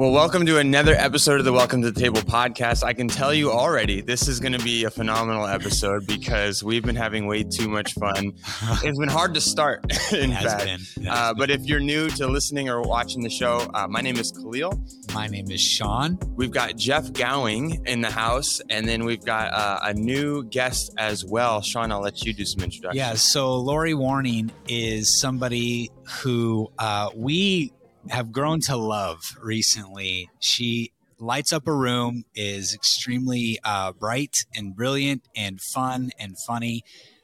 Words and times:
Well, 0.00 0.12
welcome 0.12 0.46
to 0.46 0.56
another 0.56 0.94
episode 0.94 1.40
of 1.40 1.44
the 1.44 1.52
Welcome 1.52 1.82
to 1.82 1.90
the 1.90 2.00
Table 2.00 2.22
podcast. 2.22 2.82
I 2.82 2.94
can 2.94 3.06
tell 3.06 3.34
you 3.34 3.52
already, 3.52 4.00
this 4.00 4.28
is 4.28 4.40
going 4.40 4.54
to 4.54 4.64
be 4.64 4.84
a 4.84 4.90
phenomenal 4.90 5.46
episode 5.46 6.06
because 6.06 6.64
we've 6.64 6.82
been 6.82 6.96
having 6.96 7.26
way 7.26 7.42
too 7.42 7.68
much 7.68 7.92
fun. 7.92 8.32
It's 8.82 8.98
been 8.98 9.10
hard 9.10 9.34
to 9.34 9.42
start, 9.42 9.84
in 10.12 10.32
fact. 10.32 10.96
Uh, 11.06 11.34
but 11.34 11.50
if 11.50 11.66
you're 11.66 11.80
new 11.80 12.08
to 12.08 12.28
listening 12.28 12.70
or 12.70 12.80
watching 12.80 13.22
the 13.22 13.28
show, 13.28 13.70
uh, 13.74 13.88
my 13.88 14.00
name 14.00 14.16
is 14.16 14.32
Khalil. 14.32 14.82
My 15.12 15.26
name 15.26 15.50
is 15.50 15.60
Sean. 15.60 16.18
We've 16.34 16.50
got 16.50 16.76
Jeff 16.76 17.12
Gowing 17.12 17.84
in 17.84 18.00
the 18.00 18.10
house, 18.10 18.62
and 18.70 18.88
then 18.88 19.04
we've 19.04 19.22
got 19.22 19.52
uh, 19.52 19.80
a 19.82 19.92
new 19.92 20.44
guest 20.44 20.94
as 20.96 21.26
well. 21.26 21.60
Sean, 21.60 21.92
I'll 21.92 22.00
let 22.00 22.24
you 22.24 22.32
do 22.32 22.46
some 22.46 22.64
introduction. 22.64 22.96
Yeah, 22.96 23.12
so 23.16 23.54
Lori 23.54 23.92
Warning 23.92 24.50
is 24.66 25.20
somebody 25.20 25.90
who 26.22 26.72
uh, 26.78 27.10
we 27.14 27.74
have 28.08 28.32
grown 28.32 28.60
to 28.62 28.76
love 28.76 29.36
recently. 29.42 30.30
She 30.38 30.92
lights 31.18 31.52
up 31.52 31.68
a 31.68 31.74
room, 31.74 32.24
is 32.34 32.74
extremely 32.74 33.58
uh, 33.62 33.92
bright 33.92 34.36
and 34.54 34.74
brilliant 34.74 35.28
and 35.36 35.60
fun 35.60 36.10
and 36.18 36.36
funny. 36.46 36.82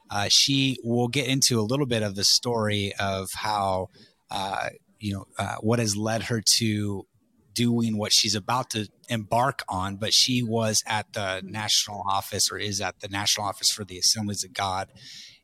Uh, 0.09 0.27
she 0.29 0.77
will 0.83 1.07
get 1.07 1.27
into 1.27 1.59
a 1.59 1.63
little 1.63 1.85
bit 1.85 2.03
of 2.03 2.15
the 2.15 2.23
story 2.23 2.93
of 2.99 3.27
how, 3.33 3.89
uh, 4.31 4.69
you 4.99 5.13
know, 5.13 5.25
uh, 5.37 5.55
what 5.61 5.79
has 5.79 5.97
led 5.97 6.23
her 6.23 6.41
to 6.41 7.05
doing 7.53 7.97
what 7.97 8.13
she's 8.13 8.35
about 8.35 8.69
to 8.69 8.87
embark 9.09 9.63
on. 9.67 9.97
But 9.97 10.13
she 10.13 10.43
was 10.43 10.83
at 10.85 11.13
the 11.13 11.41
national 11.43 12.03
office 12.07 12.51
or 12.51 12.57
is 12.57 12.79
at 12.79 12.99
the 12.99 13.07
national 13.07 13.47
office 13.47 13.71
for 13.71 13.83
the 13.83 13.97
Assemblies 13.97 14.43
of 14.43 14.53
God. 14.53 14.89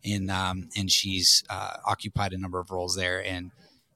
And, 0.05 0.29
um, 0.29 0.69
and 0.77 0.91
she's 0.91 1.43
uh, 1.49 1.77
occupied 1.85 2.33
a 2.33 2.37
number 2.37 2.59
of 2.59 2.69
roles 2.69 2.95
there. 2.95 3.23
And 3.25 3.51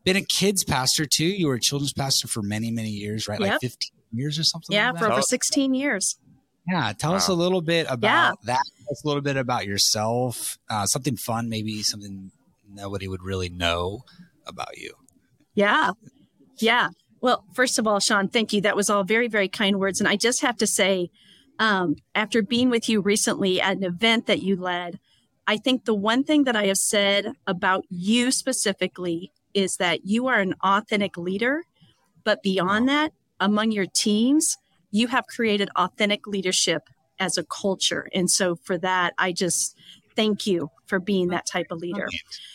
been 0.08 0.16
a 0.16 0.22
kids 0.22 0.64
pastor 0.64 1.06
too. 1.06 1.26
You 1.26 1.48
were 1.48 1.56
a 1.56 1.60
children's 1.60 1.92
pastor 1.92 2.30
for 2.30 2.42
many, 2.42 2.72
many 2.72 2.90
years, 2.90 3.28
right? 3.28 3.40
Yep. 3.42 3.50
Like 3.50 3.60
15 3.60 3.92
years 4.14 4.40
or 4.40 4.44
something. 4.46 4.74
Yeah, 4.74 4.92
like 4.92 5.00
for 5.00 5.12
over 5.12 5.22
16 5.22 5.74
years. 5.74 6.18
Yeah. 6.66 6.94
Tell 6.98 7.12
wow. 7.12 7.18
us 7.18 7.28
a 7.28 7.34
little 7.34 7.62
bit 7.62 7.88
about 7.90 8.08
yeah. 8.08 8.32
that. 8.46 8.64
Tell 8.78 8.92
us 8.92 9.04
a 9.04 9.08
little 9.08 9.22
bit 9.22 9.36
about 9.36 9.66
yourself. 9.66 10.58
Uh, 10.70 10.86
something 10.86 11.18
fun, 11.18 11.50
maybe 11.50 11.84
something 11.84 12.32
nobody 12.74 13.10
would 13.10 13.22
really 13.22 13.50
know 13.50 14.06
about 14.46 14.78
you. 14.78 14.94
Yeah. 15.56 15.92
Yeah. 16.58 16.90
Well, 17.20 17.44
first 17.54 17.78
of 17.78 17.86
all, 17.86 18.00
Sean, 18.00 18.30
thank 18.30 18.54
you. 18.54 18.62
That 18.62 18.78
was 18.78 18.90
all 18.90 19.04
very, 19.04 19.28
very 19.28 19.50
kind 19.50 19.78
words. 19.78 20.00
And 20.00 20.08
I 20.08 20.16
just 20.16 20.42
have 20.42 20.56
to 20.58 20.68
say, 20.68 21.10
um, 21.60 21.98
after 22.16 22.42
being 22.42 22.70
with 22.70 22.88
you 22.88 23.02
recently 23.02 23.60
at 23.60 23.76
an 23.76 23.84
event 23.84 24.28
that 24.28 24.42
you 24.42 24.56
led, 24.56 25.00
I 25.48 25.58
think 25.58 25.84
the 25.84 25.96
one 25.96 26.24
thing 26.24 26.46
that 26.46 26.56
I 26.56 26.68
have 26.68 26.78
said 26.78 27.34
about 27.46 27.84
you 27.90 28.32
specifically 28.32 29.32
is 29.58 29.78
that 29.78 30.06
you 30.06 30.28
are 30.28 30.40
an 30.40 30.54
authentic 30.64 31.18
leader, 31.18 31.64
but 32.24 32.44
beyond 32.44 32.88
that, 32.88 33.12
among 33.40 33.72
your 33.72 33.88
teams, 33.88 34.56
you 34.92 35.08
have 35.08 35.26
created 35.26 35.68
authentic 35.76 36.28
leadership 36.28 36.84
as 37.18 37.40
a 37.40 37.44
culture. 37.44 38.08
And 38.14 38.30
so 38.30 38.56
for 38.56 38.78
that, 38.78 39.16
I 39.18 39.32
just 39.32 39.76
thank 40.16 40.46
you 40.46 40.70
for 40.86 41.00
being 41.00 41.30
that 41.30 41.48
type 41.48 41.72
of 41.72 41.80
leader. 41.80 42.08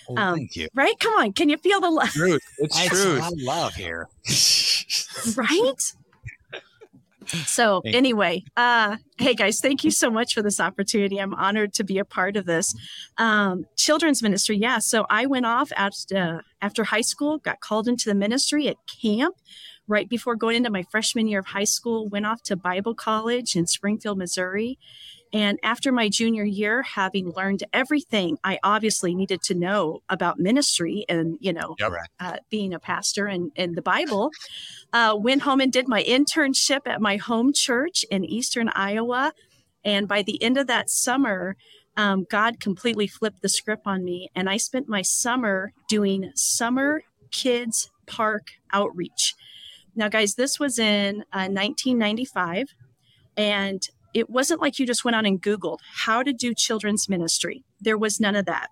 Oh, 0.09 0.17
um, 0.17 0.37
thank 0.37 0.55
you. 0.55 0.69
Right? 0.75 0.97
Come 1.01 1.15
on. 1.15 1.33
Can 1.33 1.49
you 1.49 1.57
feel 1.57 1.81
the 1.81 1.91
love? 1.91 2.11
Truth. 2.11 2.43
It's 2.59 2.87
true. 2.87 3.19
I 3.21 3.31
love 3.35 3.75
here. 3.75 4.09
right? 5.37 5.93
So 7.47 7.83
anyway, 7.87 8.45
uh, 8.57 8.97
hey 9.19 9.35
guys, 9.35 9.61
thank 9.61 9.85
you 9.85 9.91
so 9.91 10.11
much 10.11 10.35
for 10.35 10.43
this 10.43 10.61
opportunity. 10.61 11.21
I'm 11.21 11.35
honored 11.35 11.73
to 11.75 11.85
be 11.85 11.99
a 11.99 12.05
part 12.05 12.37
of 12.37 12.47
this 12.47 12.75
um, 13.19 13.67
children's 13.77 14.23
ministry. 14.23 14.57
Yeah, 14.57 14.79
so 14.79 15.07
I 15.11 15.27
went 15.27 15.47
off 15.47 15.73
after 15.77 16.43
after 16.61 16.85
high 16.85 17.01
school, 17.01 17.39
got 17.39 17.61
called 17.61 17.89
into 17.89 18.09
the 18.09 18.15
ministry 18.15 18.69
at 18.69 18.77
camp 19.03 19.37
right 19.89 20.09
before 20.09 20.37
going 20.37 20.57
into 20.57 20.71
my 20.71 20.85
freshman 20.91 21.27
year 21.27 21.41
of 21.41 21.47
high 21.47 21.65
school. 21.65 22.09
Went 22.09 22.27
off 22.27 22.43
to 22.45 22.57
Bible 22.57 22.95
college 22.95 23.57
in 23.57 23.67
Springfield, 23.67 24.19
Missouri, 24.19 24.79
and 25.33 25.59
after 25.63 25.93
my 25.93 26.09
junior 26.11 26.45
year, 26.45 26.83
having 26.83 27.31
learned 27.31 27.65
everything 27.73 28.37
I 28.45 28.59
obviously 28.63 29.15
needed 29.15 29.41
to 29.45 29.55
know 29.55 30.03
about 30.09 30.39
ministry 30.39 31.07
and, 31.09 31.39
you 31.41 31.55
know, 31.55 31.75
yep. 31.79 31.93
uh, 32.21 32.37
being 32.51 32.75
a 32.75 32.79
pastor 32.79 33.27
and, 33.27 33.51
and 33.57 33.75
the 33.75 33.83
Bible, 33.83 34.31
uh, 34.93 35.17
went 35.19 35.43
home 35.43 35.61
and 35.61 35.73
did 35.73 35.89
my 35.89 36.03
internship 36.03 36.81
at 36.87 37.01
my 37.01 37.17
home 37.17 37.53
church 37.55 38.05
in 38.11 38.25
Eastern 38.25 38.69
Iowa. 38.75 39.33
And 39.85 40.07
by 40.07 40.21
the 40.23 40.43
end 40.43 40.59
of 40.59 40.67
that 40.67 40.91
summer, 40.91 41.57
um, 41.97 42.27
God 42.29 42.61
completely 42.61 43.07
flipped 43.07 43.41
the 43.41 43.49
script 43.49 43.87
on 43.87 44.05
me. 44.05 44.29
And 44.35 44.51
I 44.51 44.59
spent 44.59 44.87
my 44.89 45.03
summer 45.03 45.73
doing 45.89 46.31
summer 46.35 47.03
kids 47.31 47.91
park 48.07 48.49
outreach. 48.73 49.35
Now, 49.95 50.09
guys, 50.09 50.35
this 50.35 50.61
was 50.61 50.79
in 50.79 51.23
uh, 51.33 51.49
1995. 51.49 52.67
And 53.37 53.83
it 54.15 54.31
wasn't 54.31 54.61
like 54.61 54.79
you 54.79 54.87
just 54.87 55.05
went 55.05 55.17
out 55.17 55.27
and 55.27 55.41
Googled 55.41 55.79
how 55.95 56.23
to 56.23 56.33
do 56.33 56.55
children's 56.55 57.09
ministry. 57.09 57.65
There 57.81 57.99
was 57.99 58.21
none 58.21 58.37
of 58.37 58.47
that. 58.47 58.69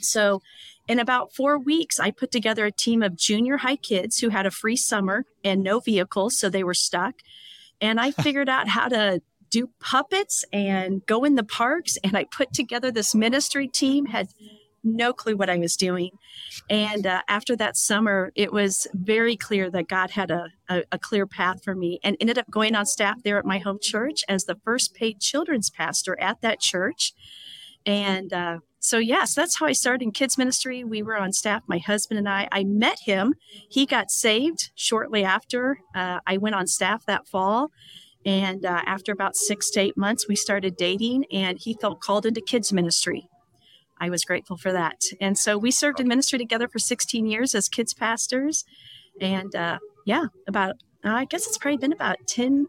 So, 0.00 0.42
in 0.88 0.98
about 0.98 1.32
four 1.32 1.58
weeks, 1.58 2.00
I 2.00 2.10
put 2.10 2.32
together 2.32 2.66
a 2.66 2.72
team 2.72 3.02
of 3.02 3.16
junior 3.16 3.58
high 3.58 3.76
kids 3.76 4.18
who 4.18 4.30
had 4.30 4.46
a 4.46 4.50
free 4.50 4.76
summer 4.76 5.24
and 5.44 5.62
no 5.62 5.78
vehicles, 5.78 6.38
so 6.38 6.48
they 6.48 6.64
were 6.64 6.74
stuck. 6.74 7.16
And 7.80 8.00
I 8.00 8.10
figured 8.22 8.48
out 8.48 8.68
how 8.68 8.88
to 8.88 9.22
do 9.50 9.68
puppets 9.80 10.44
and 10.52 11.04
go 11.06 11.24
in 11.24 11.36
the 11.36 11.44
parks. 11.44 11.98
And 12.02 12.16
I 12.16 12.24
put 12.24 12.52
together 12.52 12.90
this 12.90 13.14
ministry 13.14 13.68
team, 13.68 14.06
had 14.06 14.28
no 14.84 15.12
clue 15.12 15.36
what 15.36 15.50
I 15.50 15.58
was 15.58 15.76
doing. 15.76 16.10
And 16.68 17.06
uh, 17.06 17.22
after 17.28 17.56
that 17.56 17.76
summer, 17.76 18.32
it 18.34 18.52
was 18.52 18.86
very 18.94 19.36
clear 19.36 19.70
that 19.70 19.88
God 19.88 20.10
had 20.10 20.30
a, 20.30 20.48
a, 20.68 20.82
a, 20.92 20.98
clear 20.98 21.26
path 21.26 21.62
for 21.62 21.74
me 21.74 22.00
and 22.02 22.16
ended 22.20 22.38
up 22.38 22.50
going 22.50 22.74
on 22.74 22.86
staff 22.86 23.22
there 23.22 23.38
at 23.38 23.44
my 23.44 23.58
home 23.58 23.78
church 23.80 24.24
as 24.28 24.44
the 24.44 24.58
first 24.64 24.94
paid 24.94 25.20
children's 25.20 25.70
pastor 25.70 26.18
at 26.20 26.40
that 26.40 26.60
church. 26.60 27.12
And 27.84 28.32
uh, 28.32 28.58
so, 28.78 28.98
yes, 28.98 29.34
that's 29.34 29.58
how 29.58 29.66
I 29.66 29.72
started 29.72 30.02
in 30.02 30.12
kids 30.12 30.38
ministry. 30.38 30.84
We 30.84 31.02
were 31.02 31.16
on 31.16 31.32
staff, 31.32 31.62
my 31.66 31.78
husband 31.78 32.18
and 32.18 32.28
I. 32.28 32.48
I 32.50 32.64
met 32.64 32.98
him. 33.04 33.34
He 33.70 33.86
got 33.86 34.10
saved 34.10 34.70
shortly 34.74 35.24
after 35.24 35.78
uh, 35.94 36.20
I 36.26 36.36
went 36.36 36.54
on 36.54 36.66
staff 36.66 37.04
that 37.06 37.26
fall. 37.26 37.70
And 38.24 38.64
uh, 38.64 38.82
after 38.86 39.12
about 39.12 39.36
six 39.36 39.70
to 39.70 39.80
eight 39.80 39.96
months, 39.96 40.28
we 40.28 40.36
started 40.36 40.76
dating, 40.76 41.24
and 41.32 41.58
he 41.60 41.76
felt 41.80 42.00
called 42.00 42.24
into 42.24 42.40
kids 42.40 42.72
ministry. 42.72 43.28
I 44.02 44.10
was 44.10 44.24
grateful 44.24 44.56
for 44.56 44.72
that. 44.72 45.04
And 45.20 45.38
so 45.38 45.56
we 45.56 45.70
served 45.70 46.00
in 46.00 46.08
ministry 46.08 46.36
together 46.36 46.66
for 46.66 46.80
16 46.80 47.24
years 47.24 47.54
as 47.54 47.68
kids 47.68 47.94
pastors. 47.94 48.64
And 49.20 49.54
uh, 49.54 49.78
yeah, 50.04 50.24
about, 50.48 50.74
uh, 51.04 51.10
I 51.10 51.24
guess 51.24 51.46
it's 51.46 51.56
probably 51.56 51.78
been 51.78 51.92
about 51.92 52.16
10, 52.26 52.66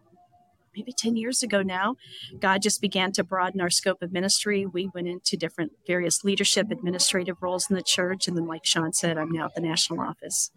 maybe 0.76 0.94
10 0.94 1.16
years 1.16 1.42
ago 1.42 1.64
now, 1.64 1.96
God 2.40 2.62
just 2.62 2.82
began 2.82 3.12
to 3.14 3.24
broaden 3.24 3.62
our 3.62 3.72
scope 3.72 4.04
of 4.04 4.14
ministry. 4.14 4.68
We 4.68 4.92
went 4.94 5.08
into 5.08 5.36
different 5.36 5.72
various 5.88 6.24
leadership, 6.24 6.70
administrative 6.70 7.42
roles 7.42 7.68
in 7.68 7.76
the 7.76 7.82
church. 7.82 8.28
And 8.28 8.38
then, 8.38 8.46
like 8.46 8.64
Sean 8.64 8.94
said, 8.94 9.18
I'm 9.18 9.32
now 9.32 9.46
at 9.46 9.56
the 9.56 9.62
national 9.62 10.02
office. 10.02 10.52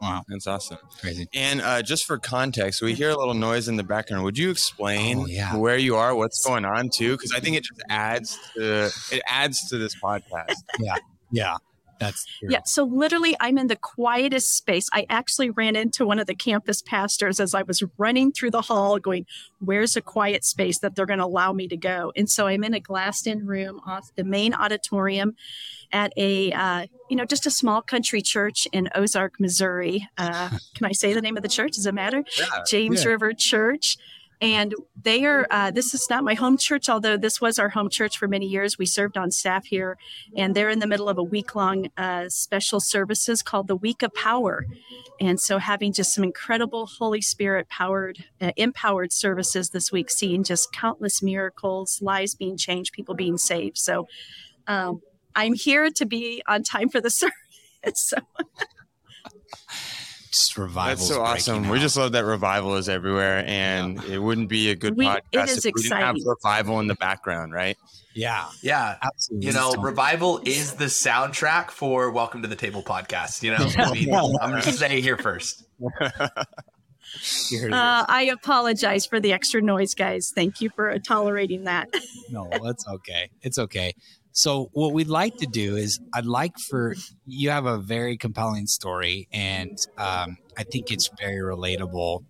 Wow, 0.00 0.22
that's 0.28 0.46
awesome. 0.46 0.78
Crazy. 1.00 1.26
And 1.34 1.60
uh, 1.60 1.82
just 1.82 2.04
for 2.04 2.18
context, 2.18 2.82
we 2.82 2.94
hear 2.94 3.10
a 3.10 3.16
little 3.16 3.34
noise 3.34 3.68
in 3.68 3.76
the 3.76 3.82
background. 3.82 4.24
Would 4.24 4.36
you 4.36 4.50
explain 4.50 5.20
oh, 5.20 5.26
yeah. 5.26 5.56
where 5.56 5.78
you 5.78 5.96
are, 5.96 6.14
what's 6.14 6.44
going 6.44 6.64
on 6.64 6.90
too? 6.90 7.12
Because 7.12 7.32
I 7.34 7.40
think 7.40 7.56
it 7.56 7.64
just 7.64 7.82
adds 7.88 8.38
to 8.56 8.90
it 9.10 9.22
adds 9.26 9.68
to 9.70 9.78
this 9.78 9.94
podcast. 9.98 10.54
yeah, 10.78 10.96
yeah. 11.30 11.56
That's 11.98 12.24
true. 12.24 12.48
yeah. 12.50 12.60
So 12.64 12.84
literally, 12.84 13.36
I'm 13.40 13.58
in 13.58 13.66
the 13.66 13.76
quietest 13.76 14.56
space. 14.56 14.88
I 14.92 15.06
actually 15.08 15.50
ran 15.50 15.76
into 15.76 16.04
one 16.06 16.18
of 16.18 16.26
the 16.26 16.34
campus 16.34 16.82
pastors 16.82 17.40
as 17.40 17.54
I 17.54 17.62
was 17.62 17.82
running 17.98 18.32
through 18.32 18.50
the 18.50 18.62
hall, 18.62 18.98
going, 18.98 19.26
"Where's 19.58 19.96
a 19.96 20.02
quiet 20.02 20.44
space 20.44 20.78
that 20.80 20.94
they're 20.94 21.06
going 21.06 21.18
to 21.18 21.24
allow 21.24 21.52
me 21.52 21.68
to 21.68 21.76
go?" 21.76 22.12
And 22.16 22.28
so 22.28 22.46
I'm 22.46 22.64
in 22.64 22.74
a 22.74 22.80
glassed-in 22.80 23.46
room 23.46 23.80
off 23.86 24.14
the 24.16 24.24
main 24.24 24.54
auditorium, 24.54 25.36
at 25.92 26.12
a 26.16 26.52
uh, 26.52 26.86
you 27.08 27.16
know 27.16 27.24
just 27.24 27.46
a 27.46 27.50
small 27.50 27.82
country 27.82 28.22
church 28.22 28.66
in 28.72 28.88
Ozark, 28.94 29.38
Missouri. 29.40 30.08
Uh, 30.18 30.50
can 30.74 30.86
I 30.86 30.92
say 30.92 31.12
the 31.12 31.22
name 31.22 31.36
of 31.36 31.42
the 31.42 31.48
church? 31.48 31.72
Does 31.72 31.86
it 31.86 31.94
matter? 31.94 32.24
Yeah, 32.38 32.46
James 32.68 33.04
yeah. 33.04 33.10
River 33.10 33.32
Church. 33.32 33.96
And 34.40 34.74
they 35.00 35.24
are, 35.24 35.46
uh, 35.50 35.70
this 35.70 35.94
is 35.94 36.08
not 36.10 36.22
my 36.22 36.34
home 36.34 36.58
church, 36.58 36.88
although 36.88 37.16
this 37.16 37.40
was 37.40 37.58
our 37.58 37.70
home 37.70 37.88
church 37.88 38.18
for 38.18 38.28
many 38.28 38.46
years. 38.46 38.76
We 38.78 38.84
served 38.84 39.16
on 39.16 39.30
staff 39.30 39.66
here, 39.66 39.96
and 40.36 40.54
they're 40.54 40.68
in 40.68 40.78
the 40.78 40.86
middle 40.86 41.08
of 41.08 41.16
a 41.16 41.22
week 41.22 41.54
long 41.54 41.88
uh, 41.96 42.28
special 42.28 42.80
services 42.80 43.42
called 43.42 43.66
the 43.66 43.76
Week 43.76 44.02
of 44.02 44.12
Power. 44.12 44.66
And 45.20 45.40
so, 45.40 45.58
having 45.58 45.92
just 45.92 46.12
some 46.14 46.22
incredible 46.22 46.86
Holy 46.86 47.22
Spirit 47.22 47.68
powered, 47.70 48.24
uh, 48.40 48.52
empowered 48.56 49.12
services 49.12 49.70
this 49.70 49.90
week, 49.90 50.10
seeing 50.10 50.44
just 50.44 50.70
countless 50.72 51.22
miracles, 51.22 52.02
lives 52.02 52.34
being 52.34 52.58
changed, 52.58 52.92
people 52.92 53.14
being 53.14 53.38
saved. 53.38 53.78
So, 53.78 54.06
um, 54.66 55.00
I'm 55.34 55.54
here 55.54 55.90
to 55.90 56.06
be 56.06 56.42
on 56.46 56.62
time 56.62 56.90
for 56.90 57.00
the 57.00 57.10
service. 57.10 57.32
So. 57.94 58.18
just 60.36 60.58
revival. 60.58 60.96
That's 60.96 61.08
so 61.08 61.22
awesome. 61.22 61.68
We 61.68 61.78
just 61.78 61.96
love 61.96 62.12
that 62.12 62.24
revival 62.24 62.76
is 62.76 62.88
everywhere, 62.88 63.44
and 63.46 64.02
yeah. 64.02 64.14
it 64.14 64.18
wouldn't 64.18 64.48
be 64.48 64.70
a 64.70 64.74
good 64.74 64.96
we, 64.96 65.06
podcast 65.06 65.64
if 65.64 65.74
we 65.74 65.82
didn't 65.82 65.98
have 65.98 66.16
revival 66.24 66.80
in 66.80 66.86
the 66.86 66.94
background, 66.94 67.52
right? 67.52 67.76
Yeah, 68.14 68.48
yeah, 68.62 68.96
absolutely. 69.02 69.46
You 69.46 69.52
know, 69.52 69.74
revival 69.74 70.40
is 70.44 70.74
the 70.74 70.86
soundtrack 70.86 71.70
for 71.70 72.10
Welcome 72.10 72.42
to 72.42 72.48
the 72.48 72.56
Table 72.56 72.82
podcast. 72.82 73.42
You 73.42 73.52
know, 73.52 73.68
I 73.78 73.92
mean, 73.92 74.14
I'm 74.14 74.50
going 74.50 74.62
to 74.62 74.72
say 74.72 75.00
here 75.00 75.16
first. 75.16 75.64
Uh, 77.52 78.04
I 78.08 78.28
apologize 78.32 79.06
for 79.06 79.20
the 79.20 79.32
extra 79.32 79.62
noise, 79.62 79.94
guys. 79.94 80.32
Thank 80.34 80.60
you 80.60 80.70
for 80.70 80.98
tolerating 80.98 81.64
that. 81.64 81.88
no, 82.30 82.48
it's 82.50 82.86
okay. 82.86 83.30
It's 83.42 83.58
okay. 83.58 83.94
So, 84.36 84.68
what 84.74 84.92
we'd 84.92 85.08
like 85.08 85.38
to 85.38 85.46
do 85.46 85.76
is, 85.76 85.98
I'd 86.12 86.26
like 86.26 86.58
for 86.58 86.94
you 87.26 87.48
have 87.48 87.64
a 87.64 87.78
very 87.78 88.18
compelling 88.18 88.66
story, 88.66 89.28
and 89.32 89.78
um, 89.96 90.36
I 90.58 90.62
think 90.62 90.92
it's 90.92 91.08
very 91.18 91.40
relatable 91.40 92.22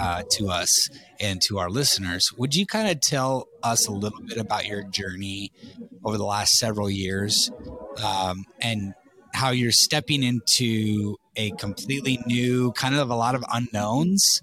uh, 0.00 0.24
to 0.30 0.48
us 0.48 0.88
and 1.20 1.40
to 1.42 1.60
our 1.60 1.70
listeners. 1.70 2.32
Would 2.36 2.56
you 2.56 2.66
kind 2.66 2.90
of 2.90 3.00
tell 3.00 3.46
us 3.62 3.86
a 3.86 3.92
little 3.92 4.20
bit 4.20 4.36
about 4.38 4.66
your 4.66 4.82
journey 4.82 5.52
over 6.04 6.18
the 6.18 6.24
last 6.24 6.58
several 6.58 6.90
years 6.90 7.52
um, 8.04 8.44
and 8.60 8.92
how 9.32 9.50
you're 9.50 9.70
stepping 9.70 10.24
into 10.24 11.18
a 11.36 11.52
completely 11.52 12.18
new, 12.26 12.72
kind 12.72 12.96
of 12.96 13.10
a 13.10 13.14
lot 13.14 13.36
of 13.36 13.44
unknowns 13.52 14.42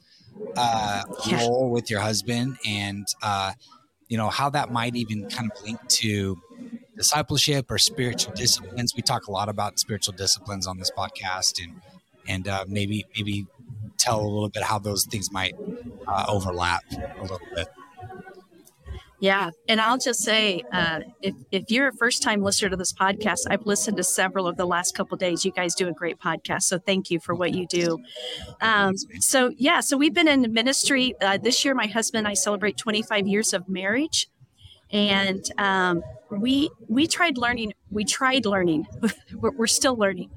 uh, 0.55 1.03
yeah. 1.27 1.41
role 1.41 1.71
with 1.71 1.89
your 1.89 1.99
husband, 1.99 2.55
and 2.65 3.05
uh, 3.21 3.51
you 4.07 4.17
know 4.17 4.29
how 4.29 4.49
that 4.49 4.71
might 4.71 4.95
even 4.95 5.29
kind 5.29 5.51
of 5.51 5.61
link 5.61 5.79
to 5.87 6.37
discipleship 6.99 7.71
or 7.71 7.77
spiritual 7.77 8.33
disciplines. 8.33 8.93
We 8.93 9.01
talk 9.01 9.27
a 9.27 9.31
lot 9.31 9.47
about 9.47 9.79
spiritual 9.79 10.13
disciplines 10.13 10.67
on 10.67 10.77
this 10.77 10.91
podcast, 10.91 11.63
and 11.63 11.81
and 12.27 12.47
uh, 12.47 12.65
maybe 12.67 13.05
maybe 13.15 13.47
tell 13.97 14.19
a 14.19 14.27
little 14.27 14.49
bit 14.49 14.63
how 14.63 14.79
those 14.79 15.05
things 15.05 15.31
might 15.31 15.55
uh, 16.07 16.25
overlap 16.27 16.83
a 16.91 17.21
little 17.21 17.39
bit. 17.55 17.67
Yeah. 19.21 19.51
And 19.67 19.81
I'll 19.81 19.97
just 19.97 20.21
say, 20.21 20.63
uh, 20.71 21.01
if, 21.21 21.35
if 21.51 21.63
you're 21.69 21.89
a 21.89 21.93
first 21.93 22.23
time 22.23 22.41
listener 22.41 22.69
to 22.69 22.77
this 22.77 22.93
podcast, 22.93 23.39
I've 23.49 23.65
listened 23.65 23.97
to 23.97 24.03
several 24.03 24.47
of 24.47 24.55
the 24.55 24.65
last 24.65 24.95
couple 24.95 25.17
days. 25.17 25.43
You 25.43 25.51
guys 25.51 25.75
do 25.75 25.89
a 25.89 25.91
great 25.91 26.19
podcast. 26.19 26.63
So 26.63 26.79
thank 26.79 27.11
you 27.11 27.19
for 27.19 27.35
what 27.35 27.53
you 27.53 27.67
do. 27.67 27.99
Um, 28.61 28.95
so, 29.19 29.51
yeah. 29.57 29.81
So 29.81 29.97
we've 29.97 30.13
been 30.13 30.29
in 30.29 30.53
ministry. 30.53 31.15
Uh, 31.21 31.37
this 31.37 31.65
year, 31.65 31.75
my 31.75 31.87
husband 31.87 32.19
and 32.19 32.27
I 32.29 32.33
celebrate 32.33 32.77
25 32.77 33.27
years 33.27 33.53
of 33.53 33.67
marriage. 33.67 34.29
And 34.91 35.43
um, 35.57 36.03
we 36.31 36.69
we 36.87 37.07
tried 37.07 37.37
learning. 37.37 37.73
We 37.91 38.05
tried 38.05 38.45
learning. 38.45 38.87
we're, 39.33 39.67
still 39.67 39.95
learning 39.95 40.31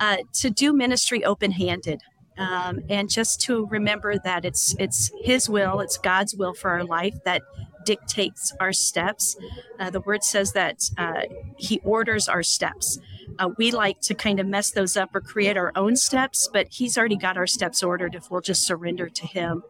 uh, 0.00 0.18
to 0.34 0.50
do 0.50 0.72
ministry 0.72 1.24
open 1.24 1.52
handed 1.52 2.02
um, 2.36 2.80
and 2.88 3.08
just 3.08 3.40
to 3.42 3.66
remember 3.66 4.18
that 4.18 4.44
it's 4.44 4.74
it's 4.78 5.10
His 5.22 5.48
will, 5.48 5.80
it's 5.80 5.98
God's 5.98 6.34
will 6.34 6.54
for 6.54 6.70
our 6.70 6.84
life 6.84 7.14
that 7.24 7.42
dictates 7.84 8.52
our 8.60 8.72
steps. 8.72 9.36
Uh, 9.78 9.90
the 9.90 10.00
Word 10.00 10.24
says 10.24 10.52
that 10.52 10.90
uh, 10.98 11.22
He 11.56 11.80
orders 11.84 12.28
our 12.28 12.42
steps. 12.42 12.98
Uh, 13.38 13.50
we 13.56 13.70
like 13.70 14.00
to 14.00 14.14
kind 14.14 14.40
of 14.40 14.46
mess 14.46 14.70
those 14.70 14.96
up 14.96 15.14
or 15.14 15.20
create 15.20 15.56
our 15.56 15.72
own 15.76 15.96
steps, 15.96 16.48
but 16.52 16.68
He's 16.70 16.98
already 16.98 17.16
got 17.16 17.36
our 17.36 17.46
steps 17.46 17.82
ordered 17.82 18.14
if 18.14 18.30
we'll 18.30 18.40
just 18.40 18.66
surrender 18.66 19.08
to 19.08 19.26
Him. 19.26 19.62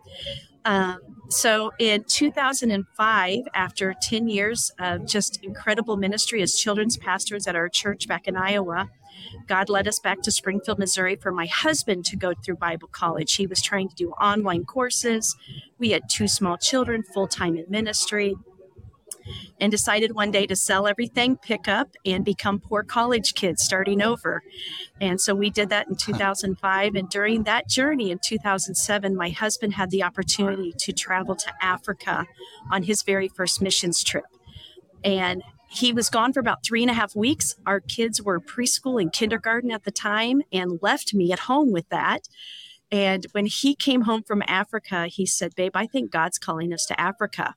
Um, 0.64 1.13
so 1.28 1.72
in 1.78 2.04
2005, 2.04 3.40
after 3.54 3.94
10 4.00 4.28
years 4.28 4.70
of 4.78 5.06
just 5.06 5.42
incredible 5.42 5.96
ministry 5.96 6.42
as 6.42 6.54
children's 6.54 6.96
pastors 6.96 7.46
at 7.46 7.56
our 7.56 7.68
church 7.68 8.06
back 8.06 8.28
in 8.28 8.36
Iowa, 8.36 8.90
God 9.46 9.68
led 9.68 9.88
us 9.88 9.98
back 9.98 10.22
to 10.22 10.30
Springfield, 10.30 10.78
Missouri 10.78 11.16
for 11.16 11.32
my 11.32 11.46
husband 11.46 12.04
to 12.06 12.16
go 12.16 12.34
through 12.34 12.56
Bible 12.56 12.88
college. 12.88 13.34
He 13.34 13.46
was 13.46 13.62
trying 13.62 13.88
to 13.88 13.94
do 13.94 14.10
online 14.12 14.64
courses. 14.64 15.36
We 15.78 15.90
had 15.90 16.08
two 16.08 16.28
small 16.28 16.56
children, 16.56 17.02
full 17.02 17.28
time 17.28 17.56
in 17.56 17.64
ministry, 17.68 18.34
and 19.60 19.70
decided 19.70 20.14
one 20.14 20.30
day 20.30 20.46
to 20.46 20.56
sell 20.56 20.86
everything, 20.86 21.36
pick 21.36 21.68
up, 21.68 21.90
and 22.04 22.24
become 22.24 22.60
poor 22.60 22.82
college 22.82 23.34
kids 23.34 23.62
starting 23.62 24.02
over. 24.02 24.42
And 25.00 25.20
so 25.20 25.34
we 25.34 25.50
did 25.50 25.68
that 25.70 25.88
in 25.88 25.96
2005. 25.96 26.94
And 26.94 27.08
during 27.08 27.44
that 27.44 27.68
journey 27.68 28.10
in 28.10 28.18
2007, 28.18 29.16
my 29.16 29.30
husband 29.30 29.74
had 29.74 29.90
the 29.90 30.02
opportunity 30.02 30.72
to 30.78 30.92
travel 30.92 31.36
to 31.36 31.52
Africa 31.62 32.26
on 32.70 32.84
his 32.84 33.02
very 33.02 33.28
first 33.28 33.62
missions 33.62 34.02
trip. 34.02 34.24
And 35.04 35.42
he 35.68 35.92
was 35.92 36.08
gone 36.08 36.32
for 36.32 36.40
about 36.40 36.64
three 36.64 36.82
and 36.82 36.90
a 36.90 36.94
half 36.94 37.16
weeks. 37.16 37.56
Our 37.66 37.80
kids 37.80 38.22
were 38.22 38.40
preschool 38.40 39.00
and 39.00 39.12
kindergarten 39.12 39.70
at 39.70 39.84
the 39.84 39.90
time 39.90 40.42
and 40.52 40.78
left 40.82 41.14
me 41.14 41.32
at 41.32 41.40
home 41.40 41.72
with 41.72 41.88
that. 41.88 42.28
And 42.92 43.26
when 43.32 43.46
he 43.46 43.74
came 43.74 44.02
home 44.02 44.22
from 44.22 44.42
Africa, 44.46 45.08
he 45.08 45.26
said, 45.26 45.54
Babe, 45.56 45.72
I 45.74 45.86
think 45.86 46.12
God's 46.12 46.38
calling 46.38 46.72
us 46.72 46.86
to 46.86 47.00
Africa. 47.00 47.54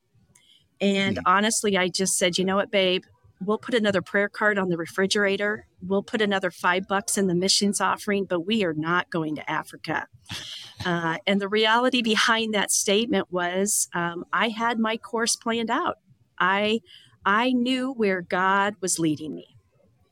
And 0.80 1.20
honestly, 1.26 1.78
I 1.78 1.88
just 1.88 2.18
said, 2.18 2.38
You 2.38 2.46
know 2.46 2.56
what, 2.56 2.72
babe? 2.72 3.04
We'll 3.40 3.60
put 3.60 3.76
another 3.76 4.02
prayer 4.02 4.30
card 4.30 4.58
on 4.58 4.70
the 4.70 4.78
refrigerator. 4.78 5.68
We'll 5.82 6.02
put 6.02 6.22
another 6.22 6.50
five 6.50 6.88
bucks 6.88 7.18
in 7.18 7.28
the 7.28 7.36
missions 7.36 7.80
offering, 7.80 8.26
but 8.26 8.48
we 8.48 8.64
are 8.64 8.74
not 8.74 9.12
going 9.12 9.36
to 9.36 9.50
Africa. 9.50 10.08
Uh, 10.84 11.18
and 11.28 11.40
the 11.40 11.48
reality 11.48 12.02
behind 12.02 12.54
that 12.54 12.72
statement 12.72 13.32
was 13.32 13.90
um, 13.94 14.26
I 14.34 14.50
had 14.50 14.80
my 14.80 14.98
course 14.98 15.36
planned 15.36 15.70
out. 15.70 15.98
I 16.40 16.82
I 17.26 17.52
knew 17.52 17.94
where 17.94 18.22
God 18.22 18.76
was 18.82 19.00
leading 19.00 19.36
me, 19.36 19.58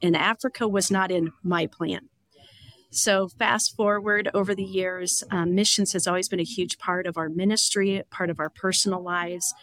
and 0.02 0.16
Africa 0.16 0.68
was 0.68 0.92
not 0.92 1.12
in 1.12 1.32
my 1.44 1.66
plan. 1.66 2.10
So, 2.96 3.28
fast 3.28 3.76
forward 3.76 4.30
over 4.34 4.56
the 4.56 4.64
years, 4.64 5.24
um, 5.30 5.54
missions 5.54 5.94
has 5.94 6.08
always 6.08 6.30
been 6.30 6.40
a 6.40 6.44
huge 6.44 6.78
part 6.78 7.08
of 7.08 7.18
our 7.18 7.30
ministry, 7.30 8.02
part 8.10 8.30
of 8.30 8.40
our 8.40 8.50
personal 8.50 9.02
lives. 9.02 9.54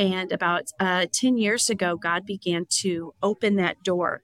And 0.00 0.32
about 0.32 0.64
uh, 0.80 1.06
10 1.12 1.36
years 1.36 1.68
ago, 1.68 1.94
God 1.94 2.24
began 2.24 2.64
to 2.80 3.12
open 3.22 3.56
that 3.56 3.82
door 3.84 4.22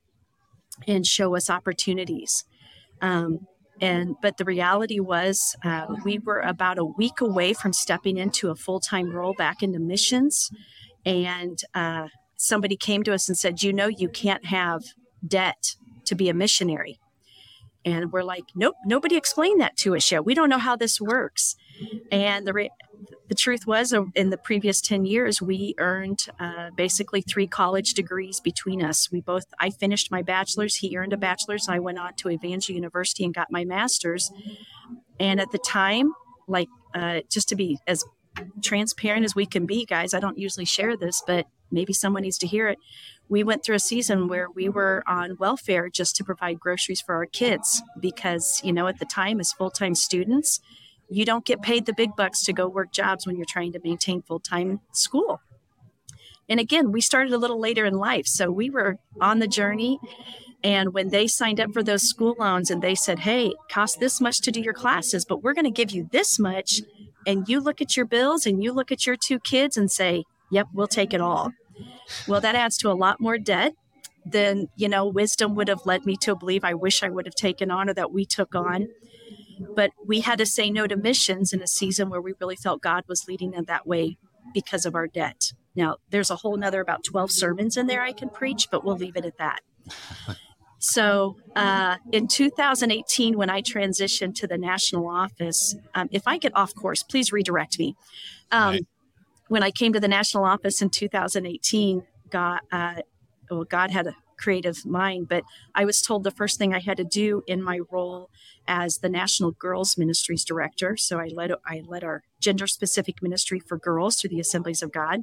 and 0.89 1.07
show 1.07 1.37
us 1.37 1.51
opportunities. 1.51 2.45
Um, 3.03 3.41
and 3.79 4.17
but 4.23 4.39
the 4.39 4.47
reality 4.47 5.01
was, 5.01 5.55
uh, 5.63 5.87
we 6.03 6.19
were 6.19 6.41
about 6.41 6.79
a 6.79 6.85
week 6.85 7.21
away 7.21 7.53
from 7.53 7.75
stepping 7.75 8.17
into 8.17 8.49
a 8.49 8.57
full 8.57 8.81
time 8.81 9.11
role 9.11 9.35
back 9.35 9.63
into 9.63 9.79
missions, 9.79 10.51
and 11.05 11.59
uh, 11.75 12.09
somebody 12.39 12.77
came 12.79 13.03
to 13.03 13.13
us 13.13 13.29
and 13.29 13.37
said, 13.37 13.63
You 13.63 13.75
know, 13.75 13.89
you 13.89 14.09
can't 14.09 14.47
have 14.47 14.83
debt 15.27 15.77
to 16.07 16.15
be 16.15 16.31
a 16.31 16.35
missionary. 16.35 16.99
And 17.85 18.13
we're 18.13 18.23
like, 18.23 18.45
Nope, 18.55 18.77
nobody 18.87 19.17
explained 19.17 19.61
that 19.61 19.77
to 19.79 19.95
us 19.95 20.11
yet. 20.11 20.25
We 20.25 20.33
don't 20.33 20.49
know 20.49 20.59
how 20.59 20.77
this 20.77 20.99
works. 20.99 21.55
And 22.11 22.47
the, 22.47 22.55
re- 22.55 22.71
the 23.29 23.35
truth 23.35 23.67
was, 23.67 23.93
uh, 23.93 24.05
in 24.15 24.31
the 24.31 24.37
previous 24.37 24.81
10 24.81 25.05
years, 25.05 25.43
we 25.43 25.75
earned 25.79 26.27
uh, 26.39 26.71
basically 26.77 27.21
three 27.21 27.47
college 27.47 27.95
degrees 27.95 28.41
between 28.41 28.83
us. 28.83 29.11
We 29.11 29.21
both, 29.21 29.45
I 29.59 29.71
finished 29.71 30.11
my 30.11 30.23
bachelor's, 30.23 30.77
he 30.77 30.97
earned 30.97 31.13
a 31.13 31.17
bachelor's. 31.17 31.69
I 31.69 31.79
went 31.79 31.99
on 31.99 32.15
to 32.15 32.31
Evangel 32.31 32.75
University 32.75 33.25
and 33.25 33.35
got 33.35 33.51
my 33.51 33.65
master's. 33.65 34.31
And 35.19 35.41
at 35.41 35.51
the 35.51 35.59
time, 35.59 36.13
like, 36.47 36.69
uh, 36.95 37.21
just 37.29 37.49
to 37.49 37.57
be 37.57 37.79
as 37.87 38.05
transparent 38.63 39.25
as 39.25 39.35
we 39.35 39.47
can 39.47 39.67
be, 39.67 39.85
guys, 39.85 40.15
I 40.15 40.21
don't 40.21 40.39
usually 40.39 40.67
share 40.67 40.97
this, 40.97 41.23
but 41.27 41.47
maybe 41.71 41.93
someone 41.93 42.23
needs 42.23 42.39
to 42.39 42.47
hear 42.47 42.69
it. 42.69 42.79
We 43.29 43.43
went 43.43 43.65
through 43.65 43.77
a 43.77 43.81
season 43.81 44.29
where 44.29 44.49
we 44.49 44.69
were 44.69 45.03
on 45.07 45.37
welfare 45.39 45.89
just 45.89 46.15
to 46.17 46.25
provide 46.25 46.61
groceries 46.61 47.01
for 47.01 47.17
our 47.17 47.27
kids 47.27 47.83
because, 47.99 48.61
you 48.63 48.73
know, 48.73 48.87
at 48.87 49.01
the 49.01 49.05
time, 49.05 49.41
as 49.41 49.53
full 49.53 49.71
time 49.71 49.95
students, 49.97 50.61
you 51.09 51.25
don't 51.25 51.45
get 51.45 51.63
paid 51.63 51.87
the 51.87 51.93
big 51.93 52.17
bucks 52.17 52.43
to 52.45 52.53
go 52.53 52.69
work 52.69 52.93
jobs 52.93 53.27
when 53.27 53.37
you're 53.37 53.47
trying 53.49 53.73
to 53.73 53.81
maintain 53.83 54.23
full 54.23 54.41
time 54.41 54.81
school. 54.93 55.41
And 56.49 56.61
again, 56.61 56.93
we 56.93 57.01
started 57.01 57.33
a 57.33 57.39
little 57.39 57.59
later 57.59 57.85
in 57.85 57.95
life. 57.95 58.27
So 58.27 58.51
we 58.51 58.71
were 58.71 58.99
on 59.21 59.41
the 59.41 59.49
journey. 59.49 59.99
And 60.63 60.95
when 60.95 61.11
they 61.11 61.27
signed 61.27 61.61
up 61.61 61.73
for 61.73 61.83
those 61.83 62.09
school 62.09 62.35
loans 62.39 62.71
and 62.71 62.83
they 62.83 62.95
said, 62.95 63.21
hey, 63.21 63.55
cost 63.71 64.01
this 64.01 64.21
much 64.21 64.41
to 64.43 64.51
do 64.51 64.61
your 64.61 64.73
classes, 64.73 65.25
but 65.25 65.43
we're 65.43 65.55
going 65.55 65.65
to 65.65 65.71
give 65.71 65.91
you 65.91 66.09
this 66.13 66.39
much. 66.39 66.81
And 67.27 67.49
you 67.49 67.61
look 67.61 67.81
at 67.81 67.97
your 67.97 68.07
bills 68.07 68.47
and 68.47 68.63
you 68.63 68.73
look 68.73 68.93
at 68.93 69.07
your 69.07 69.17
two 69.17 69.39
kids 69.41 69.77
and 69.77 69.91
say, 69.91 70.25
Yep, 70.51 70.69
we'll 70.73 70.87
take 70.87 71.13
it 71.13 71.21
all. 71.21 71.53
Well, 72.29 72.41
that 72.41 72.55
adds 72.55 72.79
to 72.79 72.91
a 72.91 72.95
lot 72.95 73.21
more 73.21 73.37
debt 73.37 73.75
than, 74.25 74.69
you 74.77 74.89
know, 74.89 75.07
wisdom 75.07 75.55
would 75.57 75.69
have 75.69 75.85
led 75.87 76.07
me 76.07 76.17
to 76.19 76.37
believe 76.37 76.65
I 76.65 76.75
wish 76.75 77.03
I 77.03 77.09
would 77.09 77.27
have 77.27 77.35
taken 77.35 77.71
on 77.71 77.89
or 77.89 77.95
that 77.95 78.13
we 78.13 78.25
took 78.25 78.55
on. 78.55 78.89
But 79.75 79.91
we 80.05 80.21
had 80.21 80.39
to 80.39 80.47
say 80.47 80.71
no 80.71 80.87
to 80.87 80.97
missions 80.97 81.53
in 81.53 81.63
a 81.63 81.67
season 81.67 82.11
where 82.11 82.21
we 82.21 82.35
really 82.41 82.57
felt 82.57 82.83
God 82.83 83.05
was 83.09 83.27
leading 83.29 83.55
in 83.55 83.65
that 83.65 83.87
way 83.87 84.19
because 84.55 84.87
of 84.87 84.95
our 84.95 85.07
debt. 85.07 85.53
Now, 85.75 85.97
there's 86.11 86.31
a 86.31 86.37
whole 86.37 86.57
nother 86.57 86.81
about 86.81 87.05
12 87.05 87.31
sermons 87.31 87.77
in 87.77 87.87
there 87.87 88.03
I 88.03 88.13
can 88.13 88.29
preach, 88.29 88.69
but 88.71 88.85
we'll 88.85 88.97
leave 88.97 89.17
it 89.17 89.25
at 89.25 89.39
that. 89.39 89.61
So, 90.79 91.37
uh, 91.57 91.97
in 92.13 92.29
2018, 92.29 93.37
when 93.39 93.49
I 93.49 93.63
transitioned 93.63 94.35
to 94.37 94.47
the 94.47 94.59
national 94.59 95.09
office, 95.09 95.75
um, 95.95 96.09
if 96.13 96.29
I 96.29 96.37
get 96.37 96.55
off 96.55 96.75
course, 96.75 97.03
please 97.03 97.33
redirect 97.33 97.79
me. 97.79 97.97
Um, 98.53 98.73
right 98.73 98.87
when 99.49 99.63
I 99.63 99.71
came 99.71 99.93
to 99.93 100.01
the 100.01 100.09
national 100.09 100.45
office 100.45 100.83
in 100.83 100.91
2018, 100.91 102.03
God, 102.31 102.61
uh, 102.73 103.03
well, 103.51 103.65
God 103.65 103.91
had 103.91 104.07
a 104.07 104.15
creative 104.39 104.85
mind, 104.85 105.29
but 105.29 105.45
I 105.75 105.85
was 105.85 106.03
told 106.03 106.25
the 106.25 106.31
first 106.31 106.59
thing 106.59 106.75
I 106.75 106.81
had 106.81 106.99
to 106.99 107.05
do 107.05 107.43
in 107.47 107.63
my 107.63 107.81
role 107.91 108.31
as 108.69 108.99
the 108.99 109.09
National 109.09 109.53
Girls 109.53 109.97
Ministries 109.97 110.45
Director. 110.45 110.97
So 110.97 111.19
I 111.19 111.29
led 111.35 111.53
I 111.67 111.83
led 111.87 112.05
our 112.05 112.23
gender 112.41 112.67
specific 112.67 113.23
ministry 113.23 113.61
for 113.61 113.79
girls 113.79 114.17
through 114.17 114.31
the 114.31 114.41
Assemblies 114.41 114.83
of 114.83 114.93
God. 114.93 115.23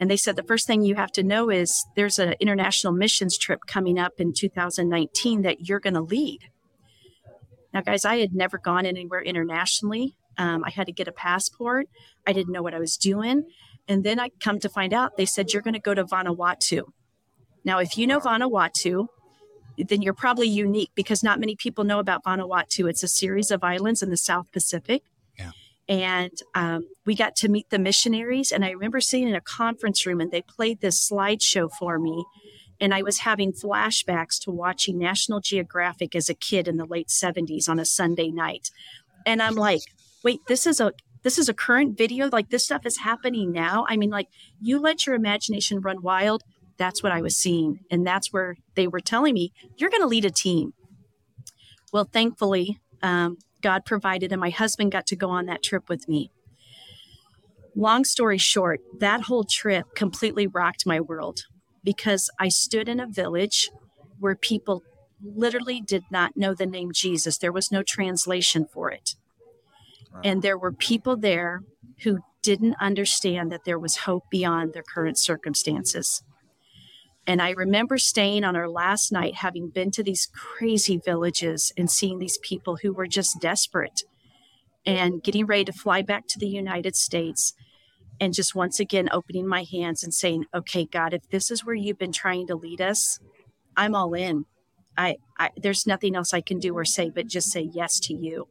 And 0.00 0.10
they 0.10 0.16
said 0.16 0.36
the 0.36 0.42
first 0.42 0.66
thing 0.66 0.82
you 0.82 0.96
have 0.96 1.12
to 1.12 1.22
know 1.22 1.50
is 1.50 1.84
there's 1.96 2.18
an 2.18 2.34
international 2.40 2.92
missions 2.92 3.38
trip 3.38 3.60
coming 3.66 3.98
up 3.98 4.14
in 4.18 4.32
2019 4.32 5.42
that 5.42 5.68
you're 5.68 5.80
going 5.80 5.94
to 5.94 6.00
lead. 6.00 6.40
Now, 7.72 7.80
guys, 7.80 8.04
I 8.04 8.18
had 8.18 8.34
never 8.34 8.58
gone 8.58 8.86
anywhere 8.86 9.22
internationally 9.22 10.16
Um, 10.36 10.64
I 10.64 10.70
had 10.70 10.86
to 10.86 10.92
get 10.92 11.06
a 11.06 11.12
passport. 11.12 11.86
I 12.26 12.32
didn't 12.32 12.52
know 12.52 12.62
what 12.62 12.74
I 12.74 12.80
was 12.80 12.96
doing. 12.96 13.44
And 13.86 14.02
then 14.02 14.18
I 14.18 14.30
come 14.40 14.58
to 14.60 14.68
find 14.68 14.92
out 14.92 15.16
they 15.16 15.26
said, 15.26 15.52
You're 15.52 15.62
going 15.62 15.74
to 15.74 15.80
go 15.80 15.94
to 15.94 16.04
Vanuatu. 16.04 16.82
Now, 17.64 17.78
if 17.78 17.96
you 17.96 18.06
know 18.06 18.20
Vanuatu, 18.20 19.08
then 19.78 20.02
you're 20.02 20.14
probably 20.14 20.48
unique 20.48 20.90
because 20.94 21.22
not 21.22 21.40
many 21.40 21.56
people 21.56 21.84
know 21.84 21.98
about 21.98 22.24
Vanuatu. 22.24 22.88
It's 22.88 23.02
a 23.02 23.08
series 23.08 23.50
of 23.50 23.64
islands 23.64 24.02
in 24.02 24.10
the 24.10 24.16
South 24.16 24.50
Pacific. 24.52 25.02
Yeah. 25.38 25.50
And 25.88 26.32
um, 26.54 26.86
we 27.04 27.14
got 27.14 27.36
to 27.36 27.48
meet 27.48 27.70
the 27.70 27.78
missionaries. 27.78 28.52
And 28.52 28.64
I 28.64 28.70
remember 28.70 29.00
sitting 29.00 29.28
in 29.28 29.34
a 29.34 29.40
conference 29.40 30.06
room 30.06 30.20
and 30.20 30.30
they 30.30 30.42
played 30.42 30.80
this 30.80 31.08
slideshow 31.08 31.70
for 31.78 31.98
me. 31.98 32.24
And 32.80 32.92
I 32.92 33.02
was 33.02 33.20
having 33.20 33.52
flashbacks 33.52 34.38
to 34.42 34.50
watching 34.50 34.98
National 34.98 35.40
Geographic 35.40 36.14
as 36.14 36.28
a 36.28 36.34
kid 36.34 36.68
in 36.68 36.76
the 36.76 36.84
late 36.84 37.08
70s 37.08 37.68
on 37.68 37.78
a 37.78 37.84
Sunday 37.84 38.30
night. 38.30 38.70
And 39.26 39.42
I'm 39.42 39.54
like, 39.54 39.82
wait, 40.22 40.40
this 40.48 40.66
is 40.66 40.80
a 40.80 40.92
this 41.22 41.38
is 41.38 41.48
a 41.48 41.54
current 41.54 41.96
video. 41.96 42.28
Like 42.28 42.50
this 42.50 42.64
stuff 42.64 42.84
is 42.84 42.98
happening 42.98 43.50
now. 43.50 43.86
I 43.88 43.96
mean, 43.96 44.10
like 44.10 44.28
you 44.60 44.78
let 44.78 45.06
your 45.06 45.14
imagination 45.14 45.80
run 45.80 46.02
wild. 46.02 46.42
That's 46.76 47.02
what 47.02 47.12
I 47.12 47.22
was 47.22 47.36
seeing. 47.36 47.80
And 47.90 48.06
that's 48.06 48.32
where 48.32 48.56
they 48.74 48.86
were 48.86 49.00
telling 49.00 49.34
me, 49.34 49.52
you're 49.76 49.90
going 49.90 50.02
to 50.02 50.08
lead 50.08 50.24
a 50.24 50.30
team. 50.30 50.72
Well, 51.92 52.08
thankfully, 52.10 52.80
um, 53.02 53.38
God 53.62 53.84
provided, 53.84 54.32
and 54.32 54.40
my 54.40 54.50
husband 54.50 54.92
got 54.92 55.06
to 55.06 55.16
go 55.16 55.30
on 55.30 55.46
that 55.46 55.62
trip 55.62 55.88
with 55.88 56.08
me. 56.08 56.30
Long 57.76 58.04
story 58.04 58.38
short, 58.38 58.80
that 58.98 59.22
whole 59.22 59.44
trip 59.44 59.94
completely 59.94 60.46
rocked 60.46 60.86
my 60.86 61.00
world 61.00 61.40
because 61.82 62.30
I 62.38 62.48
stood 62.48 62.88
in 62.88 63.00
a 63.00 63.06
village 63.06 63.70
where 64.18 64.36
people 64.36 64.82
literally 65.22 65.80
did 65.80 66.04
not 66.10 66.36
know 66.36 66.54
the 66.54 66.66
name 66.66 66.92
Jesus. 66.92 67.38
There 67.38 67.52
was 67.52 67.72
no 67.72 67.82
translation 67.82 68.66
for 68.72 68.90
it. 68.90 69.14
And 70.22 70.42
there 70.42 70.58
were 70.58 70.72
people 70.72 71.16
there 71.16 71.60
who 72.02 72.18
didn't 72.42 72.76
understand 72.80 73.50
that 73.50 73.64
there 73.64 73.78
was 73.78 73.98
hope 73.98 74.24
beyond 74.30 74.72
their 74.72 74.82
current 74.82 75.18
circumstances. 75.18 76.22
And 77.26 77.40
I 77.40 77.50
remember 77.50 77.96
staying 77.96 78.44
on 78.44 78.54
our 78.54 78.68
last 78.68 79.10
night, 79.10 79.36
having 79.36 79.70
been 79.70 79.90
to 79.92 80.02
these 80.02 80.28
crazy 80.34 80.98
villages 80.98 81.72
and 81.76 81.90
seeing 81.90 82.18
these 82.18 82.38
people 82.42 82.76
who 82.82 82.92
were 82.92 83.06
just 83.06 83.40
desperate 83.40 84.02
and 84.84 85.22
getting 85.22 85.46
ready 85.46 85.64
to 85.64 85.72
fly 85.72 86.02
back 86.02 86.26
to 86.28 86.38
the 86.38 86.48
United 86.48 86.94
States. 86.94 87.54
And 88.20 88.34
just 88.34 88.54
once 88.54 88.78
again 88.78 89.08
opening 89.10 89.46
my 89.46 89.64
hands 89.64 90.04
and 90.04 90.12
saying, 90.12 90.44
okay, 90.54 90.84
God, 90.84 91.14
if 91.14 91.28
this 91.30 91.50
is 91.50 91.64
where 91.64 91.74
you've 91.74 91.98
been 91.98 92.12
trying 92.12 92.46
to 92.48 92.54
lead 92.54 92.80
us, 92.80 93.18
I'm 93.76 93.94
all 93.94 94.14
in. 94.14 94.44
I, 94.96 95.16
I 95.38 95.50
there's 95.56 95.86
nothing 95.86 96.14
else 96.14 96.32
I 96.32 96.40
can 96.40 96.58
do 96.58 96.76
or 96.76 96.84
say 96.84 97.10
but 97.10 97.26
just 97.26 97.50
say 97.50 97.68
yes 97.72 97.98
to 98.00 98.14
you. 98.14 98.48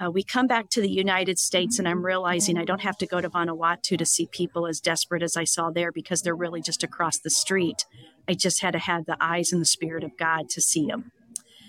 Uh, 0.00 0.10
we 0.10 0.22
come 0.22 0.46
back 0.46 0.68
to 0.70 0.80
the 0.80 0.88
United 0.88 1.38
States, 1.38 1.78
and 1.78 1.88
I'm 1.88 2.04
realizing 2.04 2.56
I 2.56 2.64
don't 2.64 2.82
have 2.82 2.96
to 2.98 3.06
go 3.06 3.20
to 3.20 3.28
Vanuatu 3.28 3.98
to 3.98 4.06
see 4.06 4.26
people 4.26 4.66
as 4.66 4.80
desperate 4.80 5.22
as 5.24 5.36
I 5.36 5.44
saw 5.44 5.70
there 5.70 5.90
because 5.90 6.22
they're 6.22 6.36
really 6.36 6.60
just 6.60 6.84
across 6.84 7.18
the 7.18 7.30
street. 7.30 7.84
I 8.28 8.34
just 8.34 8.62
had 8.62 8.72
to 8.72 8.78
have 8.78 9.06
the 9.06 9.16
eyes 9.20 9.52
and 9.52 9.60
the 9.60 9.66
Spirit 9.66 10.04
of 10.04 10.16
God 10.16 10.48
to 10.50 10.60
see 10.60 10.86
them. 10.86 11.10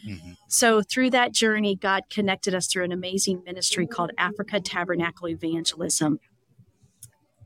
Mm-hmm. 0.08 0.32
So, 0.48 0.82
through 0.82 1.10
that 1.10 1.34
journey, 1.34 1.76
God 1.76 2.04
connected 2.10 2.54
us 2.54 2.68
through 2.68 2.84
an 2.86 2.92
amazing 2.92 3.42
ministry 3.46 3.88
called 3.88 4.12
Africa 4.18 4.60
Tabernacle 4.60 5.28
Evangelism. 5.28 6.20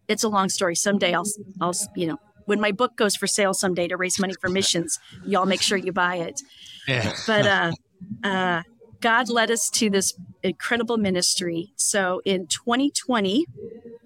It's 0.08 0.24
a 0.24 0.30
long 0.30 0.50
story. 0.50 0.76
Someday 0.76 1.14
I'll, 1.14 1.26
I'll, 1.62 1.74
you 1.96 2.08
know, 2.08 2.18
when 2.46 2.60
my 2.60 2.72
book 2.72 2.96
goes 2.98 3.16
for 3.16 3.26
sale 3.26 3.54
someday 3.54 3.88
to 3.88 3.98
raise 3.98 4.20
money 4.20 4.34
for 4.40 4.50
missions, 4.50 5.00
y'all 5.26 5.46
make 5.46 5.62
sure 5.62 5.78
you 5.78 5.94
buy 5.94 6.18
it. 6.18 6.42
Yeah. 6.88 7.14
But 7.26 7.48
uh, 7.48 7.72
uh, 8.24 8.64
God 9.04 9.28
led 9.30 9.52
us 9.52 9.70
to 9.72 9.90
this 9.90 10.14
incredible 10.44 10.96
ministry. 10.96 11.74
So 11.76 12.22
in 12.24 12.48
2020, 12.48 13.46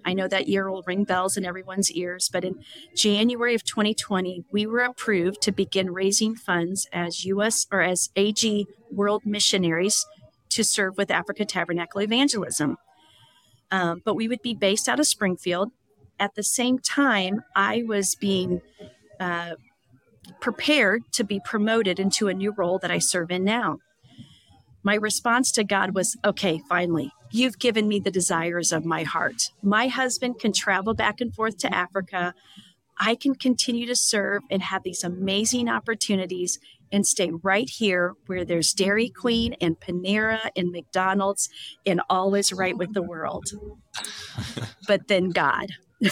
I 0.04 0.12
know 0.12 0.26
that 0.26 0.48
year 0.48 0.68
will 0.68 0.82
ring 0.88 1.04
bells 1.04 1.36
in 1.36 1.44
everyone's 1.44 1.92
ears, 1.92 2.28
but 2.32 2.44
in 2.44 2.64
January 2.96 3.54
of 3.54 3.62
2020, 3.62 4.42
we 4.50 4.66
were 4.66 4.80
approved 4.80 5.40
to 5.42 5.52
begin 5.52 5.92
raising 5.92 6.34
funds 6.34 6.88
as 6.92 7.24
U.S. 7.26 7.64
or 7.70 7.80
as 7.80 8.10
AG 8.16 8.66
World 8.90 9.24
Missionaries 9.24 10.04
to 10.48 10.64
serve 10.64 10.96
with 10.96 11.12
Africa 11.12 11.44
Tabernacle 11.44 12.02
Evangelism. 12.02 12.76
Um, 13.70 14.02
but 14.04 14.14
we 14.14 14.26
would 14.26 14.42
be 14.42 14.54
based 14.54 14.88
out 14.88 14.98
of 14.98 15.06
Springfield. 15.06 15.70
At 16.18 16.34
the 16.34 16.42
same 16.42 16.80
time, 16.80 17.44
I 17.54 17.84
was 17.86 18.16
being 18.16 18.62
uh, 19.20 19.54
prepared 20.40 21.02
to 21.12 21.22
be 21.22 21.40
promoted 21.44 22.00
into 22.00 22.26
a 22.26 22.34
new 22.34 22.50
role 22.50 22.80
that 22.80 22.90
I 22.90 22.98
serve 22.98 23.30
in 23.30 23.44
now 23.44 23.78
my 24.82 24.94
response 24.94 25.52
to 25.52 25.64
God 25.64 25.94
was, 25.94 26.16
okay, 26.24 26.60
finally, 26.68 27.12
you've 27.30 27.58
given 27.58 27.88
me 27.88 28.00
the 28.00 28.10
desires 28.10 28.72
of 28.72 28.84
my 28.84 29.02
heart. 29.02 29.50
My 29.62 29.88
husband 29.88 30.38
can 30.38 30.52
travel 30.52 30.94
back 30.94 31.20
and 31.20 31.34
forth 31.34 31.58
to 31.58 31.74
Africa. 31.74 32.34
I 32.98 33.14
can 33.14 33.34
continue 33.34 33.86
to 33.86 33.96
serve 33.96 34.42
and 34.50 34.62
have 34.62 34.82
these 34.82 35.04
amazing 35.04 35.68
opportunities 35.68 36.58
and 36.90 37.06
stay 37.06 37.30
right 37.42 37.68
here 37.68 38.14
where 38.26 38.44
there's 38.44 38.72
Dairy 38.72 39.10
Queen 39.10 39.54
and 39.60 39.78
Panera 39.78 40.50
and 40.56 40.70
McDonald's 40.70 41.48
and 41.84 42.00
all 42.08 42.34
is 42.34 42.52
right 42.52 42.76
with 42.76 42.94
the 42.94 43.02
world. 43.02 43.50
but 44.86 45.08
then 45.08 45.30
God. 45.30 45.68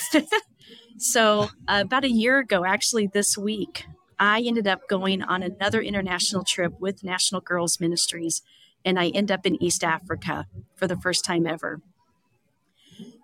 so, 0.98 1.48
uh, 1.68 1.82
about 1.84 2.04
a 2.04 2.10
year 2.10 2.38
ago, 2.38 2.64
actually, 2.64 3.06
this 3.06 3.38
week, 3.38 3.86
I 4.18 4.40
ended 4.40 4.66
up 4.66 4.88
going 4.88 5.22
on 5.22 5.42
another 5.42 5.80
international 5.82 6.42
trip 6.44 6.72
with 6.80 7.04
National 7.04 7.40
Girls 7.40 7.80
Ministries, 7.80 8.42
and 8.84 8.98
I 8.98 9.08
end 9.08 9.30
up 9.30 9.44
in 9.46 9.62
East 9.62 9.84
Africa 9.84 10.46
for 10.74 10.86
the 10.86 10.96
first 10.96 11.24
time 11.24 11.46
ever. 11.46 11.80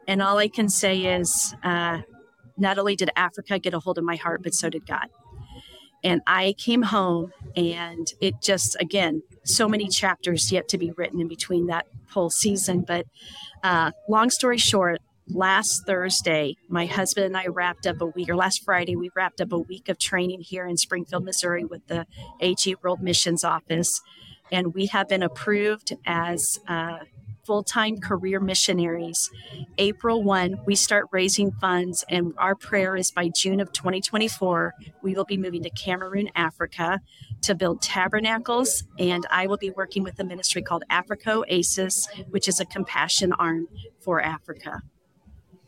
And 0.06 0.20
all 0.20 0.38
I 0.38 0.48
can 0.48 0.68
say 0.68 1.16
is, 1.16 1.54
uh, 1.62 2.02
not 2.58 2.78
only 2.78 2.96
did 2.96 3.10
Africa 3.16 3.58
get 3.58 3.72
a 3.72 3.78
hold 3.78 3.98
of 3.98 4.04
my 4.04 4.16
heart, 4.16 4.42
but 4.42 4.54
so 4.54 4.68
did 4.68 4.86
God. 4.86 5.08
And 6.04 6.20
I 6.26 6.54
came 6.58 6.82
home, 6.82 7.32
and 7.56 8.12
it 8.20 8.34
just, 8.42 8.76
again, 8.80 9.22
so 9.44 9.68
many 9.68 9.88
chapters 9.88 10.50
yet 10.50 10.68
to 10.68 10.78
be 10.78 10.90
written 10.90 11.20
in 11.20 11.28
between 11.28 11.66
that 11.66 11.86
whole 12.10 12.28
season. 12.28 12.84
But 12.86 13.06
uh, 13.62 13.92
long 14.08 14.28
story 14.30 14.58
short, 14.58 15.00
last 15.28 15.86
Thursday, 15.86 16.56
my 16.68 16.86
husband 16.86 17.26
and 17.26 17.36
I 17.36 17.46
wrapped 17.46 17.86
up 17.86 18.00
a 18.00 18.06
week, 18.06 18.28
or 18.28 18.36
last 18.36 18.64
Friday, 18.64 18.96
we 18.96 19.10
wrapped 19.14 19.40
up 19.40 19.52
a 19.52 19.58
week 19.58 19.88
of 19.88 19.98
training 19.98 20.40
here 20.40 20.66
in 20.66 20.76
Springfield, 20.76 21.24
Missouri 21.24 21.64
with 21.64 21.86
the 21.86 22.06
AG 22.40 22.74
World 22.82 23.02
Missions 23.02 23.44
Office. 23.44 24.00
And 24.50 24.74
we 24.74 24.86
have 24.86 25.08
been 25.08 25.22
approved 25.22 25.94
as 26.04 26.58
uh, 26.68 26.98
full 27.44 27.62
time 27.62 27.98
career 27.98 28.40
missionaries. 28.40 29.30
April 29.78 30.22
1, 30.22 30.60
we 30.66 30.74
start 30.74 31.06
raising 31.12 31.50
funds, 31.52 32.04
and 32.08 32.34
our 32.38 32.54
prayer 32.54 32.96
is 32.96 33.10
by 33.10 33.28
June 33.34 33.60
of 33.60 33.72
2024, 33.72 34.74
we 35.02 35.14
will 35.14 35.24
be 35.24 35.36
moving 35.36 35.62
to 35.62 35.70
Cameroon, 35.70 36.28
Africa 36.34 37.00
to 37.42 37.54
build 37.54 37.82
tabernacles. 37.82 38.84
And 38.98 39.26
I 39.30 39.46
will 39.46 39.56
be 39.56 39.70
working 39.70 40.02
with 40.02 40.18
a 40.20 40.24
ministry 40.24 40.62
called 40.62 40.84
Africa 40.90 41.38
Oasis, 41.38 42.06
which 42.30 42.48
is 42.48 42.60
a 42.60 42.64
compassion 42.64 43.32
arm 43.32 43.68
for 44.00 44.20
Africa. 44.20 44.82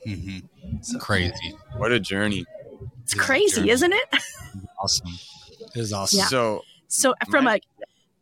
Mm-hmm. 0.07 0.77
It's 0.77 0.97
crazy. 0.97 1.57
What 1.77 1.93
a 1.93 2.01
journey. 2.01 2.45
It's 3.03 3.15
crazy, 3.15 3.57
journey. 3.57 3.71
isn't 3.71 3.93
it? 3.93 4.09
awesome. 4.81 5.13
It 5.75 5.81
is 5.81 5.93
awesome. 5.93 6.21
Yeah. 6.21 6.27
So, 6.27 6.63
so 6.89 7.15
from 7.31 7.45
my, 7.45 7.61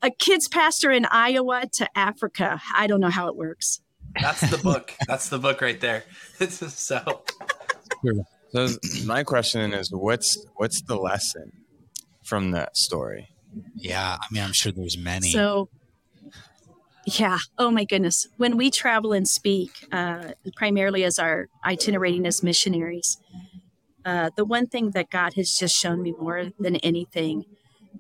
a, 0.03 0.07
a 0.07 0.11
kids 0.11 0.49
pastor 0.49 0.91
in 0.91 1.07
Iowa 1.07 1.65
to 1.75 1.99
Africa, 1.99 2.61
I 2.75 2.87
don't 2.87 3.01
know 3.01 3.11
how 3.11 3.29
it 3.29 3.37
works. 3.37 3.81
That's 4.21 4.41
the 4.51 4.59
book. 4.63 4.95
That's 5.07 5.29
the 5.29 5.39
book 5.39 5.61
right 5.61 5.81
there. 5.81 6.05
so, 6.49 7.23
so 8.53 8.69
my 9.05 9.23
question 9.23 9.73
is, 9.73 9.93
what's 9.93 10.45
what's 10.57 10.83
the 10.83 10.97
lesson 10.97 11.53
from 12.25 12.53
that 12.53 12.77
story? 12.77 13.29
Yeah, 13.75 14.17
I 14.21 14.27
mean, 14.31 14.43
I'm 14.43 14.53
sure 14.53 14.73
there's 14.73 14.99
many. 14.99 15.31
So 15.31 15.69
yeah. 17.07 17.39
Oh 17.59 17.71
my 17.71 17.85
goodness. 17.85 18.27
When 18.37 18.57
we 18.57 18.71
travel 18.71 19.13
and 19.13 19.27
speak, 19.27 19.71
uh, 19.91 20.33
primarily 20.57 21.05
as 21.05 21.19
our 21.19 21.49
itinerating 21.65 22.27
as 22.27 22.43
missionaries, 22.43 23.19
uh, 24.05 24.31
the 24.37 24.45
one 24.45 24.67
thing 24.67 24.91
that 24.91 25.11
God 25.11 25.35
has 25.35 25.53
just 25.53 25.75
shown 25.75 26.03
me 26.03 26.13
more 26.19 26.47
than 26.59 26.77
anything 26.77 27.45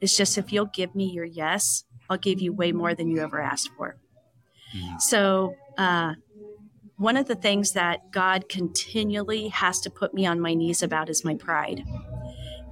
is 0.00 0.16
just 0.16 0.38
if 0.38 0.52
you'll 0.52 0.66
give 0.66 0.94
me 0.94 1.04
your 1.04 1.24
yes, 1.24 1.84
I'll 2.08 2.18
give 2.18 2.40
you 2.40 2.52
way 2.52 2.72
more 2.72 2.94
than 2.94 3.08
you 3.08 3.20
ever 3.20 3.40
asked 3.40 3.70
for. 3.76 3.96
Mm-hmm. 4.76 4.98
So, 4.98 5.54
uh, 5.78 6.14
one 6.96 7.16
of 7.16 7.26
the 7.26 7.34
things 7.34 7.72
that 7.72 8.12
God 8.12 8.48
continually 8.48 9.48
has 9.48 9.80
to 9.80 9.90
put 9.90 10.14
me 10.14 10.24
on 10.24 10.40
my 10.40 10.54
knees 10.54 10.82
about 10.82 11.08
is 11.08 11.24
my 11.24 11.34
pride 11.34 11.82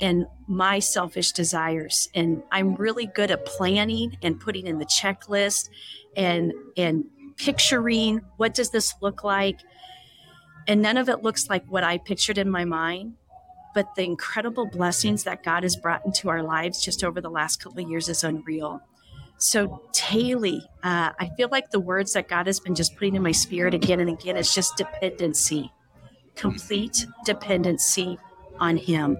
and 0.00 0.26
my 0.46 0.78
selfish 0.78 1.32
desires. 1.32 2.08
And 2.14 2.42
I'm 2.52 2.74
really 2.74 3.06
good 3.06 3.30
at 3.30 3.44
planning 3.44 4.16
and 4.22 4.38
putting 4.38 4.66
in 4.66 4.78
the 4.78 4.86
checklist 4.86 5.68
and 6.16 6.52
and 6.76 7.04
picturing 7.36 8.20
what 8.36 8.54
does 8.54 8.70
this 8.70 8.94
look 9.00 9.24
like 9.24 9.58
and 10.66 10.82
none 10.82 10.96
of 10.96 11.08
it 11.08 11.22
looks 11.22 11.48
like 11.48 11.64
what 11.68 11.84
i 11.84 11.96
pictured 11.98 12.38
in 12.38 12.50
my 12.50 12.64
mind 12.64 13.14
but 13.74 13.86
the 13.94 14.02
incredible 14.02 14.66
blessings 14.66 15.24
that 15.24 15.42
god 15.42 15.62
has 15.62 15.76
brought 15.76 16.04
into 16.04 16.28
our 16.28 16.42
lives 16.42 16.82
just 16.82 17.02
over 17.02 17.20
the 17.20 17.30
last 17.30 17.62
couple 17.62 17.82
of 17.82 17.88
years 17.88 18.08
is 18.08 18.24
unreal 18.24 18.82
so 19.40 19.80
daily, 20.10 20.62
uh, 20.82 21.12
I 21.18 21.30
feel 21.34 21.48
like 21.50 21.70
the 21.70 21.80
words 21.80 22.12
that 22.12 22.28
God 22.28 22.46
has 22.46 22.60
been 22.60 22.74
just 22.74 22.94
putting 22.96 23.14
in 23.14 23.22
my 23.22 23.32
spirit 23.32 23.72
again 23.72 23.98
and 23.98 24.10
again 24.10 24.36
is 24.36 24.54
just 24.54 24.76
dependency, 24.76 25.72
complete 26.36 27.06
dependency 27.24 28.18
on 28.58 28.76
Him. 28.76 29.16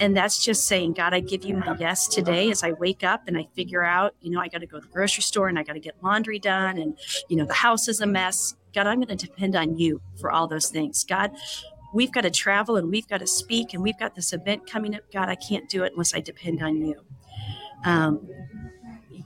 And 0.00 0.16
that's 0.16 0.42
just 0.42 0.66
saying, 0.66 0.94
God, 0.94 1.12
I 1.12 1.20
give 1.20 1.44
you 1.44 1.58
my 1.58 1.76
yes 1.78 2.08
today 2.08 2.50
as 2.50 2.64
I 2.64 2.72
wake 2.72 3.04
up 3.04 3.28
and 3.28 3.36
I 3.36 3.46
figure 3.54 3.84
out, 3.84 4.14
you 4.22 4.30
know, 4.30 4.40
I 4.40 4.48
got 4.48 4.58
to 4.58 4.66
go 4.66 4.80
to 4.80 4.86
the 4.86 4.92
grocery 4.92 5.22
store 5.22 5.48
and 5.48 5.58
I 5.58 5.62
got 5.62 5.74
to 5.74 5.80
get 5.80 6.02
laundry 6.02 6.38
done 6.38 6.78
and, 6.78 6.98
you 7.28 7.36
know, 7.36 7.44
the 7.44 7.52
house 7.52 7.86
is 7.86 8.00
a 8.00 8.06
mess. 8.06 8.56
God, 8.74 8.86
I'm 8.86 8.98
going 9.00 9.14
to 9.14 9.26
depend 9.26 9.54
on 9.54 9.76
you 9.76 10.00
for 10.18 10.30
all 10.30 10.48
those 10.48 10.68
things. 10.68 11.04
God, 11.04 11.32
we've 11.92 12.10
got 12.10 12.22
to 12.22 12.30
travel 12.30 12.76
and 12.76 12.90
we've 12.90 13.06
got 13.08 13.18
to 13.18 13.26
speak 13.26 13.74
and 13.74 13.82
we've 13.82 13.98
got 13.98 14.14
this 14.14 14.32
event 14.32 14.66
coming 14.66 14.94
up. 14.94 15.02
God, 15.12 15.28
I 15.28 15.34
can't 15.34 15.68
do 15.68 15.84
it 15.84 15.92
unless 15.92 16.14
I 16.14 16.20
depend 16.20 16.62
on 16.62 16.76
you. 16.76 16.96
Um, 17.84 18.26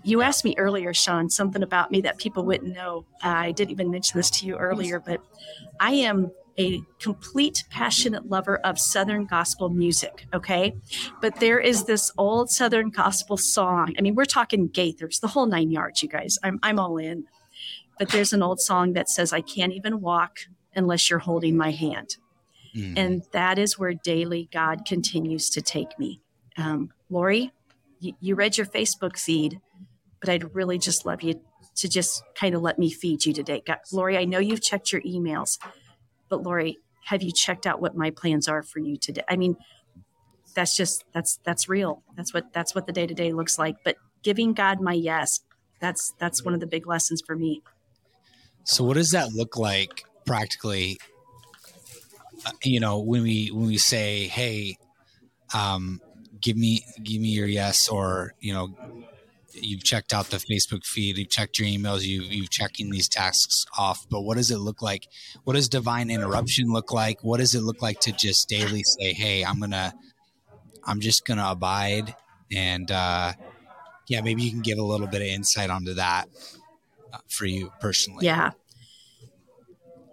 you 0.03 0.23
asked 0.23 0.45
me 0.45 0.57
earlier, 0.59 0.93
Sean, 0.93 1.31
something 1.31 1.63
about 1.63 1.93
me 1.93 2.01
that 2.01 2.19
people 2.19 2.45
wouldn't 2.45 2.75
know. 2.75 3.07
Uh, 3.23 3.29
I 3.29 3.53
didn't 3.53 3.71
even 3.71 3.91
mention 3.93 4.19
this 4.19 4.31
to 4.33 4.47
you 4.47 4.57
earlier, 4.57 4.99
but 4.99 5.21
I 5.79 5.93
am 5.93 6.33
a 6.59 6.83
complete 7.01 7.65
passionate 7.71 8.29
lover 8.29 8.59
of 8.59 8.79
Southern 8.79 9.27
gospel 9.27 9.69
music. 9.69 10.27
Okay. 10.33 10.75
But 11.21 11.41
there 11.41 11.59
is 11.59 11.85
this 11.85 12.13
old 12.17 12.51
Southern 12.51 12.91
gospel 12.91 13.37
song. 13.37 13.95
I 13.99 14.03
mean, 14.03 14.15
we're 14.15 14.25
talking 14.25 14.69
Gaithers, 14.69 15.21
the 15.21 15.29
whole 15.29 15.47
nine 15.47 15.71
yards, 15.71 16.03
you 16.03 16.09
guys. 16.09 16.39
I'm, 16.43 16.59
I'm 16.63 16.79
all 16.79 16.97
in. 16.97 17.25
But 17.99 18.11
there's 18.11 18.33
an 18.33 18.43
old 18.43 18.61
song 18.61 18.93
that 18.95 19.09
says, 19.09 19.33
I 19.33 19.41
can't 19.41 19.73
even 19.73 20.01
walk 20.01 20.39
unless 20.75 21.09
you're 21.09 21.21
holding 21.21 21.57
my 21.57 21.71
hand. 21.71 22.17
Mm. 22.75 22.99
And 22.99 23.23
that 23.33 23.59
is 23.59 23.79
where 23.79 23.95
daily 23.95 24.49
God 24.53 24.85
continues 24.85 25.49
to 25.51 25.63
take 25.63 25.99
me. 25.99 26.21
Um, 26.57 26.93
Lori, 27.09 27.53
you, 28.01 28.15
you 28.21 28.35
read 28.35 28.57
your 28.57 28.67
Facebook 28.67 29.17
feed 29.17 29.61
but 30.25 30.33
I'd 30.33 30.55
really 30.55 30.79
just 30.79 31.05
love 31.05 31.23
you 31.23 31.39
to 31.77 31.87
just 31.87 32.23
kind 32.35 32.55
of 32.55 32.63
let 32.63 32.79
me 32.79 32.91
feed 32.91 33.27
you 33.27 33.35
today. 33.35 33.63
God, 33.67 33.79
Lori, 33.93 34.17
I 34.17 34.25
know 34.25 34.39
you've 34.39 34.63
checked 34.63 34.91
your 34.91 35.03
emails, 35.03 35.59
but 36.35 36.43
Lori, 36.43 36.79
have 37.05 37.23
you 37.23 37.31
checked 37.33 37.67
out 37.67 37.81
what 37.81 37.97
my 37.97 38.11
plans 38.11 38.49
are 38.49 38.63
for 38.63 38.81
you 38.81 38.97
today? 38.97 39.23
I 39.29 39.37
mean, 39.37 39.57
that's 40.55 40.77
just 40.77 41.05
that's 41.13 41.39
that's 41.45 41.69
real. 41.69 42.03
That's 42.17 42.35
what 42.35 42.53
that's 42.53 42.75
what 42.75 42.87
the 42.87 42.93
day 42.93 43.07
to 43.07 43.15
day 43.15 43.33
looks 43.33 43.57
like. 43.57 43.77
But 43.85 43.97
giving 44.23 44.53
God 44.53 44.81
my 44.81 44.95
yes, 44.95 45.41
that's 45.81 46.13
that's 46.19 46.45
one 46.45 46.55
of 46.55 46.61
the 46.61 46.67
big 46.67 46.89
lessons 46.89 47.23
for 47.25 47.37
me. 47.37 47.63
So, 48.65 48.83
what 48.83 48.95
does 48.95 49.11
that 49.11 49.33
look 49.33 49.57
like 49.57 50.05
practically? 50.27 50.99
Uh, 52.45 52.51
you 52.65 52.81
know, 52.81 52.99
when 52.99 53.23
we 53.23 53.49
when 53.49 53.67
we 53.67 53.79
say, 53.79 54.27
"Hey, 54.27 54.77
um, 55.55 56.01
give 56.41 56.57
me 56.57 56.85
give 57.03 57.21
me 57.21 57.29
your 57.29 57.47
yes," 57.47 57.89
or 57.89 58.35
you 58.41 58.53
know, 58.53 58.75
you've 59.55 59.85
checked 59.85 60.13
out 60.13 60.27
the 60.27 60.39
Facebook 60.39 60.85
feed, 60.85 61.19
you've 61.19 61.31
checked 61.31 61.59
your 61.59 61.69
emails, 61.69 62.03
you've, 62.03 62.33
you've 62.33 62.51
checking 62.51 62.91
these 62.91 63.09
tasks 63.09 63.67
off. 63.79 64.07
But 64.11 64.23
what 64.23 64.37
does 64.37 64.51
it 64.51 64.59
look 64.59 64.81
like? 64.83 65.07
What 65.45 65.55
does 65.55 65.69
divine 65.69 66.11
interruption 66.11 66.73
look 66.73 66.93
like? 66.93 67.23
What 67.23 67.39
does 67.39 67.55
it 67.55 67.61
look 67.63 67.83
like 67.83 68.01
to 68.01 68.13
just 68.13 68.49
daily 68.49 68.83
say, 68.83 69.13
"Hey, 69.13 69.45
I'm 69.45 69.61
gonna, 69.61 69.95
I'm 70.85 71.01
just 71.01 71.27
gonna 71.27 71.49
abide," 71.51 72.15
and 72.53 72.91
uh, 72.91 73.33
yeah, 74.09 74.21
maybe 74.23 74.43
you 74.43 74.51
can 74.51 74.63
give 74.63 74.79
a 74.79 74.83
little 74.83 75.07
bit 75.07 75.21
of 75.21 75.29
insight 75.29 75.71
onto 75.71 75.95
that 75.95 76.29
uh, 77.13 77.19
for 77.29 77.47
you 77.47 77.71
personally. 77.81 78.25
Yeah, 78.25 78.53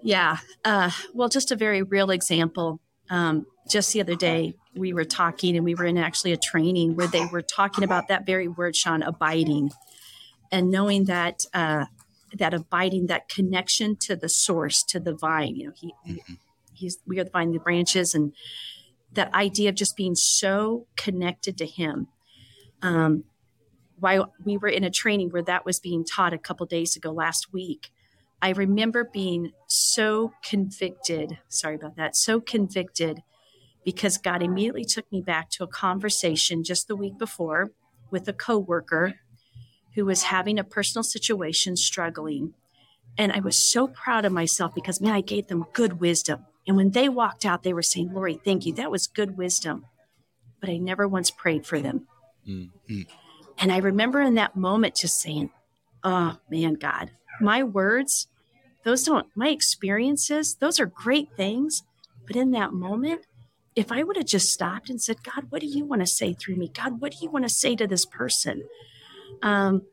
yeah. 0.03 0.39
Uh, 0.65 0.91
well, 1.13 1.29
just 1.29 1.51
a 1.51 1.55
very 1.55 1.83
real 1.83 2.09
example. 2.09 2.80
Um, 3.11 3.45
just 3.69 3.91
the 3.93 4.01
other 4.01 4.15
day, 4.15 4.55
we 4.75 4.93
were 4.93 5.03
talking 5.03 5.55
and 5.55 5.65
we 5.65 5.75
were 5.75 5.85
in 5.85 5.97
actually 5.97 6.31
a 6.31 6.37
training 6.37 6.95
where 6.95 7.07
they 7.07 7.25
were 7.25 7.41
talking 7.41 7.83
about 7.83 8.07
that 8.07 8.25
very 8.25 8.47
word, 8.47 8.75
Sean, 8.75 9.03
abiding, 9.03 9.71
and 10.51 10.71
knowing 10.71 11.05
that 11.05 11.45
uh, 11.53 11.85
that 12.37 12.53
abiding, 12.53 13.07
that 13.07 13.27
connection 13.27 13.97
to 13.97 14.15
the 14.15 14.29
source, 14.29 14.81
to 14.83 14.99
the 14.99 15.13
vine. 15.13 15.57
You 15.57 15.67
know, 15.67 15.73
he, 15.75 15.93
mm-hmm. 16.07 16.33
he's 16.73 16.99
we 17.05 17.19
are 17.19 17.25
the 17.25 17.29
vine, 17.29 17.51
the 17.51 17.59
branches, 17.59 18.15
and 18.15 18.33
that 19.11 19.33
idea 19.33 19.69
of 19.69 19.75
just 19.75 19.97
being 19.97 20.15
so 20.15 20.87
connected 20.95 21.57
to 21.57 21.65
Him. 21.65 22.07
Um, 22.81 23.25
while 23.99 24.33
we 24.43 24.57
were 24.57 24.69
in 24.69 24.83
a 24.83 24.89
training 24.89 25.29
where 25.29 25.43
that 25.43 25.65
was 25.65 25.79
being 25.79 26.05
taught 26.05 26.33
a 26.33 26.37
couple 26.37 26.65
days 26.65 26.95
ago 26.95 27.11
last 27.11 27.53
week, 27.53 27.91
I 28.41 28.49
remember 28.49 29.03
being 29.03 29.51
so 29.67 30.33
convicted. 30.43 31.37
Sorry 31.47 31.75
about 31.75 31.95
that. 31.97 32.15
So 32.15 32.39
convicted 32.39 33.21
because 33.85 34.17
God 34.17 34.41
immediately 34.41 34.85
took 34.85 35.11
me 35.11 35.21
back 35.21 35.49
to 35.51 35.63
a 35.63 35.67
conversation 35.67 36.63
just 36.63 36.87
the 36.87 36.95
week 36.95 37.17
before 37.17 37.71
with 38.09 38.27
a 38.27 38.33
coworker 38.33 39.15
who 39.95 40.05
was 40.05 40.23
having 40.23 40.57
a 40.57 40.63
personal 40.63 41.03
situation, 41.03 41.75
struggling. 41.75 42.53
And 43.17 43.31
I 43.31 43.39
was 43.39 43.71
so 43.71 43.87
proud 43.87 44.25
of 44.25 44.31
myself 44.31 44.73
because, 44.73 45.01
man, 45.01 45.13
I 45.13 45.21
gave 45.21 45.47
them 45.47 45.65
good 45.73 45.99
wisdom. 45.99 46.45
And 46.67 46.77
when 46.77 46.91
they 46.91 47.09
walked 47.09 47.45
out, 47.45 47.63
they 47.63 47.73
were 47.73 47.81
saying, 47.81 48.13
Lori, 48.13 48.39
thank 48.43 48.65
you. 48.65 48.73
That 48.73 48.91
was 48.91 49.07
good 49.07 49.37
wisdom. 49.37 49.85
But 50.59 50.69
I 50.69 50.77
never 50.77 51.07
once 51.07 51.31
prayed 51.31 51.65
for 51.65 51.79
them. 51.79 52.07
Mm-hmm. 52.47 53.01
And 53.57 53.71
I 53.71 53.77
remember 53.77 54.21
in 54.21 54.35
that 54.35 54.55
moment 54.55 54.95
just 54.95 55.19
saying, 55.19 55.49
oh, 56.03 56.37
man, 56.49 56.75
God, 56.75 57.11
my 57.41 57.63
words, 57.63 58.27
those 58.83 59.03
don't, 59.03 59.27
my 59.35 59.49
experiences, 59.49 60.55
those 60.55 60.79
are 60.79 60.85
great 60.85 61.29
things. 61.35 61.83
But 62.27 62.35
in 62.35 62.51
that 62.51 62.73
moment, 62.73 63.25
if 63.75 63.91
I 63.91 64.03
would 64.03 64.17
have 64.17 64.25
just 64.25 64.51
stopped 64.51 64.89
and 64.89 65.01
said, 65.01 65.23
God, 65.23 65.47
what 65.49 65.61
do 65.61 65.67
you 65.67 65.85
want 65.85 66.01
to 66.01 66.07
say 66.07 66.33
through 66.33 66.55
me? 66.55 66.69
God, 66.69 66.99
what 66.99 67.13
do 67.13 67.17
you 67.21 67.29
want 67.29 67.45
to 67.45 67.49
say 67.53 67.75
to 67.75 67.87
this 67.87 68.05
person? 68.05 68.63
Um, 69.41 69.83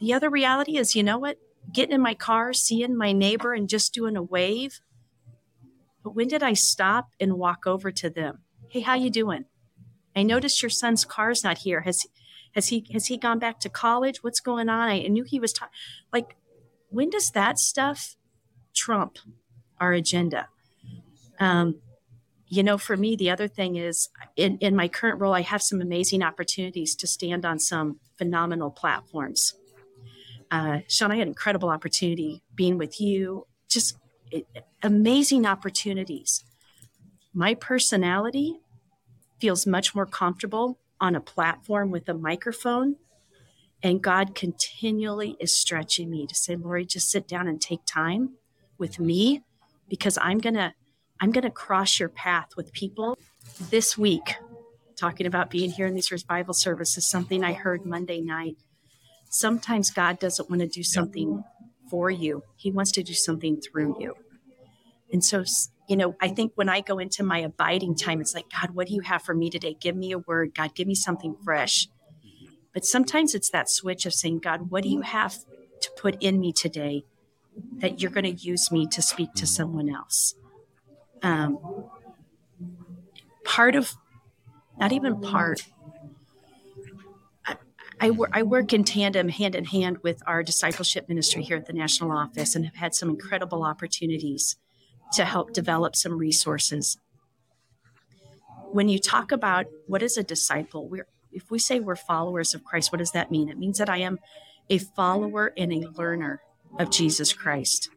the 0.00 0.12
other 0.12 0.30
reality 0.30 0.76
is, 0.76 0.94
you 0.94 1.02
know 1.02 1.18
what? 1.18 1.38
Getting 1.72 1.94
in 1.94 2.00
my 2.00 2.14
car, 2.14 2.52
seeing 2.52 2.96
my 2.96 3.12
neighbor, 3.12 3.52
and 3.52 3.68
just 3.68 3.92
doing 3.92 4.16
a 4.16 4.22
wave. 4.22 4.80
But 6.02 6.14
when 6.14 6.28
did 6.28 6.42
I 6.42 6.52
stop 6.52 7.08
and 7.18 7.34
walk 7.34 7.66
over 7.66 7.90
to 7.90 8.08
them? 8.08 8.40
Hey, 8.68 8.80
how 8.80 8.94
you 8.94 9.10
doing? 9.10 9.46
I 10.14 10.22
noticed 10.22 10.62
your 10.62 10.70
son's 10.70 11.04
car's 11.04 11.42
not 11.42 11.58
here. 11.58 11.82
Has 11.82 12.06
has 12.54 12.68
he 12.68 12.86
has 12.92 13.06
he 13.06 13.18
gone 13.18 13.38
back 13.38 13.60
to 13.60 13.68
college? 13.68 14.22
What's 14.22 14.40
going 14.40 14.68
on? 14.68 14.88
I 14.88 15.02
knew 15.08 15.24
he 15.24 15.40
was 15.40 15.52
ta- 15.52 15.70
like. 16.12 16.36
When 16.88 17.10
does 17.10 17.30
that 17.32 17.58
stuff 17.58 18.15
trump 18.76 19.18
our 19.80 19.92
agenda? 19.92 20.48
Um, 21.40 21.80
you 22.48 22.62
know, 22.62 22.78
for 22.78 22.96
me, 22.96 23.16
the 23.16 23.30
other 23.30 23.48
thing 23.48 23.76
is 23.76 24.08
in, 24.36 24.58
in 24.58 24.76
my 24.76 24.88
current 24.88 25.20
role, 25.20 25.34
I 25.34 25.42
have 25.42 25.62
some 25.62 25.80
amazing 25.80 26.22
opportunities 26.22 26.94
to 26.96 27.06
stand 27.06 27.44
on 27.44 27.58
some 27.58 27.98
phenomenal 28.16 28.70
platforms. 28.70 29.54
Uh, 30.50 30.80
Sean, 30.88 31.10
I 31.10 31.16
had 31.16 31.22
an 31.22 31.28
incredible 31.28 31.70
opportunity 31.70 32.42
being 32.54 32.78
with 32.78 33.00
you, 33.00 33.46
just 33.68 33.98
it, 34.30 34.46
amazing 34.82 35.44
opportunities. 35.44 36.44
My 37.34 37.54
personality 37.54 38.60
feels 39.40 39.66
much 39.66 39.94
more 39.94 40.06
comfortable 40.06 40.78
on 41.00 41.14
a 41.14 41.20
platform 41.20 41.90
with 41.90 42.08
a 42.08 42.14
microphone. 42.14 42.96
And 43.82 44.02
God 44.02 44.34
continually 44.34 45.36
is 45.38 45.58
stretching 45.58 46.10
me 46.10 46.26
to 46.26 46.34
say, 46.34 46.56
Lori, 46.56 46.86
just 46.86 47.10
sit 47.10 47.28
down 47.28 47.46
and 47.48 47.60
take 47.60 47.84
time 47.84 48.36
with 48.78 48.98
me 48.98 49.42
because 49.88 50.18
I'm 50.20 50.38
going 50.38 50.54
to 50.54 50.72
I'm 51.20 51.30
going 51.30 51.44
to 51.44 51.50
cross 51.50 51.98
your 51.98 52.10
path 52.10 52.48
with 52.56 52.72
people 52.72 53.18
this 53.70 53.96
week. 53.96 54.34
Talking 54.96 55.26
about 55.26 55.50
being 55.50 55.70
here 55.70 55.86
in 55.86 55.94
these 55.94 56.10
revival 56.10 56.54
services, 56.54 57.08
something 57.08 57.44
I 57.44 57.52
heard 57.52 57.84
Monday 57.84 58.20
night. 58.20 58.56
Sometimes 59.28 59.90
God 59.90 60.18
doesn't 60.18 60.48
want 60.48 60.60
to 60.60 60.68
do 60.68 60.82
something 60.82 61.44
for 61.90 62.10
you, 62.10 62.42
He 62.56 62.70
wants 62.70 62.92
to 62.92 63.02
do 63.02 63.14
something 63.14 63.60
through 63.60 63.96
you. 64.00 64.14
And 65.12 65.24
so, 65.24 65.44
you 65.88 65.96
know, 65.96 66.16
I 66.20 66.28
think 66.28 66.52
when 66.56 66.68
I 66.68 66.80
go 66.80 66.98
into 66.98 67.22
my 67.22 67.38
abiding 67.38 67.94
time, 67.96 68.20
it's 68.20 68.34
like, 68.34 68.46
God, 68.50 68.70
what 68.70 68.88
do 68.88 68.94
you 68.94 69.02
have 69.02 69.22
for 69.22 69.34
me 69.34 69.50
today? 69.50 69.76
Give 69.78 69.94
me 69.94 70.12
a 70.12 70.18
word. 70.18 70.54
God, 70.54 70.74
give 70.74 70.88
me 70.88 70.96
something 70.96 71.36
fresh. 71.44 71.86
Mm-hmm. 71.86 72.54
But 72.74 72.84
sometimes 72.84 73.34
it's 73.34 73.50
that 73.50 73.70
switch 73.70 74.04
of 74.04 74.14
saying, 74.14 74.40
God, 74.40 74.70
what 74.70 74.82
do 74.82 74.88
you 74.88 75.02
have 75.02 75.36
to 75.80 75.90
put 75.96 76.20
in 76.20 76.40
me 76.40 76.52
today 76.52 77.04
that 77.78 78.00
you're 78.00 78.10
going 78.10 78.24
to 78.24 78.32
use 78.32 78.70
me 78.70 78.86
to 78.86 79.02
speak 79.02 79.32
to 79.34 79.46
someone 79.46 79.88
else? 79.88 80.34
um, 81.22 81.58
part 83.44 83.74
of, 83.74 83.94
not 84.78 84.92
even 84.92 85.20
part, 85.20 85.66
I, 87.46 87.56
I, 88.00 88.12
I 88.32 88.42
work 88.42 88.72
in 88.72 88.84
tandem, 88.84 89.28
hand 89.28 89.54
in 89.54 89.64
hand 89.64 89.98
with 90.02 90.22
our 90.26 90.42
discipleship 90.42 91.08
ministry 91.08 91.42
here 91.42 91.56
at 91.56 91.66
the 91.66 91.72
national 91.72 92.12
office 92.12 92.54
and 92.54 92.64
have 92.64 92.76
had 92.76 92.94
some 92.94 93.10
incredible 93.10 93.64
opportunities 93.64 94.56
to 95.12 95.24
help 95.24 95.52
develop 95.52 95.96
some 95.96 96.18
resources. 96.18 96.98
When 98.72 98.88
you 98.88 98.98
talk 98.98 99.32
about 99.32 99.66
what 99.86 100.02
is 100.02 100.16
a 100.16 100.22
disciple, 100.22 100.88
we're, 100.88 101.06
if 101.32 101.50
we 101.50 101.58
say 101.58 101.80
we're 101.80 101.96
followers 101.96 102.54
of 102.54 102.64
Christ, 102.64 102.92
what 102.92 102.98
does 102.98 103.12
that 103.12 103.30
mean? 103.30 103.48
It 103.48 103.58
means 103.58 103.78
that 103.78 103.88
I 103.88 103.98
am 103.98 104.18
a 104.68 104.78
follower 104.78 105.52
and 105.56 105.72
a 105.72 105.88
learner 105.96 106.42
of 106.78 106.90
Jesus 106.90 107.32
Christ. 107.32 107.90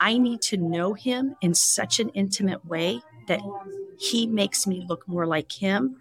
I 0.00 0.18
need 0.18 0.42
to 0.42 0.56
know 0.56 0.94
him 0.94 1.36
in 1.40 1.54
such 1.54 2.00
an 2.00 2.10
intimate 2.10 2.66
way 2.66 3.00
that 3.28 3.40
he 3.98 4.26
makes 4.26 4.66
me 4.66 4.84
look 4.88 5.08
more 5.08 5.26
like 5.26 5.50
him 5.52 5.96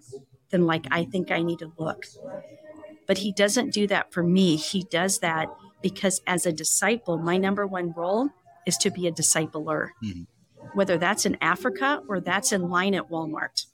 than 0.50 0.66
like 0.66 0.86
I 0.92 1.06
think 1.06 1.32
I 1.32 1.42
need 1.42 1.60
to 1.60 1.72
look. 1.78 2.06
But 3.08 3.20
he 3.20 3.32
doesn't 3.32 3.74
do 3.74 3.88
that 3.88 4.12
for 4.12 4.24
me. 4.24 4.56
He 4.56 4.84
does 4.90 5.20
that 5.20 5.48
because 5.82 6.22
as 6.28 6.46
a 6.46 6.52
disciple, 6.52 7.18
my 7.18 7.38
number 7.38 7.66
one 7.66 7.94
role 7.96 8.30
is 8.66 8.78
to 8.78 8.90
be 8.90 9.08
a 9.08 9.12
discipler, 9.12 9.90
mm-hmm. 10.04 10.24
whether 10.74 10.98
that's 10.98 11.26
in 11.26 11.38
Africa 11.42 12.02
or 12.08 12.20
that's 12.20 12.52
in 12.52 12.70
line 12.70 12.96
at 12.96 13.10
Walmart. 13.10 13.66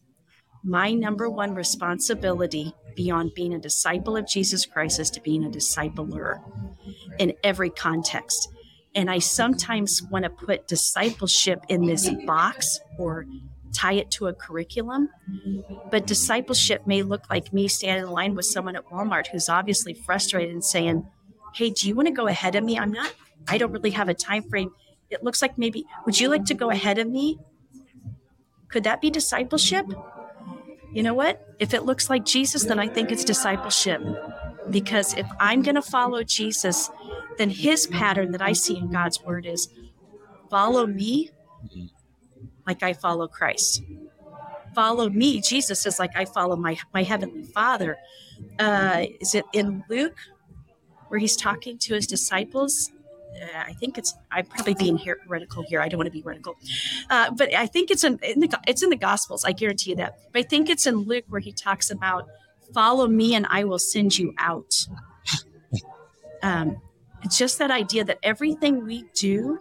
My 0.63 0.93
number 0.93 1.29
one 1.29 1.55
responsibility 1.55 2.73
beyond 2.95 3.33
being 3.33 3.53
a 3.53 3.59
disciple 3.59 4.15
of 4.15 4.27
Jesus 4.27 4.65
Christ 4.65 4.99
is 4.99 5.09
to 5.11 5.21
being 5.21 5.43
a 5.43 5.49
discipler 5.49 6.39
in 7.17 7.33
every 7.43 7.69
context. 7.69 8.49
And 8.93 9.09
I 9.09 9.19
sometimes 9.19 10.03
want 10.03 10.23
to 10.23 10.29
put 10.29 10.67
discipleship 10.67 11.63
in 11.69 11.85
this 11.85 12.09
box 12.25 12.79
or 12.97 13.25
tie 13.73 13.93
it 13.93 14.11
to 14.11 14.27
a 14.27 14.33
curriculum. 14.33 15.09
But 15.89 16.05
discipleship 16.05 16.85
may 16.85 17.01
look 17.01 17.29
like 17.29 17.53
me 17.53 17.67
standing 17.67 18.05
in 18.05 18.11
line 18.11 18.35
with 18.35 18.45
someone 18.45 18.75
at 18.75 18.87
Walmart 18.89 19.27
who's 19.27 19.49
obviously 19.49 19.93
frustrated 19.93 20.51
and 20.51 20.63
saying, 20.63 21.07
Hey, 21.55 21.69
do 21.69 21.87
you 21.87 21.95
want 21.95 22.07
to 22.07 22.13
go 22.13 22.27
ahead 22.27 22.55
of 22.55 22.63
me? 22.63 22.77
I'm 22.77 22.91
not, 22.91 23.13
I 23.47 23.57
don't 23.57 23.71
really 23.71 23.91
have 23.91 24.09
a 24.09 24.13
time 24.13 24.43
frame. 24.43 24.71
It 25.09 25.23
looks 25.23 25.41
like 25.41 25.57
maybe, 25.57 25.85
would 26.05 26.19
you 26.19 26.29
like 26.29 26.45
to 26.45 26.53
go 26.53 26.69
ahead 26.69 26.97
of 26.97 27.09
me? 27.09 27.39
Could 28.69 28.85
that 28.85 29.01
be 29.01 29.09
discipleship? 29.09 29.85
You 30.93 31.03
know 31.03 31.13
what? 31.13 31.55
If 31.59 31.73
it 31.73 31.83
looks 31.83 32.09
like 32.09 32.25
Jesus, 32.25 32.63
then 32.63 32.79
I 32.79 32.87
think 32.87 33.11
it's 33.11 33.23
discipleship. 33.23 34.01
Because 34.69 35.13
if 35.15 35.27
I'm 35.39 35.61
going 35.61 35.75
to 35.75 35.81
follow 35.81 36.23
Jesus, 36.23 36.89
then 37.37 37.49
his 37.49 37.87
pattern 37.87 38.31
that 38.31 38.41
I 38.41 38.53
see 38.53 38.77
in 38.77 38.91
God's 38.91 39.21
word 39.23 39.45
is 39.45 39.69
follow 40.49 40.85
me 40.85 41.31
like 42.67 42.83
I 42.83 42.93
follow 42.93 43.27
Christ. 43.27 43.83
Follow 44.75 45.09
me. 45.09 45.41
Jesus 45.41 45.85
is 45.85 45.99
like 45.99 46.11
I 46.15 46.25
follow 46.25 46.55
my, 46.55 46.77
my 46.93 47.03
heavenly 47.03 47.43
Father. 47.43 47.97
Uh, 48.59 49.05
is 49.19 49.35
it 49.35 49.45
in 49.53 49.83
Luke 49.89 50.17
where 51.07 51.19
he's 51.19 51.35
talking 51.35 51.77
to 51.79 51.93
his 51.93 52.07
disciples? 52.07 52.91
Uh, 53.33 53.63
I 53.67 53.73
think 53.73 53.97
it's 53.97 54.13
I'm 54.31 54.45
probably 54.45 54.73
being 54.73 54.97
heretical 54.97 55.63
here. 55.63 55.81
I 55.81 55.87
don't 55.87 55.97
want 55.97 56.07
to 56.07 56.11
be 56.11 56.21
heretical, 56.21 56.55
uh, 57.09 57.31
but 57.31 57.53
I 57.53 57.65
think 57.65 57.91
it's 57.91 58.03
in, 58.03 58.19
in, 58.23 58.39
the 58.39 58.59
it's 58.67 58.83
in 58.83 58.89
the 58.89 58.97
Gospels. 58.97 59.45
I 59.45 59.51
guarantee 59.51 59.91
you 59.91 59.95
that. 59.97 60.19
But 60.31 60.39
I 60.39 60.43
think 60.43 60.69
it's 60.69 60.85
in 60.85 60.97
Luke 60.97 61.25
where 61.29 61.41
he 61.41 61.51
talks 61.51 61.89
about 61.89 62.27
follow 62.73 63.07
me 63.07 63.35
and 63.35 63.45
I 63.49 63.63
will 63.63 63.79
send 63.79 64.17
you 64.17 64.33
out. 64.37 64.87
Um, 66.43 66.81
it's 67.23 67.37
just 67.37 67.59
that 67.59 67.71
idea 67.71 68.03
that 68.03 68.19
everything 68.23 68.85
we 68.85 69.05
do 69.13 69.59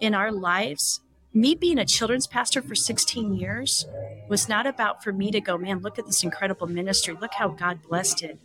in 0.00 0.14
our 0.14 0.32
lives, 0.32 1.00
me 1.32 1.54
being 1.54 1.78
a 1.78 1.84
children's 1.84 2.26
pastor 2.26 2.60
for 2.60 2.74
16 2.74 3.34
years, 3.34 3.86
was 4.28 4.48
not 4.48 4.66
about 4.66 5.02
for 5.02 5.12
me 5.12 5.30
to 5.30 5.40
go, 5.40 5.56
man, 5.56 5.78
look 5.78 5.98
at 5.98 6.06
this 6.06 6.24
incredible 6.24 6.66
ministry. 6.66 7.14
Look 7.20 7.34
how 7.34 7.48
God 7.48 7.80
blessed 7.88 8.22
it. 8.22 8.38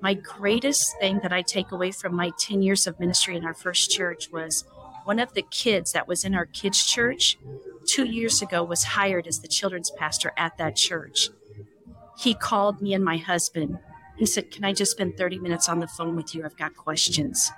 My 0.00 0.14
greatest 0.14 0.98
thing 1.00 1.20
that 1.22 1.32
I 1.32 1.42
take 1.42 1.72
away 1.72 1.90
from 1.90 2.14
my 2.14 2.32
10 2.38 2.62
years 2.62 2.86
of 2.86 2.98
ministry 3.00 3.36
in 3.36 3.44
our 3.44 3.54
first 3.54 3.90
church 3.90 4.30
was 4.30 4.64
one 5.04 5.18
of 5.18 5.34
the 5.34 5.42
kids 5.42 5.92
that 5.92 6.06
was 6.06 6.24
in 6.24 6.34
our 6.34 6.46
kids' 6.46 6.86
church 6.86 7.38
two 7.86 8.04
years 8.04 8.42
ago 8.42 8.62
was 8.62 8.84
hired 8.84 9.26
as 9.26 9.40
the 9.40 9.48
children's 9.48 9.90
pastor 9.90 10.32
at 10.36 10.58
that 10.58 10.76
church. 10.76 11.30
He 12.18 12.34
called 12.34 12.82
me 12.82 12.94
and 12.94 13.04
my 13.04 13.16
husband 13.16 13.78
he 14.18 14.26
said, 14.26 14.50
Can 14.50 14.64
I 14.64 14.72
just 14.72 14.90
spend 14.90 15.16
30 15.16 15.38
minutes 15.38 15.68
on 15.68 15.78
the 15.78 15.86
phone 15.86 16.16
with 16.16 16.34
you? 16.34 16.44
I've 16.44 16.56
got 16.56 16.76
questions. 16.76 17.52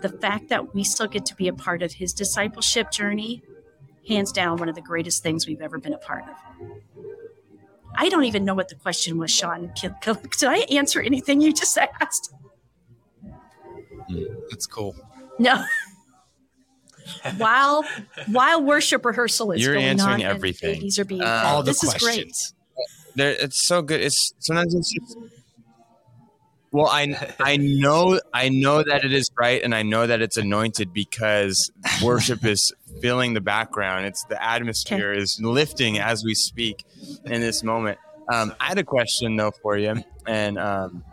The 0.00 0.08
fact 0.08 0.48
that 0.48 0.74
we 0.74 0.84
still 0.84 1.08
get 1.08 1.26
to 1.26 1.34
be 1.34 1.48
a 1.48 1.52
part 1.52 1.82
of 1.82 1.92
his 1.94 2.12
discipleship 2.12 2.90
journey, 2.90 3.42
hands 4.08 4.32
down, 4.32 4.58
one 4.58 4.68
of 4.68 4.74
the 4.74 4.80
greatest 4.80 5.22
things 5.22 5.46
we've 5.46 5.60
ever 5.60 5.78
been 5.78 5.92
a 5.92 5.98
part 5.98 6.24
of. 6.24 6.36
I 7.94 8.08
don't 8.08 8.24
even 8.24 8.44
know 8.44 8.54
what 8.54 8.68
the 8.68 8.74
question 8.74 9.18
was, 9.18 9.30
Sean. 9.30 9.72
Did 9.80 9.94
I 10.44 10.58
answer 10.70 11.00
anything 11.00 11.40
you 11.40 11.52
just 11.52 11.76
asked? 11.76 12.32
That's 14.50 14.66
cool. 14.66 14.96
No. 15.38 15.64
while 17.36 17.84
while 18.28 18.62
worship 18.62 19.04
rehearsal 19.04 19.52
is 19.52 19.62
You're 19.62 19.74
going 19.74 19.86
answering 19.86 20.14
on 20.14 20.22
everything. 20.22 20.80
These 20.80 20.98
are 20.98 21.04
being 21.04 21.22
uh, 21.22 21.42
all 21.46 21.62
the 21.62 21.70
this 21.72 21.80
questions. 21.80 22.36
is 22.36 22.54
great. 23.16 23.40
it's 23.40 23.64
so 23.64 23.82
good. 23.82 24.00
It's 24.00 24.32
sometimes 24.38 24.74
it's 24.74 24.92
just 24.92 25.16
well, 26.72 26.86
I 26.86 27.14
I 27.38 27.58
know 27.58 28.18
I 28.32 28.48
know 28.48 28.82
that 28.82 29.04
it 29.04 29.12
is 29.12 29.30
right, 29.38 29.62
and 29.62 29.74
I 29.74 29.82
know 29.82 30.06
that 30.06 30.22
it's 30.22 30.38
anointed 30.38 30.92
because 30.92 31.70
worship 32.02 32.44
is 32.46 32.72
filling 33.02 33.34
the 33.34 33.42
background. 33.42 34.06
It's 34.06 34.24
the 34.24 34.42
atmosphere 34.42 35.12
okay. 35.12 35.20
is 35.20 35.38
lifting 35.40 35.98
as 35.98 36.24
we 36.24 36.34
speak 36.34 36.84
in 37.26 37.42
this 37.42 37.62
moment. 37.62 37.98
Um, 38.32 38.54
I 38.58 38.68
had 38.68 38.78
a 38.78 38.84
question 38.84 39.36
though 39.36 39.50
for 39.50 39.76
you, 39.76 40.02
and 40.26 40.58
um, 40.58 41.04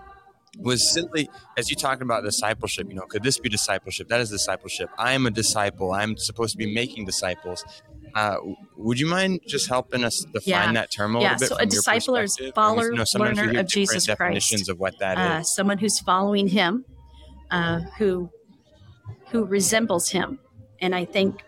was 0.57 0.89
simply 0.89 1.29
as 1.57 1.69
you 1.69 1.75
talking 1.75 2.03
about 2.03 2.23
discipleship. 2.23 2.87
You 2.87 2.95
know, 2.95 3.05
could 3.05 3.23
this 3.23 3.37
be 3.37 3.49
discipleship? 3.49 4.07
That 4.07 4.21
is 4.21 4.29
discipleship. 4.29 4.89
I 4.97 5.11
am 5.11 5.25
a 5.25 5.31
disciple. 5.31 5.91
I'm 5.91 6.15
supposed 6.15 6.53
to 6.53 6.57
be 6.57 6.73
making 6.73 7.05
disciples. 7.05 7.65
Uh, 8.15 8.37
would 8.75 8.99
you 8.99 9.07
mind 9.07 9.41
just 9.47 9.67
helping 9.67 10.03
us 10.03 10.25
define 10.33 10.43
yeah. 10.45 10.71
that 10.73 10.91
term 10.91 11.15
a 11.15 11.21
yeah. 11.21 11.33
little 11.33 11.39
bit? 11.39 11.49
So 11.49 11.55
a 11.57 11.65
disciple 11.65 12.15
is 12.15 12.37
follower, 12.55 12.93
learner 13.15 13.59
of 13.59 13.67
Jesus 13.67 14.05
definitions 14.05 14.61
Christ. 14.61 14.69
of 14.69 14.79
what 14.79 14.99
that 14.99 15.17
uh, 15.17 15.39
is. 15.39 15.53
Someone 15.53 15.77
who's 15.77 15.99
following 15.99 16.47
Him, 16.47 16.85
uh, 17.51 17.81
who 17.97 18.29
who 19.31 19.45
resembles 19.45 20.09
Him, 20.09 20.39
and 20.81 20.95
I 20.95 21.05
think 21.05 21.43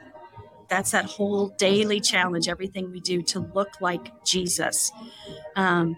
that's 0.69 0.91
that 0.91 1.05
whole 1.05 1.49
daily 1.57 1.99
challenge. 1.99 2.47
Everything 2.47 2.91
we 2.91 2.99
do 2.99 3.21
to 3.23 3.39
look 3.39 3.81
like 3.81 4.23
Jesus. 4.25 4.91
Um, 5.55 5.97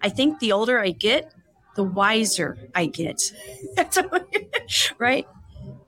I 0.00 0.08
think 0.08 0.38
the 0.38 0.52
older 0.52 0.78
I 0.78 0.90
get, 0.90 1.32
the 1.74 1.84
wiser 1.84 2.58
I 2.74 2.86
get. 2.86 3.32
right? 4.98 5.26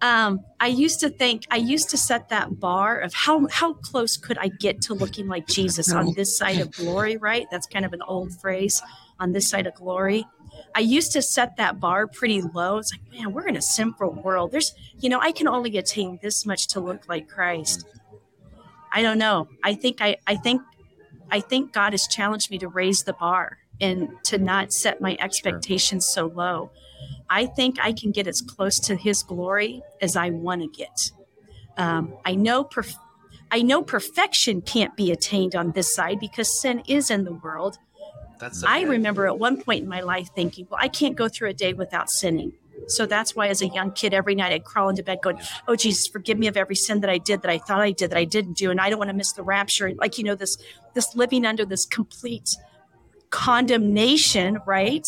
Um, 0.02 0.40
I 0.58 0.68
used 0.68 1.00
to 1.00 1.10
think 1.10 1.46
I 1.50 1.56
used 1.56 1.90
to 1.90 1.96
set 1.96 2.30
that 2.30 2.58
bar 2.58 2.98
of 2.98 3.12
how 3.12 3.46
how 3.48 3.74
close 3.74 4.16
could 4.16 4.38
I 4.38 4.48
get 4.48 4.80
to 4.82 4.94
looking 4.94 5.28
like 5.28 5.46
Jesus 5.46 5.92
on 5.92 6.14
this 6.14 6.36
side 6.38 6.58
of 6.58 6.72
glory, 6.72 7.16
right? 7.16 7.46
That's 7.50 7.66
kind 7.66 7.84
of 7.84 7.92
an 7.92 8.02
old 8.02 8.32
phrase 8.40 8.80
on 9.18 9.32
this 9.32 9.48
side 9.48 9.66
of 9.66 9.74
glory. 9.74 10.26
I 10.74 10.80
used 10.80 11.12
to 11.12 11.22
set 11.22 11.56
that 11.56 11.80
bar 11.80 12.06
pretty 12.06 12.42
low. 12.42 12.78
It's 12.78 12.92
like, 12.92 13.12
man, 13.12 13.32
we're 13.32 13.46
in 13.46 13.56
a 13.56 13.62
simple 13.62 14.10
world. 14.10 14.52
There's, 14.52 14.74
you 14.98 15.08
know, 15.08 15.20
I 15.20 15.32
can 15.32 15.46
only 15.46 15.76
attain 15.76 16.18
this 16.22 16.46
much 16.46 16.68
to 16.68 16.80
look 16.80 17.08
like 17.08 17.28
Christ. 17.28 17.86
I 18.92 19.02
don't 19.02 19.18
know. 19.18 19.48
I 19.62 19.74
think 19.74 20.00
I, 20.00 20.16
I 20.26 20.36
think, 20.36 20.62
I 21.30 21.40
think 21.40 21.72
God 21.72 21.92
has 21.92 22.06
challenged 22.08 22.50
me 22.50 22.58
to 22.58 22.68
raise 22.68 23.04
the 23.04 23.12
bar 23.12 23.58
and 23.80 24.10
to 24.24 24.38
not 24.38 24.72
set 24.72 25.00
my 25.00 25.16
expectations 25.20 26.06
so 26.06 26.26
low. 26.26 26.70
I 27.28 27.46
think 27.46 27.78
I 27.80 27.92
can 27.92 28.10
get 28.10 28.26
as 28.26 28.40
close 28.40 28.78
to 28.80 28.96
His 28.96 29.22
glory 29.22 29.82
as 30.00 30.16
I 30.16 30.30
want 30.30 30.62
to 30.62 30.68
get. 30.68 31.12
Um, 31.76 32.14
I 32.24 32.34
know 32.34 32.64
perf- 32.64 32.96
I 33.50 33.62
know 33.62 33.82
perfection 33.82 34.62
can't 34.62 34.96
be 34.96 35.10
attained 35.10 35.56
on 35.56 35.72
this 35.72 35.94
side 35.94 36.20
because 36.20 36.60
sin 36.60 36.82
is 36.86 37.10
in 37.10 37.24
the 37.24 37.32
world. 37.32 37.78
That's 38.38 38.62
okay. 38.62 38.72
I 38.72 38.82
remember 38.82 39.26
at 39.26 39.38
one 39.38 39.60
point 39.60 39.82
in 39.82 39.88
my 39.88 40.00
life 40.00 40.28
thinking, 40.34 40.66
well, 40.70 40.80
I 40.80 40.88
can't 40.88 41.16
go 41.16 41.28
through 41.28 41.50
a 41.50 41.54
day 41.54 41.72
without 41.72 42.10
sinning. 42.10 42.52
So 42.86 43.06
that's 43.06 43.36
why, 43.36 43.48
as 43.48 43.60
a 43.60 43.68
young 43.68 43.92
kid, 43.92 44.14
every 44.14 44.34
night 44.34 44.52
I'd 44.52 44.64
crawl 44.64 44.88
into 44.88 45.02
bed 45.02 45.18
going, 45.22 45.38
Oh, 45.68 45.76
Jesus, 45.76 46.06
forgive 46.06 46.38
me 46.38 46.46
of 46.46 46.56
every 46.56 46.74
sin 46.74 47.00
that 47.00 47.10
I 47.10 47.18
did, 47.18 47.42
that 47.42 47.50
I 47.50 47.58
thought 47.58 47.80
I 47.80 47.92
did, 47.92 48.10
that 48.10 48.16
I 48.16 48.24
didn't 48.24 48.54
do. 48.54 48.70
And 48.70 48.80
I 48.80 48.88
don't 48.88 48.98
want 48.98 49.10
to 49.10 49.16
miss 49.16 49.32
the 49.32 49.42
rapture. 49.42 49.92
Like, 49.94 50.18
you 50.18 50.24
know, 50.24 50.34
this, 50.34 50.56
this 50.94 51.14
living 51.14 51.44
under 51.44 51.64
this 51.64 51.84
complete 51.84 52.56
condemnation, 53.30 54.58
right? 54.66 55.06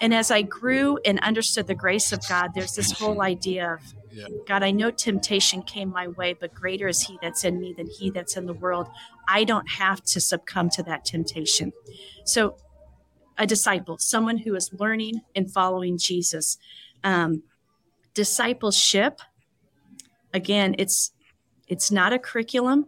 And 0.00 0.14
as 0.14 0.30
I 0.30 0.42
grew 0.42 0.98
and 1.04 1.18
understood 1.20 1.66
the 1.66 1.74
grace 1.74 2.12
of 2.12 2.20
God, 2.28 2.52
there's 2.54 2.72
this 2.72 2.92
whole 2.92 3.20
idea 3.20 3.74
of 3.74 3.94
yeah. 4.12 4.26
God, 4.46 4.62
I 4.62 4.70
know 4.70 4.90
temptation 4.90 5.62
came 5.62 5.90
my 5.90 6.08
way, 6.08 6.34
but 6.34 6.54
greater 6.54 6.88
is 6.88 7.02
He 7.02 7.18
that's 7.20 7.44
in 7.44 7.60
me 7.60 7.74
than 7.76 7.88
He 7.88 8.10
that's 8.10 8.36
in 8.36 8.46
the 8.46 8.52
world. 8.52 8.88
I 9.28 9.44
don't 9.44 9.68
have 9.68 10.02
to 10.04 10.20
succumb 10.20 10.70
to 10.70 10.82
that 10.84 11.04
temptation. 11.04 11.72
So, 12.24 12.56
a 13.36 13.46
disciple, 13.46 13.98
someone 13.98 14.38
who 14.38 14.54
is 14.56 14.70
learning 14.72 15.20
and 15.34 15.50
following 15.50 15.98
Jesus. 15.98 16.58
Um, 17.04 17.44
discipleship, 18.14 19.20
again, 20.34 20.74
it's 20.78 21.12
it's 21.68 21.90
not 21.90 22.12
a 22.12 22.18
curriculum, 22.18 22.86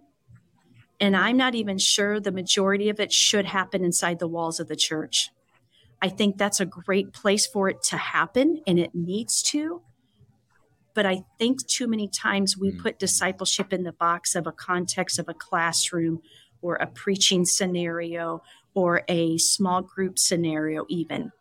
and 0.98 1.16
I'm 1.16 1.36
not 1.36 1.54
even 1.54 1.78
sure 1.78 2.18
the 2.18 2.32
majority 2.32 2.88
of 2.88 2.98
it 2.98 3.12
should 3.12 3.44
happen 3.44 3.84
inside 3.84 4.18
the 4.18 4.26
walls 4.26 4.58
of 4.58 4.68
the 4.68 4.76
church. 4.76 5.30
I 6.02 6.08
think 6.08 6.38
that's 6.38 6.60
a 6.60 6.66
great 6.66 7.12
place 7.12 7.46
for 7.46 7.68
it 7.68 7.82
to 7.84 7.96
happen 7.96 8.62
and 8.66 8.78
it 8.78 8.94
needs 8.94 9.42
to. 9.44 9.82
But 10.94 11.06
I 11.06 11.24
think 11.38 11.66
too 11.66 11.86
many 11.86 12.08
times 12.08 12.56
we 12.56 12.72
mm. 12.72 12.82
put 12.82 12.98
discipleship 12.98 13.72
in 13.72 13.84
the 13.84 13.92
box 13.92 14.34
of 14.34 14.46
a 14.46 14.52
context 14.52 15.18
of 15.18 15.28
a 15.28 15.34
classroom 15.34 16.20
or 16.62 16.76
a 16.76 16.86
preaching 16.86 17.44
scenario 17.44 18.42
or 18.74 19.02
a 19.08 19.38
small 19.38 19.82
group 19.82 20.18
scenario, 20.18 20.86
even. 20.88 21.32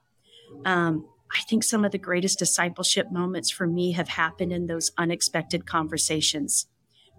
Um, 0.66 1.06
I 1.32 1.42
think 1.42 1.64
some 1.64 1.86
of 1.86 1.92
the 1.92 1.98
greatest 1.98 2.40
discipleship 2.40 3.12
moments 3.12 3.52
for 3.52 3.68
me 3.68 3.92
have 3.94 4.10
happened 4.10 4.52
in 4.52 4.68
those 4.68 4.92
unexpected 4.98 5.66
conversations 5.66 6.68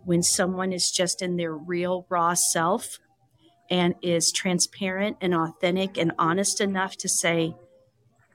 when 0.05 0.23
someone 0.23 0.73
is 0.73 0.91
just 0.91 1.23
in 1.23 1.37
their 1.37 1.55
real, 1.55 2.07
raw 2.09 2.35
self 2.35 2.99
and 3.71 3.95
is 4.03 4.33
transparent 4.33 5.17
and 5.21 5.35
authentic 5.35 5.97
and 5.97 6.13
honest 6.19 6.61
enough 6.61 6.97
to 6.99 7.09
say, 7.09 7.55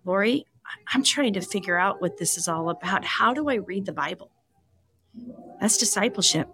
Lori, 0.05 0.45
I'm 0.93 1.03
trying 1.03 1.33
to 1.33 1.41
figure 1.41 1.77
out 1.77 2.01
what 2.01 2.17
this 2.17 2.37
is 2.37 2.47
all 2.47 2.69
about. 2.69 3.03
How 3.05 3.33
do 3.33 3.49
I 3.49 3.55
read 3.55 3.85
the 3.85 3.93
Bible? 3.93 4.31
That's 5.59 5.77
discipleship. 5.77 6.49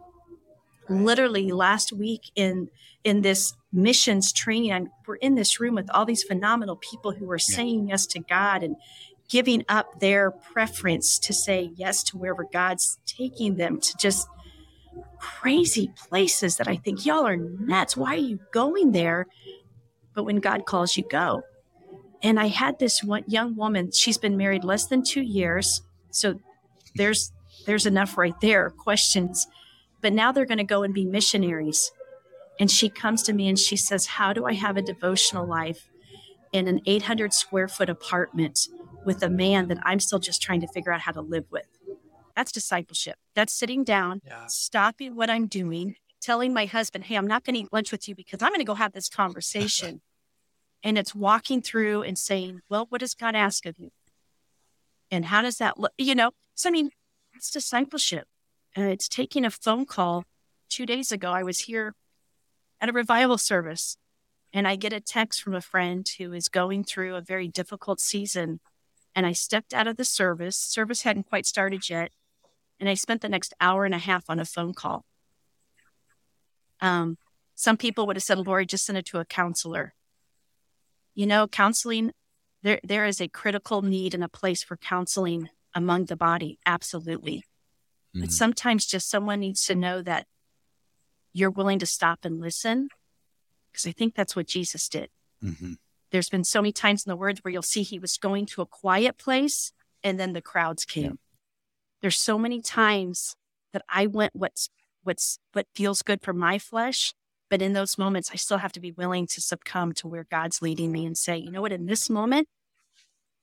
Literally 0.90 1.52
last 1.52 1.94
week 1.94 2.32
in 2.36 2.70
in 3.04 3.22
this 3.22 3.54
missions 3.74 4.32
training, 4.32 4.74
I'm, 4.74 4.92
we're 5.08 5.16
in 5.16 5.36
this 5.36 5.60
room 5.60 5.76
with 5.76 5.90
all 5.90 6.06
these 6.06 6.24
phenomenal 6.24 6.76
people 6.76 7.12
who 7.12 7.30
are 7.32 7.40
saying 7.40 7.88
yes 7.88 8.06
to 8.08 8.20
God 8.20 8.62
and 8.62 8.76
giving 9.28 9.64
up 9.70 10.00
their 10.00 10.30
preference 10.30 11.18
to 11.18 11.34
say 11.34 11.72
yes 11.76 12.04
to 12.04 12.18
wherever 12.18 12.44
God's 12.44 13.00
taking 13.06 13.56
them 13.56 13.80
to 13.80 13.94
just 13.98 14.28
crazy 15.20 15.92
places 16.08 16.58
that 16.58 16.68
I 16.68 16.76
think 16.76 17.06
y'all 17.06 17.26
are 17.26 17.38
nuts. 17.38 17.96
Why 17.96 18.14
are 18.14 18.18
you 18.18 18.40
going 18.52 18.92
there? 18.92 19.28
But 20.14 20.24
when 20.24 20.38
God 20.38 20.66
calls 20.66 20.98
you, 20.98 21.04
go. 21.10 21.44
And 22.24 22.40
I 22.40 22.48
had 22.48 22.80
this 22.80 23.04
one 23.04 23.24
young 23.28 23.56
woman, 23.56 23.92
she's 23.92 24.18
been 24.18 24.38
married 24.38 24.64
less 24.64 24.86
than 24.86 25.04
two 25.04 25.22
years. 25.22 25.82
So 26.12 26.40
there's 26.96 27.32
there's 27.66 27.86
enough 27.86 28.18
right 28.18 28.40
there, 28.42 28.70
questions. 28.72 29.48
But 30.02 30.14
now 30.14 30.32
they're 30.32 30.46
going 30.46 30.58
to 30.58 30.64
go 30.64 30.84
and 30.84 30.94
be 30.94 31.06
missionaries. 31.06 31.92
And 32.60 32.70
she 32.70 32.90
comes 32.90 33.24
to 33.24 33.34
me 33.34 33.48
and 33.48 33.58
she 33.58 33.76
says, 33.76 34.06
How 34.06 34.34
do 34.34 34.46
I 34.46 34.54
have 34.54 34.78
a 34.78 34.82
devotional 34.82 35.46
life 35.46 35.90
in 36.52 36.68
an 36.68 36.82
800 36.86 37.34
square 37.34 37.68
foot 37.68 37.90
apartment 37.90 38.68
with 39.06 39.24
a 39.24 39.30
man 39.30 39.68
that 39.68 39.80
I'm 39.84 40.00
still 40.00 40.20
just 40.20 40.42
trying 40.42 40.62
to 40.62 40.68
figure 40.68 40.92
out 40.92 41.02
how 41.02 41.12
to 41.12 41.22
live 41.22 41.46
with? 41.52 41.68
That's 42.36 42.52
discipleship. 42.52 43.16
That's 43.36 43.54
sitting 43.54 43.84
down, 43.84 44.22
yeah. 44.26 44.48
stopping 44.48 45.16
what 45.16 45.30
I'm 45.30 45.48
doing, 45.48 45.96
telling 46.22 46.54
my 46.54 46.66
husband, 46.66 47.06
Hey, 47.06 47.16
I'm 47.16 47.28
not 47.28 47.44
going 47.44 47.56
to 47.56 47.62
eat 47.62 47.74
lunch 47.74 47.92
with 47.92 48.08
you 48.08 48.16
because 48.16 48.42
I'm 48.42 48.50
going 48.50 48.60
to 48.60 48.66
go 48.66 48.76
have 48.76 48.94
this 48.94 49.10
conversation. 49.10 50.02
and 50.84 50.98
it's 50.98 51.14
walking 51.14 51.62
through 51.62 52.04
and 52.04 52.18
saying, 52.18 52.62
Well, 52.70 52.86
what 52.90 53.02
does 53.02 53.14
God 53.14 53.36
ask 53.36 53.66
of 53.66 53.78
you? 53.78 53.92
And 55.10 55.26
how 55.26 55.42
does 55.42 55.58
that 55.58 55.80
look? 55.80 55.92
You 55.98 56.16
know, 56.16 56.32
so 56.56 56.70
I 56.70 56.72
mean, 56.72 56.92
it's 57.34 57.52
discipleship. 57.52 58.28
Uh, 58.78 58.84
it's 58.84 59.10
taking 59.10 59.46
a 59.46 59.52
phone 59.52 59.86
call. 59.86 60.24
Two 60.70 60.86
days 60.86 61.12
ago, 61.12 61.32
I 61.32 61.44
was 61.44 61.60
here 61.60 61.96
at 62.80 62.88
a 62.88 62.94
revival 62.94 63.38
service 63.38 63.98
and 64.54 64.68
I 64.68 64.76
get 64.76 64.94
a 64.94 65.00
text 65.00 65.42
from 65.42 65.54
a 65.54 65.62
friend 65.62 66.08
who 66.18 66.34
is 66.34 66.50
going 66.50 66.84
through 66.84 67.16
a 67.16 67.22
very 67.22 67.48
difficult 67.48 68.00
season. 68.00 68.60
And 69.14 69.26
I 69.26 69.34
stepped 69.34 69.74
out 69.74 69.88
of 69.88 69.98
the 69.98 70.06
service. 70.06 70.58
Service 70.58 71.02
hadn't 71.02 71.28
quite 71.28 71.46
started 71.46 71.90
yet. 71.90 72.12
And 72.82 72.90
I 72.90 72.96
spent 72.96 73.22
the 73.22 73.30
next 73.30 73.54
hour 73.62 73.86
and 73.86 73.94
a 73.94 74.00
half 74.00 74.28
on 74.28 74.40
a 74.40 74.46
phone 74.46 74.74
call. 74.74 75.06
Um, 76.82 77.20
some 77.54 77.78
people 77.78 78.08
would 78.08 78.16
have 78.16 78.24
said, 78.24 78.40
Lori, 78.40 78.66
just 78.66 78.86
send 78.86 78.98
it 78.98 79.06
to 79.06 79.20
a 79.20 79.26
counselor. 79.26 79.94
You 81.14 81.28
know, 81.28 81.48
counseling, 81.48 82.12
there, 82.64 82.80
there 82.84 83.06
is 83.06 83.22
a 83.22 83.28
critical 83.28 83.84
need 83.84 84.16
and 84.16 84.24
a 84.24 84.28
place 84.28 84.64
for 84.64 84.78
counseling 84.78 85.50
among 85.76 86.06
the 86.06 86.16
body. 86.16 86.58
Absolutely. 86.66 87.46
Mm-hmm. 88.16 88.22
But 88.22 88.32
sometimes 88.32 88.88
just 88.88 89.12
someone 89.12 89.42
needs 89.42 89.64
to 89.66 89.76
know 89.76 90.02
that 90.02 90.26
you're 91.34 91.52
willing 91.52 91.78
to 91.80 91.86
stop 91.86 92.26
and 92.26 92.42
listen. 92.42 92.90
Because 93.72 93.86
I 93.86 93.92
think 93.92 94.16
that's 94.16 94.36
what 94.36 94.48
Jesus 94.48 94.90
did. 94.90 95.10
Mm-hmm. 95.44 95.74
There's 96.10 96.30
been 96.30 96.44
so 96.44 96.62
many 96.62 96.74
times 96.74 97.06
in 97.06 97.12
the 97.12 97.16
words 97.16 97.44
where 97.44 97.52
you'll 97.52 97.62
see 97.62 97.84
he 97.84 98.00
was 98.00 98.18
going 98.18 98.48
to 98.48 98.64
a 98.64 98.66
quiet 98.66 99.20
place 99.20 99.72
and 100.04 100.20
then 100.20 100.34
the 100.34 100.42
crowds 100.42 100.84
came. 100.84 101.20
There's 102.02 102.18
so 102.18 102.38
many 102.38 102.62
times 102.62 103.36
that 103.74 103.84
I 103.90 104.08
went 104.08 104.36
what's 104.36 104.70
what's 105.04 105.40
what 105.54 105.68
feels 105.76 106.02
good 106.02 106.22
for 106.22 106.34
my 106.34 106.58
flesh, 106.58 107.14
but 107.50 107.62
in 107.62 107.74
those 107.74 107.98
moments 107.98 108.32
I 108.32 108.36
still 108.36 108.58
have 108.58 108.72
to 108.74 108.80
be 108.80 108.92
willing 108.92 109.28
to 109.28 109.42
succumb 109.42 109.94
to 109.94 110.08
where 110.08 110.26
God's 110.30 110.62
leading 110.62 110.92
me 110.92 111.06
and 111.06 111.18
say, 111.18 111.38
you 111.38 111.52
know 111.52 111.62
what, 111.62 111.72
in 111.72 111.86
this 111.86 112.10
moment, 112.10 112.48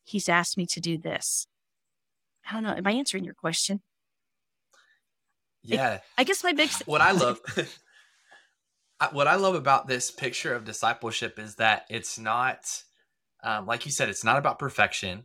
he's 0.05 0.29
asked 0.29 0.57
me 0.57 0.66
to 0.66 0.81
do 0.81 0.99
this. 0.99 1.47
I 2.49 2.55
don't 2.55 2.62
know. 2.62 2.75
Am 2.75 2.87
I 2.87 2.92
answering 2.92 3.25
your 3.25 3.35
question? 3.35 3.83
Yeah. 5.62 6.01
I, 6.16 6.23
I 6.23 6.25
guess 6.25 6.42
my 6.42 6.53
big 6.53 6.71
what 6.87 7.01
I 7.01 7.12
love 7.12 7.40
what 9.12 9.27
I 9.27 9.37
love 9.37 9.55
about 9.55 9.87
this 9.87 10.11
picture 10.11 10.55
of 10.55 10.64
discipleship 10.64 11.38
is 11.38 11.57
that 11.57 11.85
it's 11.90 12.18
not 12.18 12.83
um, 13.42 13.66
like 13.66 13.87
you 13.87 13.92
said, 13.92 14.09
it's 14.09 14.25
not 14.25 14.38
about 14.38 14.59
perfection. 14.59 15.25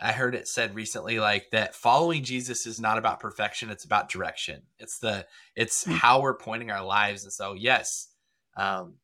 I 0.00 0.12
heard 0.12 0.34
it 0.34 0.48
said 0.48 0.74
recently 0.74 1.20
like 1.20 1.50
that 1.52 1.74
following 1.74 2.24
Jesus 2.24 2.66
is 2.66 2.80
not 2.80 2.98
about 2.98 3.20
perfection, 3.20 3.70
it's 3.70 3.84
about 3.84 4.08
direction. 4.08 4.62
It's 4.78 4.98
the 4.98 5.26
it's 5.54 5.84
mm. 5.84 5.92
how 5.92 6.20
we're 6.20 6.36
pointing 6.36 6.70
our 6.70 6.84
lives. 6.84 7.24
And 7.24 7.32
so 7.32 7.54
yes, 7.54 8.08
um, 8.56 8.94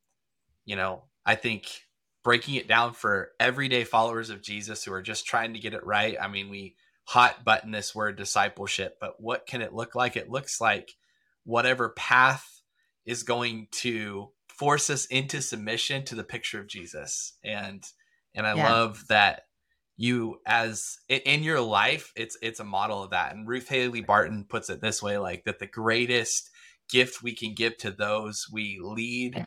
you 0.64 0.76
know, 0.76 1.05
I 1.24 1.37
think 1.37 1.68
breaking 2.22 2.57
it 2.57 2.68
down 2.68 2.92
for 2.92 3.31
everyday 3.38 3.85
followers 3.85 4.31
of 4.31 4.42
Jesus 4.42 4.85
who 4.85 4.92
are 4.92 5.03
just 5.03 5.26
trying 5.26 5.55
to 5.55 5.61
get 5.61 5.74
it 5.74 5.87
right. 5.87 6.16
I 6.20 6.29
mean, 6.29 6.50
we 6.50 6.76
hot 7.05 7.44
button 7.44 7.70
this 7.70 7.94
word 7.94 8.16
discipleship, 8.16 8.98
but 9.00 9.20
what 9.20 9.46
can 9.46 9.62
it 9.62 9.74
look 9.74 9.94
like? 9.94 10.16
It 10.16 10.31
looks 10.31 10.61
like 10.61 10.92
whatever 11.44 11.88
path 11.90 12.62
is 13.07 13.22
going 13.22 13.68
to 13.70 14.31
force 14.48 14.90
us 14.90 15.07
into 15.07 15.40
submission 15.40 16.05
to 16.05 16.14
the 16.14 16.24
picture 16.24 16.61
of 16.61 16.68
Jesus. 16.68 17.35
And 17.42 17.83
and 18.35 18.46
I 18.46 18.55
yeah. 18.55 18.72
love 18.72 19.05
that 19.09 19.42
you 20.00 20.40
as 20.46 20.96
in 21.10 21.42
your 21.42 21.60
life 21.60 22.10
it's 22.16 22.38
it's 22.40 22.58
a 22.58 22.64
model 22.64 23.02
of 23.02 23.10
that 23.10 23.34
and 23.34 23.46
ruth 23.46 23.68
haley 23.68 24.00
barton 24.00 24.46
puts 24.48 24.70
it 24.70 24.80
this 24.80 25.02
way 25.02 25.18
like 25.18 25.44
that 25.44 25.58
the 25.58 25.66
greatest 25.66 26.48
gift 26.88 27.22
we 27.22 27.34
can 27.34 27.52
give 27.52 27.76
to 27.76 27.90
those 27.90 28.46
we 28.50 28.78
lead 28.82 29.44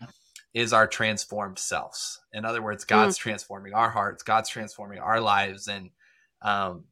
is 0.54 0.72
our 0.72 0.86
transformed 0.86 1.58
selves. 1.58 2.22
In 2.32 2.46
other 2.46 2.62
words 2.62 2.86
god's 2.86 3.18
mm. 3.18 3.22
transforming 3.22 3.74
our 3.74 3.90
hearts 3.90 4.22
god's 4.22 4.48
transforming 4.48 5.00
our 5.00 5.20
lives 5.20 5.68
and 5.68 5.90
um 6.44 6.84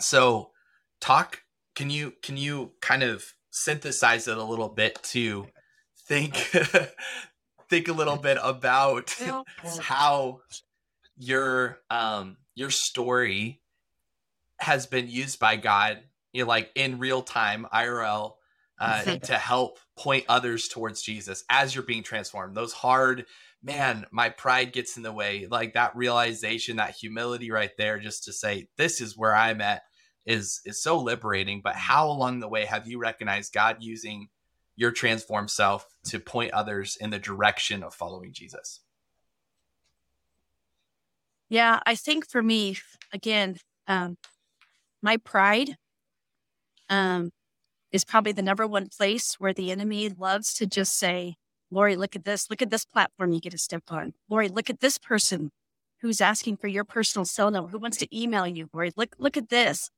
so 0.00 0.50
talk 0.98 1.42
can 1.74 1.90
you 1.90 2.14
can 2.22 2.38
you 2.38 2.72
kind 2.80 3.02
of 3.02 3.34
synthesize 3.50 4.28
it 4.28 4.38
a 4.38 4.44
little 4.44 4.70
bit 4.70 4.98
to 5.02 5.46
think 6.08 6.34
think 7.68 7.88
a 7.88 7.92
little 7.92 8.16
bit 8.16 8.38
about 8.42 9.14
how 9.80 10.40
your 11.16 11.78
um 11.90 12.36
your 12.54 12.70
story 12.70 13.62
has 14.62 14.86
been 14.86 15.08
used 15.08 15.40
by 15.40 15.56
God, 15.56 16.00
you 16.32 16.42
know, 16.42 16.48
like 16.48 16.70
in 16.74 16.98
real 16.98 17.22
time, 17.22 17.66
IRL, 17.72 18.34
uh, 18.78 19.04
to 19.22 19.34
help 19.34 19.78
point 19.96 20.24
others 20.28 20.68
towards 20.68 21.02
Jesus 21.02 21.44
as 21.50 21.74
you're 21.74 21.84
being 21.84 22.02
transformed. 22.02 22.56
Those 22.56 22.72
hard, 22.72 23.26
man, 23.62 24.06
my 24.10 24.28
pride 24.28 24.72
gets 24.72 24.96
in 24.96 25.02
the 25.02 25.12
way. 25.12 25.46
Like 25.50 25.74
that 25.74 25.96
realization, 25.96 26.76
that 26.76 26.94
humility 26.94 27.50
right 27.50 27.72
there, 27.76 27.98
just 27.98 28.24
to 28.24 28.32
say, 28.32 28.68
this 28.76 29.00
is 29.00 29.16
where 29.16 29.34
I'm 29.34 29.60
at 29.60 29.82
is 30.24 30.60
is 30.64 30.80
so 30.80 30.98
liberating. 30.98 31.60
But 31.62 31.74
how 31.74 32.08
along 32.08 32.40
the 32.40 32.48
way 32.48 32.64
have 32.64 32.86
you 32.86 32.98
recognized 32.98 33.52
God 33.52 33.78
using 33.80 34.28
your 34.76 34.92
transformed 34.92 35.50
self 35.50 35.86
to 36.04 36.20
point 36.20 36.52
others 36.52 36.96
in 37.00 37.10
the 37.10 37.18
direction 37.18 37.82
of 37.82 37.94
following 37.94 38.32
Jesus? 38.32 38.80
Yeah, 41.52 41.80
I 41.84 41.96
think 41.96 42.26
for 42.26 42.42
me, 42.42 42.78
again, 43.12 43.58
um, 43.86 44.16
my 45.02 45.18
pride 45.18 45.76
um, 46.88 47.30
is 47.90 48.06
probably 48.06 48.32
the 48.32 48.40
number 48.40 48.66
one 48.66 48.88
place 48.88 49.34
where 49.38 49.52
the 49.52 49.70
enemy 49.70 50.08
loves 50.08 50.54
to 50.54 50.66
just 50.66 50.96
say, 50.96 51.34
Lori, 51.70 51.94
look 51.94 52.16
at 52.16 52.24
this. 52.24 52.48
Look 52.48 52.62
at 52.62 52.70
this 52.70 52.86
platform 52.86 53.32
you 53.32 53.40
get 53.40 53.52
to 53.52 53.58
step 53.58 53.82
on. 53.90 54.14
Lori, 54.30 54.48
look 54.48 54.70
at 54.70 54.80
this 54.80 54.96
person 54.96 55.50
who's 56.00 56.22
asking 56.22 56.56
for 56.56 56.68
your 56.68 56.84
personal 56.84 57.26
cell 57.26 57.50
number, 57.50 57.70
who 57.70 57.78
wants 57.78 57.98
to 57.98 58.18
email 58.18 58.46
you. 58.46 58.70
Lori, 58.72 58.90
look, 58.96 59.14
look 59.18 59.36
at 59.36 59.50
this. 59.50 59.90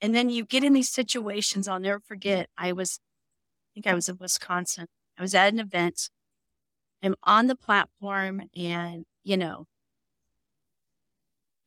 And 0.00 0.16
then 0.16 0.30
you 0.30 0.44
get 0.44 0.64
in 0.64 0.72
these 0.72 0.90
situations. 0.90 1.68
I'll 1.68 1.78
never 1.78 2.00
forget. 2.00 2.48
I 2.58 2.72
was, 2.72 2.98
I 2.98 3.68
think 3.74 3.86
I 3.86 3.94
was 3.94 4.08
in 4.08 4.16
Wisconsin. 4.18 4.86
I 5.16 5.22
was 5.22 5.32
at 5.32 5.52
an 5.52 5.60
event. 5.60 6.10
I'm 7.04 7.14
on 7.22 7.46
the 7.46 7.54
platform 7.54 8.42
and, 8.56 9.04
you 9.22 9.36
know, 9.36 9.66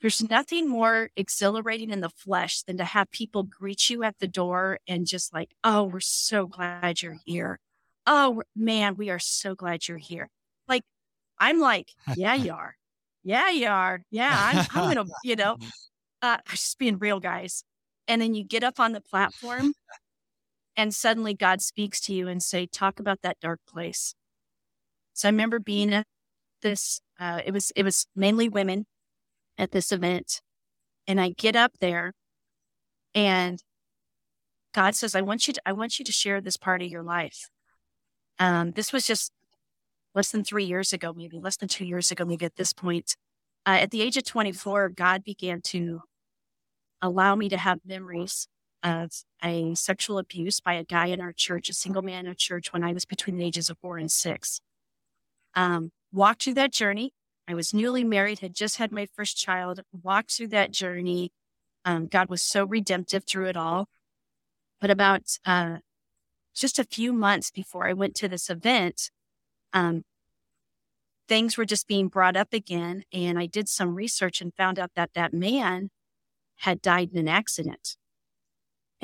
there's 0.04 0.30
nothing 0.30 0.68
more 0.68 1.12
exhilarating 1.16 1.90
in 1.90 2.02
the 2.02 2.10
flesh 2.10 2.62
than 2.64 2.76
to 2.76 2.84
have 2.84 3.10
people 3.10 3.44
greet 3.44 3.90
you 3.90 4.04
at 4.04 4.20
the 4.20 4.28
door 4.28 4.80
and 4.86 5.08
just 5.08 5.34
like, 5.34 5.52
oh, 5.64 5.86
we're 5.86 6.02
so 6.02 6.46
glad 6.46 7.02
you're 7.02 7.20
here. 7.26 7.58
Oh, 8.06 8.44
man, 8.54 8.96
we 8.98 9.10
are 9.10 9.18
so 9.18 9.56
glad 9.56 9.88
you're 9.88 9.98
here. 9.98 10.30
Like, 10.68 10.84
I'm 11.40 11.62
like, 11.62 11.92
yeah, 12.18 12.34
you 12.34 12.52
are. 12.54 12.76
Yeah, 13.24 13.50
you 13.50 13.68
are. 13.70 14.04
Yeah, 14.12 14.38
I'm, 14.38 14.68
I'm 14.76 14.94
going 14.94 15.08
to, 15.08 15.14
you 15.24 15.38
know, 15.38 15.56
uh, 16.22 16.40
just 16.50 16.78
being 16.78 16.98
real, 16.98 17.22
guys. 17.22 17.64
And 18.06 18.22
then 18.22 18.34
you 18.36 18.44
get 18.44 18.66
up 18.66 18.82
on 18.82 18.92
the 18.92 19.00
platform 19.00 19.74
and 20.76 20.94
suddenly 20.94 21.34
God 21.34 21.62
speaks 21.62 22.02
to 22.02 22.14
you 22.14 22.28
and 22.28 22.44
say, 22.44 22.66
talk 22.66 23.00
about 23.00 23.22
that 23.22 23.40
dark 23.40 23.62
place. 23.66 24.16
So 25.14 25.30
I 25.30 25.32
remember 25.32 25.60
being 25.60 25.94
at 25.94 26.08
this, 26.62 27.00
uh, 27.22 27.40
it 27.46 27.54
was, 27.54 27.72
it 27.78 27.84
was 27.84 28.06
mainly 28.18 28.50
women 28.50 28.86
at 29.58 29.72
this 29.72 29.92
event. 29.92 30.42
And 31.08 31.20
I 31.22 31.30
get 31.30 31.56
up 31.56 31.74
there 31.80 32.14
and 33.16 33.62
God 34.74 34.96
says, 34.96 35.16
I 35.16 35.22
want 35.22 35.48
you 35.48 35.54
to, 35.54 35.62
I 35.66 35.74
want 35.74 36.00
you 36.00 36.06
to 36.06 36.12
share 36.12 36.42
this 36.42 36.58
part 36.58 36.82
of 36.82 36.88
your 36.90 37.04
life. 37.04 37.50
Um, 38.40 38.72
this 38.72 38.92
was 38.94 39.06
just 39.06 39.32
less 40.16 40.32
than 40.32 40.44
three 40.44 40.66
years 40.66 40.94
ago, 40.94 41.14
maybe 41.16 41.40
less 41.40 41.58
than 41.58 41.70
two 41.70 41.86
years 41.86 42.12
ago, 42.12 42.26
maybe 42.26 42.46
at 42.46 42.56
this 42.56 42.74
point. 42.74 43.16
uh, 43.66 43.78
at 43.82 43.92
the 43.92 44.02
age 44.02 44.18
of 44.18 44.26
24, 44.26 44.90
God 44.90 45.24
began 45.24 45.62
to 45.62 46.02
allow 47.02 47.36
me 47.36 47.50
to 47.50 47.58
have 47.58 47.80
memories 47.86 48.48
of 48.84 49.12
a 49.44 49.76
sexual 49.76 50.18
abuse 50.18 50.60
by 50.60 50.74
a 50.74 50.84
guy 50.84 51.08
in 51.08 51.22
our 51.22 51.34
church, 51.34 51.70
a 51.70 51.74
single 51.74 52.02
man 52.02 52.22
in 52.22 52.28
our 52.28 52.34
church, 52.34 52.74
when 52.74 52.84
I 52.84 52.94
was 52.94 53.06
between 53.06 53.38
the 53.38 53.46
ages 53.46 53.70
of 53.70 53.78
four 53.80 53.98
and 53.98 54.12
six. 54.12 54.60
Um, 55.56 55.92
walked 56.12 56.44
through 56.44 56.56
that 56.56 56.74
journey. 56.74 57.14
I 57.48 57.54
was 57.54 57.74
newly 57.74 58.04
married, 58.04 58.40
had 58.40 58.56
just 58.56 58.78
had 58.78 58.92
my 58.92 59.06
first 59.06 59.38
child, 59.38 59.82
walked 59.92 60.32
through 60.32 60.48
that 60.50 60.72
journey. 60.72 61.32
Um, 61.84 62.08
God 62.08 62.30
was 62.30 62.42
so 62.42 62.64
redemptive 62.64 63.26
through 63.26 63.48
it 63.48 63.58
all. 63.58 63.88
But 64.80 64.90
about 64.90 65.38
uh, 65.46 65.78
just 66.56 66.80
a 66.80 66.84
few 66.84 67.12
months 67.14 67.52
before 67.52 67.88
I 67.88 67.94
went 67.94 68.16
to 68.16 68.28
this 68.28 68.50
event, 68.50 69.12
um, 69.74 70.04
things 71.28 71.58
were 71.58 71.66
just 71.66 71.88
being 71.88 72.08
brought 72.08 72.36
up 72.38 72.54
again. 72.54 73.04
And 73.12 73.38
I 73.38 73.46
did 73.46 73.68
some 73.68 73.96
research 73.96 74.42
and 74.42 74.54
found 74.54 74.80
out 74.80 74.92
that 74.96 75.14
that 75.16 75.34
man 75.34 75.90
had 76.58 76.82
died 76.82 77.10
in 77.12 77.18
an 77.18 77.28
accident. 77.28 77.98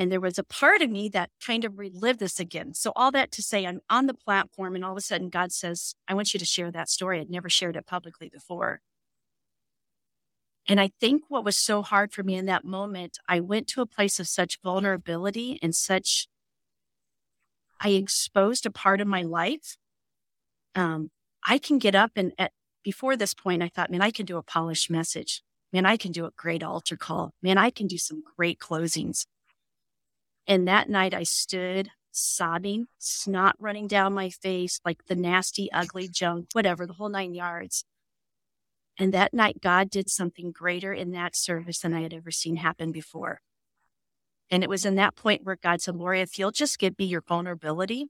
And 0.00 0.10
there 0.10 0.18
was 0.18 0.38
a 0.38 0.44
part 0.44 0.80
of 0.80 0.88
me 0.88 1.10
that 1.10 1.28
kind 1.44 1.62
of 1.62 1.78
relived 1.78 2.20
this 2.20 2.40
again. 2.40 2.72
So, 2.72 2.90
all 2.96 3.10
that 3.10 3.30
to 3.32 3.42
say, 3.42 3.66
I'm 3.66 3.82
on 3.90 4.06
the 4.06 4.14
platform, 4.14 4.74
and 4.74 4.82
all 4.82 4.92
of 4.92 4.96
a 4.96 5.02
sudden, 5.02 5.28
God 5.28 5.52
says, 5.52 5.94
I 6.08 6.14
want 6.14 6.32
you 6.32 6.40
to 6.40 6.46
share 6.46 6.70
that 6.70 6.88
story. 6.88 7.20
I'd 7.20 7.28
never 7.28 7.50
shared 7.50 7.76
it 7.76 7.86
publicly 7.86 8.30
before. 8.30 8.80
And 10.66 10.80
I 10.80 10.90
think 11.00 11.24
what 11.28 11.44
was 11.44 11.58
so 11.58 11.82
hard 11.82 12.14
for 12.14 12.22
me 12.22 12.36
in 12.36 12.46
that 12.46 12.64
moment, 12.64 13.18
I 13.28 13.40
went 13.40 13.66
to 13.68 13.82
a 13.82 13.86
place 13.86 14.18
of 14.18 14.26
such 14.26 14.58
vulnerability 14.62 15.58
and 15.60 15.74
such, 15.74 16.28
I 17.78 17.90
exposed 17.90 18.64
a 18.64 18.70
part 18.70 19.02
of 19.02 19.06
my 19.06 19.20
life. 19.20 19.76
Um, 20.74 21.10
I 21.44 21.58
can 21.58 21.78
get 21.78 21.94
up 21.94 22.12
and 22.16 22.32
at, 22.38 22.52
before 22.82 23.16
this 23.16 23.34
point, 23.34 23.62
I 23.62 23.68
thought, 23.68 23.90
man, 23.90 24.00
I 24.00 24.10
can 24.10 24.24
do 24.24 24.38
a 24.38 24.42
polished 24.42 24.90
message. 24.90 25.42
Man, 25.74 25.84
I 25.84 25.98
can 25.98 26.12
do 26.12 26.24
a 26.24 26.30
great 26.36 26.62
altar 26.62 26.96
call. 26.96 27.34
Man, 27.42 27.58
I 27.58 27.68
can 27.68 27.86
do 27.86 27.98
some 27.98 28.22
great 28.36 28.58
closings. 28.58 29.26
And 30.46 30.66
that 30.66 30.88
night 30.88 31.14
I 31.14 31.22
stood 31.22 31.90
sobbing, 32.12 32.86
snot 32.98 33.54
running 33.58 33.86
down 33.86 34.12
my 34.12 34.30
face, 34.30 34.80
like 34.84 35.06
the 35.06 35.14
nasty, 35.14 35.70
ugly 35.72 36.08
junk, 36.08 36.48
whatever, 36.52 36.86
the 36.86 36.94
whole 36.94 37.08
nine 37.08 37.34
yards. 37.34 37.84
And 38.98 39.14
that 39.14 39.32
night, 39.32 39.60
God 39.62 39.88
did 39.88 40.10
something 40.10 40.52
greater 40.52 40.92
in 40.92 41.12
that 41.12 41.34
service 41.34 41.78
than 41.78 41.94
I 41.94 42.02
had 42.02 42.12
ever 42.12 42.30
seen 42.30 42.56
happen 42.56 42.92
before. 42.92 43.40
And 44.50 44.62
it 44.62 44.68
was 44.68 44.84
in 44.84 44.96
that 44.96 45.16
point 45.16 45.44
where 45.44 45.56
God 45.56 45.80
said, 45.80 45.96
Lori, 45.96 46.20
if 46.20 46.38
you'll 46.38 46.50
just 46.50 46.78
give 46.78 46.98
me 46.98 47.06
your 47.06 47.22
vulnerability, 47.26 48.06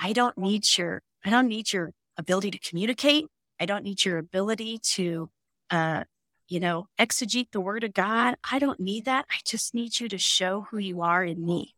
I 0.00 0.12
don't 0.12 0.38
need 0.38 0.64
your, 0.78 1.02
I 1.24 1.30
don't 1.30 1.48
need 1.48 1.72
your 1.72 1.92
ability 2.16 2.52
to 2.52 2.58
communicate. 2.58 3.26
I 3.60 3.66
don't 3.66 3.84
need 3.84 4.04
your 4.04 4.18
ability 4.18 4.78
to, 4.94 5.30
uh, 5.70 6.04
you 6.48 6.60
know, 6.60 6.88
exegete 6.98 7.50
the 7.52 7.60
word 7.60 7.84
of 7.84 7.94
God. 7.94 8.36
I 8.50 8.58
don't 8.58 8.80
need 8.80 9.04
that. 9.06 9.26
I 9.30 9.36
just 9.44 9.74
need 9.74 9.98
you 10.00 10.08
to 10.08 10.18
show 10.18 10.66
who 10.70 10.78
you 10.78 11.00
are 11.00 11.24
in 11.24 11.44
me. 11.44 11.74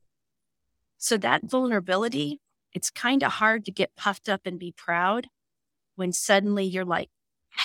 So 0.98 1.16
that 1.18 1.44
vulnerability, 1.44 2.40
it's 2.72 2.90
kind 2.90 3.22
of 3.22 3.32
hard 3.32 3.64
to 3.66 3.70
get 3.70 3.96
puffed 3.96 4.28
up 4.28 4.42
and 4.44 4.58
be 4.58 4.74
proud 4.76 5.28
when 5.94 6.12
suddenly 6.12 6.64
you're 6.64 6.84
like, 6.84 7.08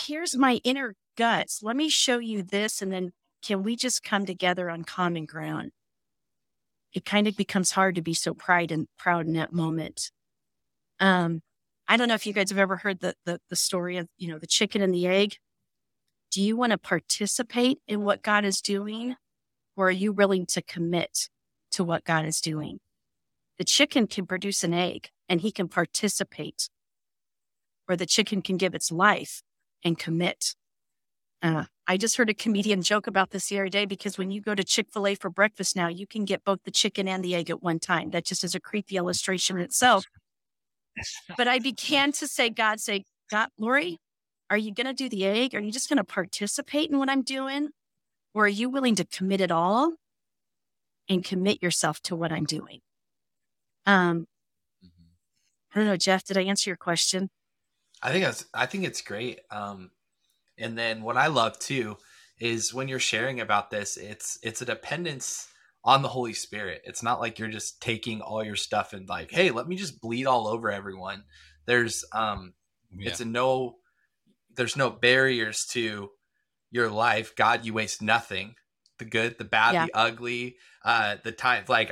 here's 0.06 0.36
my 0.36 0.62
inner 0.64 0.96
guts. 1.18 1.62
Let 1.64 1.76
me 1.76 1.90
show 1.90 2.20
you 2.20 2.44
this. 2.44 2.82
And 2.82 2.92
then 2.92 3.12
can 3.42 3.64
we 3.64 3.76
just 3.76 4.04
come 4.04 4.26
together 4.26 4.70
on 4.70 4.84
common 4.84 5.26
ground? 5.26 5.72
It 6.94 7.06
kind 7.06 7.28
of 7.28 7.36
becomes 7.36 7.72
hard 7.72 7.96
to 7.96 8.02
be 8.02 8.14
so 8.14 8.34
pride 8.34 8.72
and 8.72 8.88
proud 8.98 9.26
in 9.26 9.34
that 9.34 9.54
moment. 9.54 10.12
Um, 11.00 11.42
I 11.88 11.98
don't 11.98 12.08
know 12.08 12.14
if 12.14 12.28
you 12.28 12.34
guys 12.34 12.50
have 12.50 12.60
ever 12.60 12.78
heard 12.78 13.00
the, 13.00 13.16
the, 13.26 13.40
the 13.50 13.56
story 13.56 13.98
of, 13.98 14.08
you 14.18 14.30
know, 14.30 14.38
the 14.38 14.48
chicken 14.48 14.82
and 14.82 14.94
the 14.94 15.08
egg. 15.08 15.38
Do 16.32 16.42
you 16.42 16.56
want 16.56 16.72
to 16.72 16.78
participate 16.78 17.80
in 17.88 18.04
what 18.04 18.22
God 18.22 18.46
is 18.46 18.62
doing? 18.62 19.16
Or 19.76 19.88
are 19.88 19.92
you 19.92 20.12
willing 20.14 20.46
to 20.48 20.62
commit 20.62 21.30
to 21.72 21.84
what 21.84 22.04
God 22.04 22.26
is 22.26 22.42
doing? 22.42 22.80
The 23.58 23.66
chicken 23.66 24.08
can 24.08 24.26
produce 24.26 24.64
an 24.64 24.74
egg 24.74 25.10
and 25.30 25.42
he 25.42 25.52
can 25.52 25.68
participate, 25.68 26.70
or 27.88 27.96
the 27.96 28.06
chicken 28.06 28.42
can 28.42 28.58
give 28.58 28.74
its 28.74 28.92
life 28.92 29.44
and 29.84 29.98
commit. 29.98 30.56
Uh, 31.42 31.66
I 31.88 31.98
just 31.98 32.18
heard 32.18 32.30
a 32.30 32.34
comedian 32.34 32.82
joke 32.82 33.08
about 33.08 33.32
this 33.32 33.50
the 33.50 33.60
other 33.60 33.70
day 33.70 33.86
because 33.86 34.18
when 34.18 34.32
you 34.32 34.42
go 34.42 34.56
to 34.56 34.64
Chick 34.64 34.88
fil 34.92 35.08
A 35.08 35.16
for 35.16 35.30
breakfast 35.30 35.76
now, 35.76 35.88
you 35.88 36.08
can 36.08 36.26
get 36.26 36.44
both 36.44 36.60
the 36.64 36.72
chicken 36.72 37.08
and 37.08 37.24
the 37.24 37.36
egg 37.36 37.50
at 37.50 37.62
one 37.64 37.80
time. 37.80 38.12
That 38.12 38.26
just 38.26 38.44
is 38.44 38.56
a 38.56 38.60
creepy 38.60 38.98
illustration 38.98 39.58
in 39.58 39.64
itself. 39.64 40.06
But 41.38 41.48
I 41.48 41.60
began 41.60 42.12
to 42.14 42.28
say, 42.28 42.50
God, 42.50 42.80
say, 42.80 43.06
God, 43.30 43.50
Lori, 43.58 43.98
are 44.52 44.58
you 44.58 44.74
going 44.74 44.86
to 44.86 44.94
do 44.94 45.08
the 45.08 45.26
egg? 45.26 45.56
Are 45.56 45.62
you 45.62 45.72
just 45.72 45.88
going 45.88 45.98
to 45.98 46.04
participate 46.04 46.92
in 46.92 47.00
what 47.00 47.10
I'm 47.10 47.22
doing? 47.22 47.70
Or 48.34 48.46
are 48.46 48.50
you 48.50 48.70
willing 48.70 48.96
to 48.96 49.06
commit 49.06 49.40
it 49.40 49.50
all 49.50 49.94
and 51.08 51.24
commit 51.24 51.64
yourself 51.64 52.02
to 52.02 52.18
what 52.18 52.34
I'm 52.34 52.44
doing? 52.44 52.82
Um, 53.86 54.28
mm-hmm. 54.86 55.06
I 55.74 55.80
don't 55.80 55.88
know, 55.88 55.96
Jeff, 55.96 56.26
did 56.26 56.38
I 56.38 56.44
answer 56.44 56.70
your 56.70 56.78
question? 56.78 57.30
I 58.04 58.12
think 58.12 58.26
that's, 58.26 58.46
I 58.54 58.66
think 58.66 58.84
it's 58.84 59.02
great. 59.02 59.40
Um, 59.52 59.92
and 60.58 60.78
then 60.78 61.02
what 61.02 61.16
I 61.16 61.28
love 61.28 61.58
too 61.58 61.96
is 62.38 62.74
when 62.74 62.90
you're 62.90 63.00
sharing 63.00 63.40
about 63.40 63.70
this, 63.70 63.96
it's, 63.96 64.38
it's 64.44 64.62
a 64.62 64.66
dependence 64.66 65.48
on 65.86 66.02
the 66.02 66.10
Holy 66.10 66.34
Spirit. 66.34 66.82
It's 66.84 67.02
not 67.02 67.22
like 67.22 67.40
you're 67.40 67.48
just 67.48 67.82
taking 67.82 68.20
all 68.20 68.44
your 68.44 68.58
stuff 68.58 68.92
and 68.92 69.08
like, 69.08 69.32
Hey, 69.32 69.52
let 69.52 69.70
me 69.70 69.78
just 69.78 70.02
bleed 70.02 70.26
all 70.26 70.46
over 70.46 70.70
everyone. 70.70 71.24
There's, 71.68 72.04
um, 72.12 72.54
yeah. 72.94 73.10
it's 73.10 73.22
a 73.22 73.26
no 73.26 73.78
there's 74.56 74.78
no 74.78 74.90
barriers 74.90 75.66
to 75.72 76.10
your 76.72 76.90
life. 76.90 77.36
God, 77.36 77.66
you 77.66 77.74
waste 77.74 78.02
nothing. 78.02 78.56
The 79.00 79.06
good, 79.06 79.38
the 79.38 79.46
bad, 79.46 79.74
yeah. 79.74 79.86
the 79.86 79.98
ugly, 79.98 80.58
uh, 80.86 81.18
the 81.24 81.32
times 81.32 81.70
like 81.70 81.92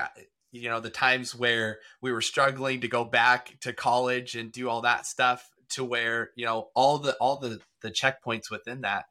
you 0.52 0.70
know 0.70 0.80
the 0.80 0.90
times 0.90 1.36
where 1.36 1.80
we 2.02 2.12
were 2.12 2.22
struggling 2.22 2.82
to 2.82 2.88
go 2.88 3.04
back 3.06 3.60
to 3.62 3.74
college 3.74 4.36
and 4.36 4.52
do 4.52 4.70
all 4.70 4.82
that 4.82 5.06
stuff 5.06 5.50
to 5.70 5.84
where 5.84 6.32
you 6.36 6.46
know 6.46 6.70
all 6.76 6.98
the 6.98 7.14
all 7.16 7.38
the 7.38 7.60
the 7.82 7.92
checkpoints 7.92 8.50
within 8.50 8.82
that 8.82 9.06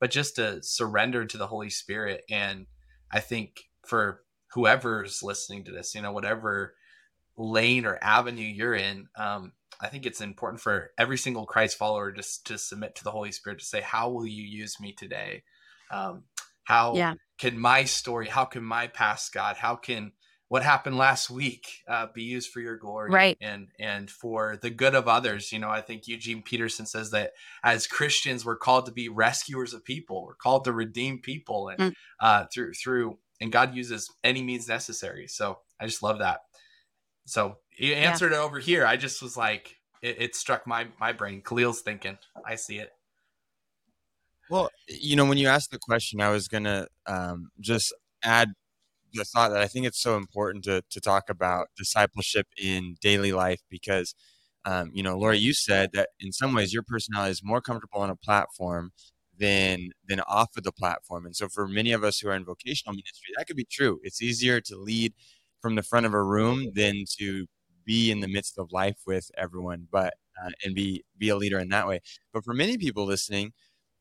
but 0.00 0.10
just 0.10 0.36
to 0.36 0.62
surrender 0.62 1.24
to 1.24 1.38
the 1.38 1.46
holy 1.46 1.70
spirit 1.70 2.22
and 2.30 2.66
i 3.10 3.20
think 3.20 3.62
for 3.86 4.20
whoever's 4.52 5.22
listening 5.22 5.64
to 5.64 5.72
this 5.72 5.94
you 5.94 6.02
know 6.02 6.12
whatever 6.12 6.74
lane 7.36 7.86
or 7.86 7.98
avenue 8.02 8.42
you're 8.42 8.74
in 8.74 9.06
um 9.16 9.52
I 9.82 9.88
think 9.88 10.06
it's 10.06 10.20
important 10.20 10.60
for 10.60 10.92
every 10.96 11.18
single 11.18 11.44
Christ 11.44 11.76
follower 11.76 12.12
just 12.12 12.46
to 12.46 12.56
submit 12.56 12.94
to 12.96 13.04
the 13.04 13.10
Holy 13.10 13.32
Spirit 13.32 13.58
to 13.58 13.64
say, 13.64 13.80
"How 13.80 14.08
will 14.08 14.26
you 14.26 14.44
use 14.44 14.80
me 14.80 14.92
today? 14.92 15.42
Um, 15.90 16.24
how 16.64 16.94
yeah. 16.94 17.14
can 17.38 17.58
my 17.58 17.84
story? 17.84 18.28
How 18.28 18.44
can 18.44 18.62
my 18.62 18.86
past, 18.86 19.32
God? 19.32 19.56
How 19.56 19.74
can 19.76 20.12
what 20.52 20.62
happened 20.62 20.98
last 20.98 21.30
week 21.30 21.66
uh, 21.88 22.08
be 22.14 22.24
used 22.24 22.50
for 22.50 22.60
your 22.60 22.76
glory 22.76 23.10
right. 23.10 23.38
and 23.40 23.68
and 23.80 24.10
for 24.10 24.58
the 24.60 24.68
good 24.68 24.94
of 24.94 25.08
others 25.08 25.50
you 25.50 25.58
know 25.58 25.70
i 25.70 25.80
think 25.80 26.06
eugene 26.06 26.42
peterson 26.42 26.84
says 26.84 27.10
that 27.10 27.32
as 27.64 27.86
christians 27.86 28.44
we're 28.44 28.54
called 28.54 28.84
to 28.84 28.92
be 28.92 29.08
rescuers 29.08 29.72
of 29.72 29.82
people 29.82 30.26
we're 30.26 30.34
called 30.34 30.64
to 30.64 30.70
redeem 30.70 31.18
people 31.18 31.68
and 31.68 31.78
mm. 31.78 31.92
uh, 32.20 32.44
through 32.52 32.74
through 32.74 33.16
and 33.40 33.50
god 33.50 33.74
uses 33.74 34.14
any 34.22 34.42
means 34.42 34.68
necessary 34.68 35.26
so 35.26 35.58
i 35.80 35.86
just 35.86 36.02
love 36.02 36.18
that 36.18 36.40
so 37.24 37.56
you 37.78 37.94
answered 37.94 38.32
yeah. 38.32 38.38
it 38.38 38.44
over 38.44 38.58
here. 38.58 38.86
I 38.86 38.96
just 38.96 39.22
was 39.22 39.36
like, 39.36 39.76
it, 40.02 40.16
it, 40.20 40.36
struck 40.36 40.66
my 40.66 40.88
my 41.00 41.12
brain. 41.12 41.42
Khalil's 41.42 41.80
thinking. 41.80 42.18
I 42.44 42.56
see 42.56 42.78
it. 42.78 42.90
Well, 44.50 44.70
you 44.88 45.16
know, 45.16 45.24
when 45.24 45.38
you 45.38 45.48
asked 45.48 45.70
the 45.70 45.78
question, 45.78 46.20
I 46.20 46.30
was 46.30 46.48
gonna 46.48 46.86
um, 47.06 47.50
just 47.60 47.94
add 48.22 48.52
the 49.14 49.24
thought 49.24 49.50
that 49.50 49.60
I 49.60 49.68
think 49.68 49.86
it's 49.86 50.02
so 50.02 50.16
important 50.16 50.64
to 50.64 50.82
to 50.90 51.00
talk 51.00 51.30
about 51.30 51.68
discipleship 51.76 52.46
in 52.60 52.96
daily 53.00 53.32
life 53.32 53.60
because, 53.70 54.14
um, 54.64 54.90
you 54.92 55.02
know, 55.02 55.16
Laura, 55.16 55.36
you 55.36 55.54
said 55.54 55.90
that 55.92 56.10
in 56.18 56.32
some 56.32 56.54
ways 56.54 56.72
your 56.72 56.82
personality 56.82 57.30
is 57.30 57.44
more 57.44 57.60
comfortable 57.60 58.00
on 58.00 58.10
a 58.10 58.16
platform 58.16 58.92
than 59.38 59.90
than 60.08 60.20
off 60.20 60.56
of 60.56 60.64
the 60.64 60.72
platform, 60.72 61.26
and 61.26 61.36
so 61.36 61.48
for 61.48 61.68
many 61.68 61.92
of 61.92 62.02
us 62.02 62.18
who 62.18 62.28
are 62.28 62.34
in 62.34 62.44
vocational 62.44 62.94
ministry, 62.94 63.32
that 63.36 63.46
could 63.46 63.56
be 63.56 63.66
true. 63.70 64.00
It's 64.02 64.20
easier 64.20 64.60
to 64.62 64.76
lead 64.76 65.14
from 65.62 65.76
the 65.76 65.82
front 65.82 66.06
of 66.06 66.14
a 66.14 66.22
room 66.22 66.72
than 66.74 67.04
to 67.18 67.46
be 67.84 68.10
in 68.10 68.20
the 68.20 68.28
midst 68.28 68.58
of 68.58 68.72
life 68.72 68.98
with 69.06 69.30
everyone, 69.36 69.88
but 69.90 70.14
uh, 70.44 70.50
and 70.64 70.74
be 70.74 71.04
be 71.18 71.28
a 71.30 71.36
leader 71.36 71.58
in 71.58 71.68
that 71.70 71.86
way. 71.88 72.00
But 72.32 72.44
for 72.44 72.54
many 72.54 72.76
people 72.78 73.04
listening, 73.06 73.52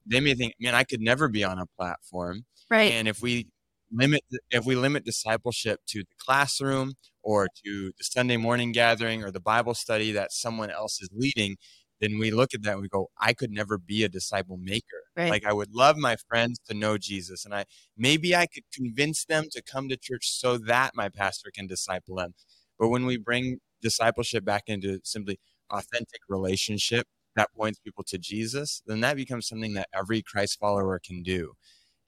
they 0.06 0.20
may 0.20 0.36
think, 0.36 0.54
"Man, 0.60 0.76
I 0.76 0.84
could 0.84 1.02
never 1.02 1.28
be 1.28 1.44
on 1.44 1.60
a 1.60 1.66
platform." 1.78 2.46
Right. 2.70 2.94
And 2.94 3.08
if 3.08 3.22
we 3.22 3.48
limit 3.92 4.22
if 4.52 4.66
we 4.66 4.76
limit 4.76 5.06
discipleship 5.06 5.82
to 5.88 6.00
the 6.00 6.16
classroom 6.18 6.94
or 7.24 7.48
to 7.66 7.92
the 7.98 8.04
Sunday 8.04 8.38
morning 8.38 8.72
gathering 8.72 9.24
or 9.24 9.32
the 9.32 9.40
Bible 9.42 9.74
study 9.74 10.12
that 10.14 10.32
someone 10.32 10.72
else 10.72 11.02
is 11.02 11.10
leading, 11.14 11.58
then 12.02 12.18
we 12.18 12.32
look 12.32 12.54
at 12.54 12.64
that 12.64 12.74
and 12.74 12.82
we 12.82 12.90
go, 12.90 13.10
I 13.20 13.34
could 13.34 13.52
never 13.52 13.78
be 13.78 14.04
a 14.04 14.10
disciple 14.10 14.58
maker. 14.58 15.04
Right. 15.16 15.30
Like 15.30 15.46
I 15.46 15.54
would 15.54 15.74
love 15.74 15.98
my 15.98 16.18
friends 16.28 16.60
to 16.68 16.74
know 16.74 16.98
Jesus 16.98 17.46
and 17.46 17.54
I 17.54 17.66
maybe 17.96 18.36
I 18.36 18.48
could 18.48 18.64
convince 18.74 19.24
them 19.26 19.46
to 19.52 19.62
come 19.62 19.88
to 19.90 19.98
church 19.98 20.30
so 20.30 20.58
that 20.58 20.92
my 20.96 21.10
pastor 21.10 21.52
can 21.54 21.68
disciple 21.68 22.16
them. 22.16 22.34
But 22.80 22.90
when 22.90 23.06
we 23.06 23.18
bring 23.18 23.60
discipleship 23.82 24.44
back 24.44 24.64
into 24.68 25.00
simply 25.04 25.40
authentic 25.70 26.22
relationship, 26.28 27.08
that 27.36 27.50
points 27.56 27.80
people 27.80 28.04
to 28.08 28.18
Jesus, 28.18 28.82
then 28.86 29.00
that 29.02 29.16
becomes 29.16 29.48
something 29.48 29.74
that 29.76 29.88
every 29.94 30.22
Christ 30.22 30.58
follower 30.60 31.00
can 31.06 31.24
do. 31.24 31.54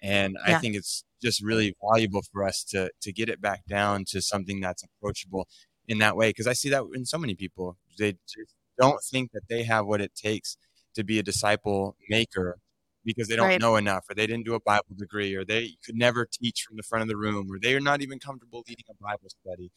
And 0.02 0.36
yeah. 0.46 0.58
I 0.58 0.60
think 0.60 0.76
it's 0.76 1.06
just 1.22 1.42
really 1.42 1.76
valuable 1.82 2.24
for 2.34 2.44
us 2.44 2.64
to 2.72 2.90
to 3.02 3.14
get 3.14 3.30
it 3.30 3.42
back 3.42 3.62
down 3.70 4.04
to 4.10 4.22
something 4.22 4.60
that's 4.60 4.84
approachable 4.84 5.48
in 5.88 6.00
that 6.00 6.18
way 6.18 6.30
because 6.30 6.48
I 6.48 6.54
see 6.54 6.70
that 6.70 6.84
in 6.94 7.06
so 7.06 7.18
many 7.18 7.36
people. 7.36 7.78
They 7.98 8.14
just 8.28 8.56
don't 8.80 9.02
think 9.04 9.32
that 9.34 9.44
they 9.50 9.64
have 9.64 9.86
what 9.86 10.02
it 10.02 10.14
takes 10.16 10.58
to 10.96 11.04
be 11.04 11.20
a 11.20 11.24
disciple 11.24 11.96
maker 12.10 12.58
because 13.06 13.28
they 13.28 13.36
don't 13.36 13.48
right. 13.48 13.62
know 13.62 13.76
enough 13.76 14.06
or 14.10 14.16
they 14.16 14.28
didn't 14.28 14.46
do 14.46 14.56
a 14.56 14.60
Bible 14.62 14.96
degree 14.98 15.36
or 15.36 15.44
they 15.44 15.76
could 15.86 15.96
never 15.96 16.26
teach 16.26 16.64
from 16.64 16.78
the 16.78 16.84
front 16.84 17.02
of 17.02 17.08
the 17.08 17.18
room 17.18 17.48
or 17.52 17.60
they 17.60 17.76
are 17.76 17.82
not 17.82 18.02
even 18.02 18.20
comfortable 18.20 18.64
leading 18.68 18.86
a 18.90 19.04
Bible 19.04 19.30
study. 19.42 19.72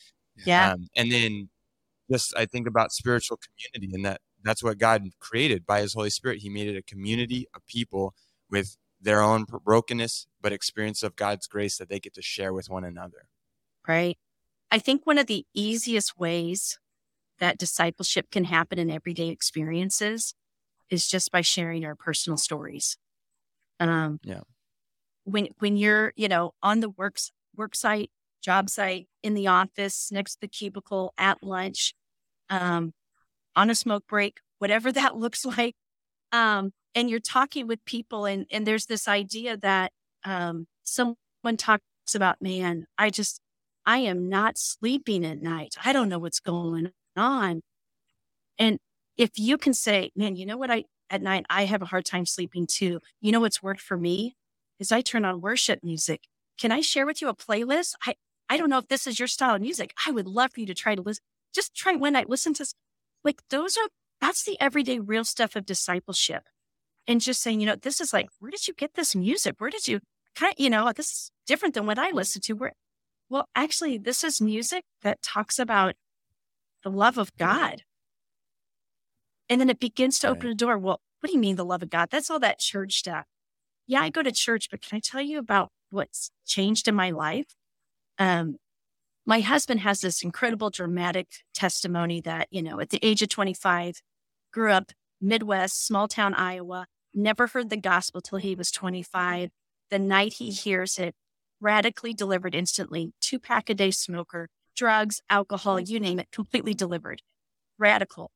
Yeah. 0.45 0.73
Um, 0.73 0.89
and 0.97 1.11
then 1.11 1.49
just 2.11 2.37
I 2.37 2.47
think 2.47 2.69
about 2.69 2.93
spiritual 2.93 3.39
community 3.39 3.95
and 3.95 4.05
that 4.05 4.21
that's 4.45 4.63
what 4.63 4.79
God 4.79 5.09
created 5.19 5.67
by 5.67 5.81
his 5.81 5.95
Holy 5.95 6.11
Spirit. 6.11 6.39
He 6.39 6.49
made 6.49 6.69
it 6.69 6.77
a 6.77 6.83
community 6.83 7.49
of 7.55 7.67
people 7.67 8.15
with 8.49 8.77
their 9.01 9.21
own 9.21 9.45
brokenness, 9.45 10.27
but 10.41 10.53
experience 10.53 11.03
of 11.03 11.17
God's 11.17 11.47
grace 11.47 11.79
that 11.79 11.89
they 11.89 11.99
get 11.99 12.15
to 12.15 12.23
share 12.23 12.53
with 12.53 12.71
one 12.71 12.85
another. 12.85 13.29
Right. 13.87 14.17
I 14.71 14.79
think 14.79 15.07
one 15.07 15.19
of 15.19 15.27
the 15.27 15.47
easiest 15.55 16.19
ways 16.19 16.79
that 17.39 17.59
discipleship 17.59 18.31
can 18.31 18.45
happen 18.45 18.79
in 18.79 18.91
everyday 18.91 19.29
experiences 19.29 20.35
is 20.91 21.09
just 21.09 21.33
by 21.33 21.41
sharing 21.41 21.85
our 21.85 21.95
personal 21.95 22.37
stories. 22.37 22.97
Um, 23.81 24.21
yeah. 24.23 24.41
When 25.25 25.49
when 25.59 25.77
you're 25.77 26.13
you 26.17 26.29
know 26.29 26.53
on 26.63 26.81
the 26.81 26.91
works 26.91 27.33
work 27.57 27.75
site, 27.75 28.11
job 28.43 28.71
site, 28.71 29.09
in 29.23 29.35
the 29.35 29.49
office, 29.49 30.11
next 30.13 30.35
to 30.35 30.41
the 30.43 30.49
cubicle, 30.49 31.13
at 31.19 31.43
lunch, 31.43 31.95
um, 32.49 32.93
on 33.57 33.71
a 33.71 33.75
smoke 33.75 34.05
break, 34.09 34.39
whatever 34.59 34.93
that 34.93 35.17
looks 35.17 35.45
like, 35.45 35.75
um, 36.33 36.73
and 36.95 37.11
you're 37.11 37.21
talking 37.21 37.67
with 37.67 37.85
people, 37.85 38.25
and 38.25 38.47
and 38.51 38.67
there's 38.67 38.87
this 38.87 39.09
idea 39.09 39.57
that 39.57 39.93
um, 40.25 40.67
someone 40.85 41.57
talks 41.57 41.83
about, 42.15 42.41
man, 42.41 42.87
I 42.97 43.11
just 43.11 43.41
I 43.85 43.99
am 43.99 44.29
not 44.29 44.59
sleeping 44.59 45.25
at 45.25 45.43
night. 45.43 45.75
I 45.85 45.93
don't 45.93 46.09
know 46.09 46.19
what's 46.19 46.41
going 46.41 46.93
on. 47.17 47.63
And 48.59 48.79
if 49.17 49.31
you 49.37 49.59
can 49.59 49.75
say, 49.75 50.11
man, 50.17 50.37
you 50.37 50.47
know 50.47 50.57
what? 50.57 50.71
I, 50.71 50.85
at 51.11 51.23
night, 51.23 51.47
I 51.49 51.65
have 51.65 51.83
a 51.83 51.87
hard 51.87 52.05
time 52.05 52.27
sleeping 52.27 52.67
too. 52.67 53.01
You 53.21 53.33
know 53.33 53.41
what's 53.41 53.63
worked 53.63 53.81
for 53.81 53.97
me 53.97 54.35
is 54.79 54.93
I 54.93 55.01
turn 55.01 55.25
on 55.25 55.41
worship 55.41 55.81
music. 55.83 56.23
Can 56.59 56.73
I 56.73 56.81
share 56.81 57.07
with 57.07 57.21
you 57.21 57.29
a 57.29 57.37
playlist? 57.37 57.93
I, 58.05 58.15
I 58.49 58.57
don't 58.57 58.71
know 58.71 58.79
if 58.79 58.89
this 58.89 59.07
is 59.07 59.19
your 59.19 59.29
style 59.29 59.55
of 59.55 59.63
music. 59.63 59.93
I 60.07 60.11
would 60.11 60.27
love 60.27 60.51
for 60.55 60.61
you 60.61 60.67
to 60.67 60.75
try 60.75 60.95
to 60.95 61.03
listen. 61.03 61.23
Just 61.55 61.75
try 61.75 61.95
one 61.95 62.13
night, 62.13 62.29
listen 62.29 62.55
to 62.55 62.67
like 63.25 63.43
those 63.51 63.77
are 63.77 63.89
that's 64.21 64.45
the 64.45 64.59
everyday 64.61 64.99
real 64.99 65.25
stuff 65.25 65.57
of 65.57 65.67
discipleship. 65.67 66.45
And 67.09 67.21
just 67.21 67.43
saying, 67.43 67.61
you 67.61 67.67
know, 67.67 67.77
this 67.77 68.01
is 68.01 68.13
like, 68.13 68.29
where 68.39 68.51
did 68.51 68.67
you 68.67 68.75
get 68.75 68.95
this 68.95 69.15
music? 69.15 69.55
Where 69.59 69.71
did 69.71 69.87
you 69.87 70.01
kind 70.35 70.53
of, 70.53 70.61
you 70.61 70.71
know, 70.71 70.93
this 70.95 71.11
is 71.11 71.31
different 71.47 71.75
than 71.75 71.87
what 71.87 71.99
I 71.99 72.11
listen 72.11 72.43
to. 72.43 72.53
Where 72.55 72.73
well, 73.29 73.49
actually, 73.55 73.99
this 73.99 74.23
is 74.23 74.41
music 74.41 74.85
that 75.03 75.23
talks 75.23 75.59
about 75.59 75.95
the 76.87 76.91
love 76.93 77.19
of 77.19 77.37
God. 77.37 77.83
And 79.49 79.61
then 79.61 79.69
it 79.69 79.81
begins 79.81 80.21
to 80.21 80.29
right. 80.29 80.37
open 80.37 80.51
a 80.51 80.55
door. 80.55 80.79
Well, 80.79 81.01
what 81.19 81.29
do 81.29 81.33
you 81.33 81.41
mean 81.41 81.57
the 81.57 81.65
love 81.65 81.83
of 81.83 81.91
God? 81.91 82.11
That's 82.13 82.31
all 82.31 82.39
that 82.39 82.61
church 82.61 82.99
stuff. 82.99 83.25
Yeah, 83.89 84.03
I 84.03 84.09
go 84.09 84.23
to 84.23 84.31
church, 84.31 84.69
but 84.71 84.83
can 84.83 84.97
I 84.97 85.01
tell 85.01 85.21
you 85.21 85.41
about 85.41 85.71
what's 85.91 86.31
changed 86.47 86.87
in 86.87 86.95
my 86.95 87.11
life? 87.11 87.47
Um, 88.21 88.59
my 89.27 89.41
husband 89.41 89.81
has 89.81 90.01
this 90.01 90.23
incredible 90.23 90.71
dramatic 90.71 91.27
testimony 91.55 92.21
that, 92.21 92.47
you 92.53 92.63
know, 92.63 92.79
at 92.79 92.91
the 92.91 93.05
age 93.05 93.21
of 93.21 93.31
25, 93.31 94.01
grew 94.53 94.71
up 94.71 94.93
Midwest, 95.21 95.85
small 95.85 96.07
town 96.07 96.35
Iowa, 96.35 96.87
never 97.13 97.49
heard 97.49 97.69
the 97.69 97.77
gospel 97.77 98.21
till 98.21 98.39
he 98.39 98.55
was 98.55 98.71
25. 98.71 99.51
The 99.91 99.99
night 99.99 100.35
he 100.35 100.53
hears 100.53 100.99
it, 100.99 101.17
radically 101.61 102.15
delivered 102.15 102.55
instantly, 102.55 103.13
two 103.21 103.41
pack 103.41 103.69
a 103.69 103.75
day 103.75 103.91
smoker, 103.91 104.51
drugs, 104.77 105.21
alcohol, 105.29 105.81
you 105.81 105.99
name 105.99 106.19
it, 106.21 106.31
completely 106.31 106.75
delivered. 106.75 107.23
Radical. 107.79 108.31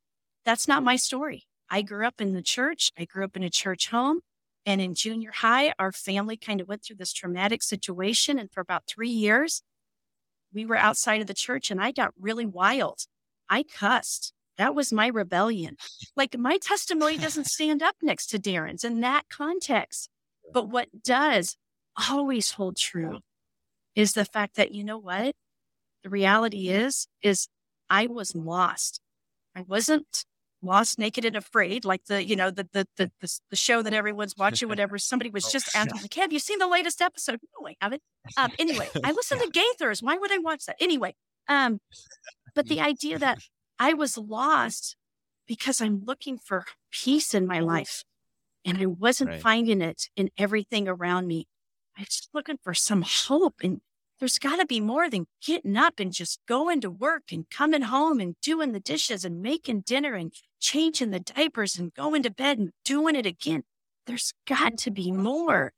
That's 0.45 0.67
not 0.67 0.83
my 0.83 0.97
story. 0.97 1.45
I 1.71 1.83
grew 1.83 2.07
up 2.07 2.21
in 2.21 2.33
the 2.33 2.43
church. 2.43 2.91
I 2.99 3.05
grew 3.05 3.25
up 3.25 3.37
in 3.37 3.45
a 3.45 3.51
church 3.51 3.89
home. 3.89 4.21
And 4.67 4.81
in 4.81 4.95
junior 4.95 5.31
high, 5.33 5.73
our 5.79 5.93
family 5.93 6.37
kind 6.37 6.61
of 6.61 6.69
went 6.69 6.85
through 6.85 6.97
this 6.97 7.13
traumatic 7.13 7.63
situation. 7.63 8.39
And 8.39 8.51
for 8.51 8.61
about 8.61 8.85
three 8.87 9.09
years, 9.09 9.63
we 10.53 10.67
were 10.67 10.77
outside 10.77 11.21
of 11.21 11.27
the 11.27 11.35
church 11.35 11.71
and 11.71 11.81
I 11.81 11.93
got 11.93 12.13
really 12.19 12.47
wild. 12.47 13.01
I 13.49 13.63
cussed. 13.63 14.33
That 14.59 14.75
was 14.75 14.93
my 14.93 15.07
rebellion. 15.07 15.77
Like 16.17 16.37
my 16.37 16.59
testimony 16.59 17.17
doesn't 17.17 17.47
stand 17.47 17.83
up 17.83 17.97
next 18.03 18.27
to 18.29 18.39
Darren's 18.39 18.85
in 18.85 19.01
that 19.01 19.29
context. 19.31 20.11
But 20.53 20.69
what 20.69 20.89
does 21.03 21.57
always 22.11 22.53
hold 22.53 22.77
true 22.77 23.21
is 23.95 24.13
the 24.13 24.25
fact 24.25 24.57
that, 24.57 24.73
you 24.73 24.85
know 24.85 24.99
what? 24.99 25.35
The 26.03 26.11
reality 26.11 26.69
is, 26.69 27.07
is 27.23 27.49
I 27.89 28.07
was 28.07 28.35
lost. 28.35 29.01
I 29.55 29.63
wasn't 29.63 30.25
lost, 30.63 30.99
naked, 30.99 31.25
and 31.25 31.37
afraid, 31.37 31.85
like 31.85 32.05
the, 32.07 32.25
you 32.25 32.37
know, 32.37 32.51
the 32.51 32.69
the 32.73 32.87
the 32.97 33.11
the, 33.51 33.57
show 33.57 33.83
that 33.83 33.93
everyone's 33.93 34.37
watching, 34.37 34.69
whatever. 34.71 34.99
Somebody 34.99 35.31
was 35.31 35.47
oh, 35.47 35.51
just 35.51 35.75
asking, 35.75 36.01
like, 36.01 36.15
have 36.15 36.33
you 36.33 36.39
seen 36.39 36.59
the 36.59 36.69
latest 36.69 37.03
episode? 37.03 37.41
No, 37.59 37.69
I 37.69 37.77
haven't. 37.81 38.03
Um, 38.37 38.53
anyway, 38.59 38.89
I 39.05 39.13
listen 39.13 39.39
to 39.39 39.51
Gaithers. 39.51 40.03
Why 40.03 40.17
would 40.17 40.33
I 40.33 40.39
watch 40.39 40.67
that? 40.67 40.77
Anyway, 40.81 41.15
um, 41.49 41.81
but 42.55 42.67
the 42.67 42.81
idea 42.81 43.19
that 43.19 43.39
I 43.79 43.95
was 43.95 44.17
lost 44.17 44.97
because 45.47 45.81
I'm 45.81 46.03
looking 46.05 46.39
for 46.39 46.65
peace 46.93 47.35
in 47.35 47.45
my 47.45 47.59
life 47.59 48.05
and 48.65 48.79
I 48.79 48.87
wasn't 48.87 49.31
right. 49.31 49.41
finding 49.41 49.81
it 49.81 50.09
in 50.17 50.31
everything 50.39 50.87
around 50.87 51.27
me. 51.27 51.49
I 51.99 52.03
was 52.03 52.29
looking 52.33 52.59
for 52.63 52.75
some 52.75 53.03
hope. 53.03 53.57
And 53.63 53.81
there's 54.21 54.39
got 54.39 54.57
to 54.57 54.67
be 54.67 54.81
more 54.81 55.09
than 55.09 55.27
getting 55.45 55.79
up 55.79 55.99
and 55.99 56.13
just 56.13 56.41
going 56.47 56.83
to 56.83 56.91
work 56.91 57.33
and 57.33 57.49
coming 57.51 57.83
home 57.83 58.21
and 58.21 58.37
doing 58.43 58.73
the 58.73 58.81
dishes 58.81 59.25
and 59.25 59.41
making 59.41 59.81
dinner 59.81 60.15
and 60.15 60.33
changing 60.61 61.11
the 61.11 61.21
diapers 61.21 61.79
and 61.79 61.95
going 61.95 62.23
to 62.23 62.31
bed 62.31 62.59
and 62.59 62.71
doing 62.85 63.17
it 63.17 63.25
again. 63.25 63.63
There's 64.07 64.35
got 64.47 64.77
to 64.79 64.91
be 64.91 65.11
more. 65.11 65.73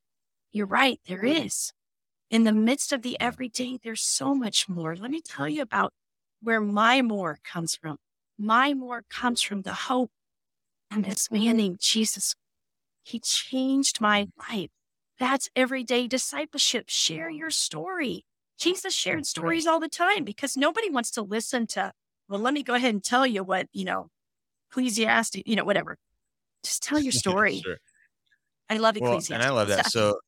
You're 0.51 0.67
right. 0.67 1.01
There 1.07 1.25
is. 1.25 1.73
In 2.31 2.43
the 2.43 2.53
midst 2.53 2.93
of 2.93 3.03
the 3.03 3.19
everyday, 3.21 3.79
there's 3.83 4.03
so 4.03 4.35
much 4.35 4.69
more. 4.69 4.97
Let 4.97 5.11
me 5.11 5.21
tell 5.21 5.49
you 5.49 5.63
about 5.63 5.93
where 6.43 6.61
my 6.61 7.01
more 7.01 7.39
comes 7.45 7.77
from. 7.77 7.97
My 8.37 8.75
more 8.75 9.05
comes 9.09 9.41
from 9.41 9.63
the 9.63 9.75
hope 9.75 10.11
and 10.91 11.05
this 11.05 11.31
man 11.31 11.59
named 11.59 11.79
Jesus. 11.81 12.35
He 13.05 13.21
changed 13.21 14.01
my 14.01 14.29
life. 14.51 14.71
That's 15.21 15.49
everyday 15.55 16.09
discipleship. 16.09 16.87
Share 16.89 17.31
your 17.31 17.51
story. 17.51 18.25
Jesus 18.63 18.95
shared 18.95 19.27
stories 19.27 19.67
all 19.67 19.81
the 19.81 19.89
time 19.89 20.25
because 20.25 20.57
nobody 20.57 20.89
wants 20.89 21.11
to 21.13 21.23
listen 21.23 21.67
to, 21.69 21.93
well, 22.29 22.41
let 22.41 22.55
me 22.55 22.63
go 22.63 22.75
ahead 22.75 22.95
and 22.95 23.03
tell 23.03 23.27
you 23.27 23.43
what, 23.43 23.67
you 23.73 23.85
know, 23.85 24.09
Ecclesiastes, 24.71 25.43
you 25.45 25.57
know, 25.57 25.65
whatever. 25.65 25.99
Just 26.63 26.83
tell 26.83 27.01
your 27.01 27.13
story. 27.25 27.61
sure. 27.61 27.79
I 28.71 28.79
love 28.79 28.97
Ecclesiastes. 28.97 29.31
Well, 29.31 29.41
and 29.41 29.47
I 29.47 29.51
love 29.51 29.69
that. 29.69 29.91
So 29.91 30.19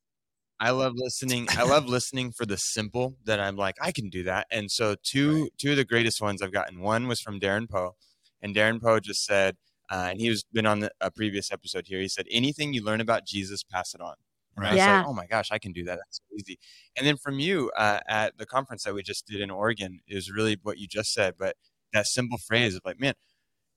I 0.59 0.71
love 0.71 0.93
listening. 0.95 1.47
I 1.51 1.63
love 1.63 1.87
listening 1.87 2.31
for 2.31 2.45
the 2.45 2.57
simple 2.57 3.15
that 3.25 3.39
I'm 3.39 3.55
like, 3.55 3.75
I 3.81 3.91
can 3.91 4.09
do 4.09 4.23
that. 4.23 4.47
And 4.51 4.69
so 4.69 4.95
two 5.03 5.43
right. 5.43 5.51
two 5.57 5.71
of 5.71 5.77
the 5.77 5.85
greatest 5.85 6.21
ones 6.21 6.41
I've 6.41 6.53
gotten. 6.53 6.79
One 6.81 7.07
was 7.07 7.21
from 7.21 7.39
Darren 7.39 7.69
Poe. 7.69 7.95
And 8.41 8.55
Darren 8.55 8.81
Poe 8.81 8.99
just 8.99 9.25
said, 9.25 9.55
uh, 9.89 10.07
and 10.11 10.19
he 10.19 10.29
was 10.29 10.43
been 10.51 10.65
on 10.65 10.81
the, 10.81 10.91
a 11.01 11.09
previous 11.09 11.51
episode 11.51 11.85
here. 11.87 11.99
He 11.99 12.07
said, 12.07 12.25
anything 12.29 12.73
you 12.73 12.83
learn 12.83 13.01
about 13.01 13.25
Jesus, 13.25 13.63
pass 13.63 13.93
it 13.93 14.01
on. 14.01 14.15
Right. 14.57 14.75
Yeah. 14.75 14.99
Like, 14.99 15.07
oh 15.07 15.13
my 15.13 15.25
gosh, 15.25 15.51
I 15.51 15.59
can 15.59 15.73
do 15.73 15.83
that. 15.85 15.97
That's 15.97 16.17
so 16.17 16.23
easy. 16.37 16.57
And 16.95 17.05
then 17.05 17.17
from 17.17 17.39
you 17.39 17.71
uh, 17.77 17.99
at 18.07 18.37
the 18.37 18.45
conference 18.45 18.83
that 18.83 18.93
we 18.93 19.03
just 19.03 19.27
did 19.27 19.41
in 19.41 19.51
Oregon 19.51 19.99
is 20.07 20.31
really 20.31 20.57
what 20.63 20.77
you 20.77 20.87
just 20.87 21.13
said, 21.13 21.35
but 21.37 21.55
that 21.93 22.07
simple 22.07 22.37
phrase 22.37 22.75
of 22.75 22.81
like, 22.85 22.99
man, 22.99 23.13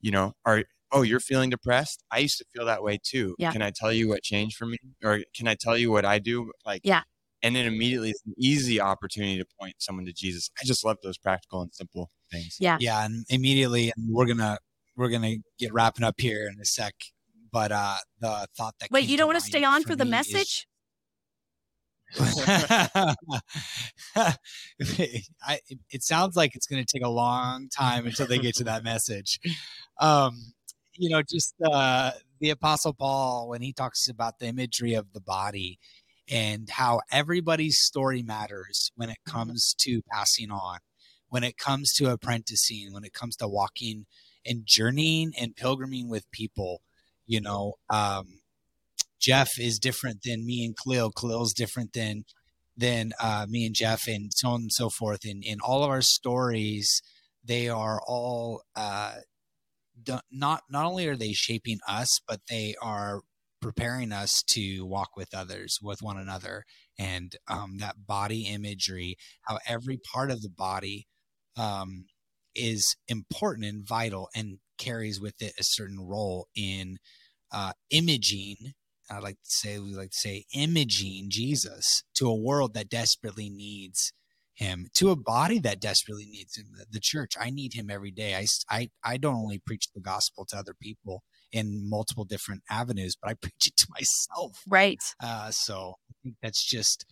you 0.01 0.12
know, 0.12 0.35
are 0.45 0.64
oh, 0.93 1.03
you're 1.03 1.20
feeling 1.20 1.51
depressed? 1.51 2.03
I 2.11 2.18
used 2.18 2.39
to 2.39 2.45
feel 2.55 2.64
that 2.66 2.83
way 2.83 2.99
too. 3.03 3.35
Yeah. 3.39 3.53
Can 3.53 3.61
I 3.61 3.72
tell 3.74 3.93
you 3.93 4.09
what 4.09 4.22
changed 4.22 4.57
for 4.57 4.66
me? 4.66 4.79
Or 5.05 5.20
can 5.35 5.49
I 5.49 5.55
tell 5.55 5.76
you 5.76 5.91
what 5.91 6.05
I 6.05 6.18
do? 6.18 6.53
Like, 6.64 6.83
yeah. 6.85 7.03
And 7.43 7.55
then 7.55 7.66
immediately 7.66 8.11
it's 8.11 8.22
an 8.26 8.35
easy 8.37 8.81
opportunity 8.81 9.39
to 9.39 9.45
point 9.61 9.74
someone 9.79 10.07
to 10.07 10.12
Jesus. 10.12 10.51
I 10.61 10.64
just 10.64 10.85
love 10.85 10.97
those 11.03 11.18
practical 11.18 11.61
and 11.62 11.72
simple 11.72 12.11
things. 12.33 12.57
Yeah. 12.59 12.79
Yeah. 12.81 13.05
And 13.05 13.24
immediately, 13.29 13.93
and 13.97 14.12
we're 14.12 14.26
going 14.26 14.39
to, 14.39 14.59
we're 14.97 15.09
going 15.09 15.22
to 15.22 15.39
get 15.59 15.72
wrapping 15.72 16.05
up 16.05 16.16
here 16.18 16.49
in 16.53 16.61
a 16.61 16.64
sec 16.64 16.95
but 17.53 17.72
uh, 17.72 17.97
the 18.20 18.47
thought 18.57 18.74
that 18.81 18.91
wait, 18.91 19.09
you 19.09 19.16
don't 19.16 19.26
want 19.26 19.39
to 19.39 19.45
stay 19.45 19.64
on 19.64 19.83
for, 19.83 19.91
for 19.91 19.97
the 19.97 20.05
message? 20.05 20.66
I, 24.16 24.36
it 25.90 26.02
sounds 26.02 26.36
like 26.36 26.54
it's 26.54 26.66
going 26.66 26.84
to 26.84 26.90
take 26.90 27.04
a 27.04 27.11
long 27.11 27.68
time 27.68 28.06
until 28.06 28.26
they 28.26 28.38
get 28.38 28.54
to 28.56 28.64
that 28.64 28.84
message. 28.84 29.38
Um, 30.00 30.52
you 30.94 31.11
know, 31.11 31.22
just 31.22 31.54
uh, 31.64 32.12
the 32.40 32.50
Apostle 32.50 32.94
Paul 32.94 33.48
when 33.48 33.62
he 33.62 33.72
talks 33.72 34.09
about 34.09 34.38
the 34.38 34.46
imagery 34.46 34.94
of 34.94 35.12
the 35.12 35.20
body 35.20 35.78
and 36.30 36.68
how 36.70 37.00
everybody's 37.11 37.78
story 37.78 38.22
matters 38.22 38.90
when 38.96 39.11
it 39.11 39.18
comes 39.26 39.74
to 39.80 40.02
passing 40.11 40.50
on, 40.50 40.78
when 41.28 41.44
it 41.44 41.56
comes 41.56 41.92
to 41.94 42.11
apprenticing, 42.11 42.92
when 42.92 43.04
it 43.04 43.12
comes 43.12 43.36
to 43.36 43.48
walking 43.48 44.06
and 44.46 44.62
journeying 44.64 45.32
and 45.38 45.56
pilgriming 45.56 46.09
with 46.09 46.30
people 46.30 46.82
you 47.28 47.40
know, 47.40 47.74
um, 47.90 48.40
Jeff 49.20 49.50
is 49.58 49.78
different 49.78 50.22
than 50.24 50.46
me 50.46 50.64
and 50.64 50.76
Khalil. 50.76 51.10
Khalil's 51.10 51.52
different 51.52 51.92
than 51.92 52.24
than 52.76 53.12
uh, 53.20 53.46
me 53.48 53.66
and 53.66 53.74
Jeff, 53.74 54.06
and 54.06 54.30
so 54.32 54.50
on 54.50 54.62
and 54.62 54.72
so 54.72 54.88
forth. 54.88 55.24
And 55.24 55.42
in 55.44 55.58
all 55.60 55.82
of 55.82 55.90
our 55.90 56.02
stories, 56.02 57.02
they 57.44 57.68
are 57.68 58.00
all 58.06 58.62
uh, 58.76 59.14
not 60.30 60.62
not 60.70 60.84
only 60.86 61.08
are 61.08 61.16
they 61.16 61.32
shaping 61.32 61.78
us, 61.86 62.20
but 62.26 62.40
they 62.48 62.74
are 62.80 63.22
preparing 63.60 64.12
us 64.12 64.42
to 64.44 64.86
walk 64.86 65.16
with 65.16 65.34
others, 65.34 65.78
with 65.82 66.00
one 66.00 66.16
another, 66.16 66.64
and 66.98 67.34
um, 67.48 67.78
that 67.78 68.06
body 68.06 68.42
imagery, 68.42 69.16
how 69.42 69.58
every 69.66 69.98
part 70.12 70.30
of 70.30 70.42
the 70.42 70.48
body 70.48 71.06
um, 71.56 72.04
is 72.54 72.96
important 73.08 73.66
and 73.66 73.86
vital 73.86 74.28
and 74.34 74.58
carries 74.78 75.20
with 75.20 75.34
it 75.40 75.54
a 75.58 75.64
certain 75.64 75.98
role 76.00 76.46
in 76.54 76.98
uh, 77.52 77.72
imaging 77.90 78.56
I 79.11 79.18
like 79.18 79.36
to 79.36 79.50
say 79.50 79.78
we 79.78 79.94
like 79.94 80.11
to 80.11 80.16
say 80.16 80.44
imaging 80.54 81.26
Jesus 81.30 82.02
to 82.14 82.28
a 82.28 82.34
world 82.34 82.74
that 82.74 82.88
desperately 82.88 83.48
needs 83.48 84.12
him, 84.54 84.88
to 84.94 85.11
a 85.11 85.16
body 85.16 85.59
that 85.61 85.80
desperately 85.80 86.26
needs 86.26 86.56
him, 86.56 86.66
the 86.90 87.00
church. 87.00 87.34
I 87.40 87.50
need 87.50 87.74
him 87.74 87.90
every 87.90 88.11
day. 88.11 88.34
I, 88.34 88.46
I, 88.68 88.90
I 89.04 89.16
don't 89.16 89.36
only 89.36 89.61
preach 89.64 89.88
the 89.94 90.00
gospel 90.00 90.44
to 90.46 90.56
other 90.56 90.74
people 90.74 91.22
in 91.52 91.88
multiple 91.88 92.24
different 92.24 92.62
avenues, 92.68 93.16
but 93.20 93.30
I 93.30 93.34
preach 93.40 93.68
it 93.68 93.76
to 93.76 93.86
myself. 93.90 94.61
Right. 94.68 95.02
Uh, 95.22 95.50
so 95.50 95.94
I 96.11 96.14
think 96.22 96.36
that's 96.42 96.64
just 96.64 97.06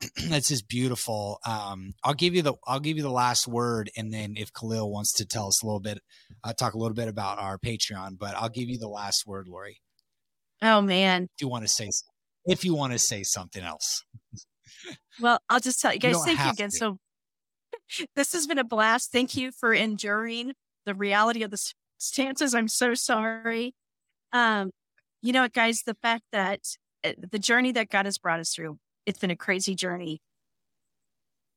that's 0.28 0.48
just 0.48 0.68
beautiful. 0.68 1.38
Um, 1.46 1.92
I'll 2.04 2.14
give 2.14 2.34
you 2.34 2.42
the 2.42 2.54
I'll 2.66 2.80
give 2.80 2.96
you 2.96 3.02
the 3.02 3.10
last 3.10 3.46
word, 3.46 3.90
and 3.96 4.12
then 4.12 4.34
if 4.36 4.52
Khalil 4.52 4.90
wants 4.90 5.12
to 5.14 5.26
tell 5.26 5.48
us 5.48 5.62
a 5.62 5.66
little 5.66 5.80
bit, 5.80 5.98
uh, 6.44 6.52
talk 6.52 6.74
a 6.74 6.78
little 6.78 6.94
bit 6.94 7.08
about 7.08 7.38
our 7.38 7.58
Patreon, 7.58 8.18
but 8.18 8.34
I'll 8.36 8.48
give 8.48 8.68
you 8.68 8.78
the 8.78 8.88
last 8.88 9.26
word, 9.26 9.46
Lori. 9.48 9.80
Oh 10.62 10.80
man. 10.80 11.24
If 11.24 11.42
you 11.42 11.48
want 11.48 11.64
to 11.64 11.68
say 11.68 11.90
if 12.46 12.64
you 12.64 12.74
want 12.74 12.92
to 12.92 12.98
say 12.98 13.22
something 13.22 13.62
else. 13.62 14.04
Well, 15.20 15.40
I'll 15.50 15.60
just 15.60 15.80
tell 15.80 15.92
you 15.92 15.98
guys, 15.98 16.14
you 16.14 16.24
thank 16.24 16.40
you 16.40 16.50
again. 16.50 16.70
To. 16.70 16.76
So 16.76 16.96
this 18.16 18.32
has 18.32 18.46
been 18.46 18.58
a 18.58 18.64
blast. 18.64 19.12
Thank 19.12 19.36
you 19.36 19.50
for 19.52 19.74
enduring 19.74 20.52
the 20.86 20.94
reality 20.94 21.42
of 21.42 21.50
the 21.50 21.58
stances. 21.98 22.54
I'm 22.54 22.68
so 22.68 22.94
sorry. 22.94 23.74
Um, 24.32 24.70
you 25.22 25.32
know 25.32 25.42
what, 25.42 25.52
guys, 25.52 25.82
the 25.84 25.96
fact 26.00 26.22
that 26.32 26.60
uh, 27.04 27.12
the 27.18 27.38
journey 27.38 27.72
that 27.72 27.90
God 27.90 28.06
has 28.06 28.16
brought 28.16 28.40
us 28.40 28.54
through, 28.54 28.78
it's 29.04 29.18
been 29.18 29.30
a 29.30 29.36
crazy 29.36 29.74
journey. 29.74 30.20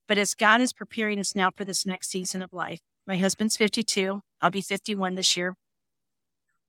But 0.08 0.18
as 0.18 0.34
God 0.34 0.60
is 0.60 0.74
preparing 0.74 1.20
us 1.20 1.36
now 1.36 1.50
for 1.56 1.64
this 1.64 1.86
next 1.86 2.10
season 2.10 2.42
of 2.42 2.52
life, 2.52 2.80
my 3.08 3.18
husband's 3.18 3.56
52. 3.56 4.22
I'll 4.42 4.50
be 4.50 4.62
51 4.62 5.16
this 5.16 5.38
year. 5.38 5.56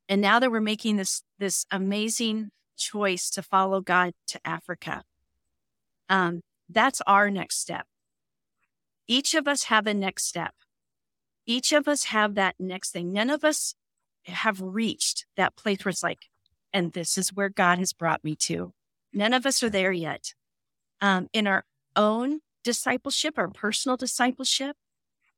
And 0.08 0.20
now 0.20 0.38
that 0.38 0.50
we're 0.50 0.60
making 0.60 0.96
this 0.96 1.22
this 1.38 1.66
amazing 1.70 2.50
choice 2.76 3.30
to 3.30 3.42
follow 3.42 3.80
God 3.80 4.12
to 4.28 4.40
Africa, 4.44 5.02
um, 6.08 6.42
that's 6.68 7.00
our 7.06 7.30
next 7.30 7.60
step. 7.60 7.86
Each 9.06 9.34
of 9.34 9.46
us 9.46 9.64
have 9.64 9.86
a 9.86 9.94
next 9.94 10.26
step. 10.26 10.54
Each 11.46 11.72
of 11.72 11.88
us 11.88 12.04
have 12.04 12.34
that 12.34 12.56
next 12.58 12.90
thing. 12.90 13.12
None 13.12 13.30
of 13.30 13.44
us 13.44 13.74
have 14.24 14.60
reached 14.60 15.26
that 15.36 15.56
place 15.56 15.84
where 15.84 15.90
it's 15.90 16.02
like, 16.02 16.26
and 16.72 16.92
this 16.92 17.18
is 17.18 17.34
where 17.34 17.50
God 17.50 17.78
has 17.78 17.92
brought 17.92 18.24
me 18.24 18.34
to. 18.36 18.72
None 19.12 19.34
of 19.34 19.44
us 19.46 19.62
are 19.62 19.70
there 19.70 19.92
yet. 19.92 20.34
Um, 21.00 21.28
in 21.32 21.46
our 21.46 21.64
own 21.94 22.40
discipleship, 22.62 23.38
our 23.38 23.48
personal 23.48 23.96
discipleship, 23.96 24.76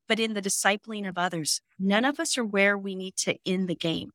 but 0.07 0.19
in 0.19 0.33
the 0.33 0.41
discipling 0.41 1.07
of 1.07 1.17
others, 1.17 1.61
none 1.77 2.05
of 2.05 2.19
us 2.19 2.37
are 2.37 2.45
where 2.45 2.77
we 2.77 2.95
need 2.95 3.17
to 3.17 3.35
end 3.45 3.67
the 3.67 3.75
game. 3.75 4.11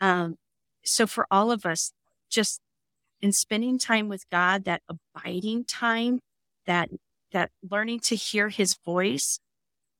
Um, 0.00 0.36
so 0.84 1.06
for 1.06 1.26
all 1.30 1.50
of 1.50 1.66
us, 1.66 1.92
just 2.30 2.60
in 3.20 3.32
spending 3.32 3.78
time 3.78 4.08
with 4.08 4.28
God, 4.30 4.64
that 4.64 4.82
abiding 4.88 5.64
time, 5.64 6.20
that 6.66 6.90
that 7.32 7.50
learning 7.68 8.00
to 8.00 8.16
hear 8.16 8.48
his 8.48 8.76
voice 8.84 9.38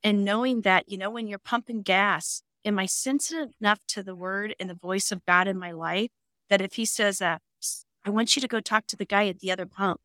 and 0.02 0.24
knowing 0.24 0.62
that, 0.62 0.88
you 0.88 0.96
know, 0.96 1.10
when 1.10 1.26
you're 1.26 1.38
pumping 1.38 1.82
gas, 1.82 2.42
am 2.64 2.78
I 2.78 2.86
sensitive 2.86 3.50
enough 3.60 3.80
to 3.88 4.02
the 4.02 4.14
word 4.14 4.54
and 4.58 4.70
the 4.70 4.74
voice 4.74 5.12
of 5.12 5.24
God 5.26 5.48
in 5.48 5.58
my 5.58 5.72
life 5.72 6.10
that 6.48 6.60
if 6.60 6.74
he 6.74 6.84
says, 6.84 7.20
uh, 7.20 7.38
I 8.04 8.10
want 8.10 8.36
you 8.36 8.42
to 8.42 8.48
go 8.48 8.60
talk 8.60 8.86
to 8.86 8.96
the 8.96 9.04
guy 9.04 9.26
at 9.28 9.40
the 9.40 9.50
other 9.50 9.66
pump, 9.66 10.00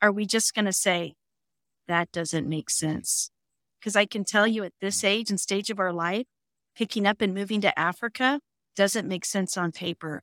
are 0.00 0.10
we 0.10 0.26
just 0.26 0.54
going 0.54 0.64
to 0.64 0.72
say, 0.72 1.14
that 1.86 2.10
doesn't 2.10 2.48
make 2.48 2.70
sense? 2.70 3.30
Because 3.78 3.94
I 3.94 4.06
can 4.06 4.24
tell 4.24 4.46
you 4.46 4.64
at 4.64 4.72
this 4.80 5.04
age 5.04 5.30
and 5.30 5.38
stage 5.38 5.70
of 5.70 5.78
our 5.78 5.92
life, 5.92 6.26
picking 6.74 7.06
up 7.06 7.20
and 7.20 7.34
moving 7.34 7.60
to 7.60 7.78
Africa, 7.78 8.40
doesn't 8.76 9.08
make 9.08 9.24
sense 9.24 9.56
on 9.56 9.72
paper. 9.72 10.22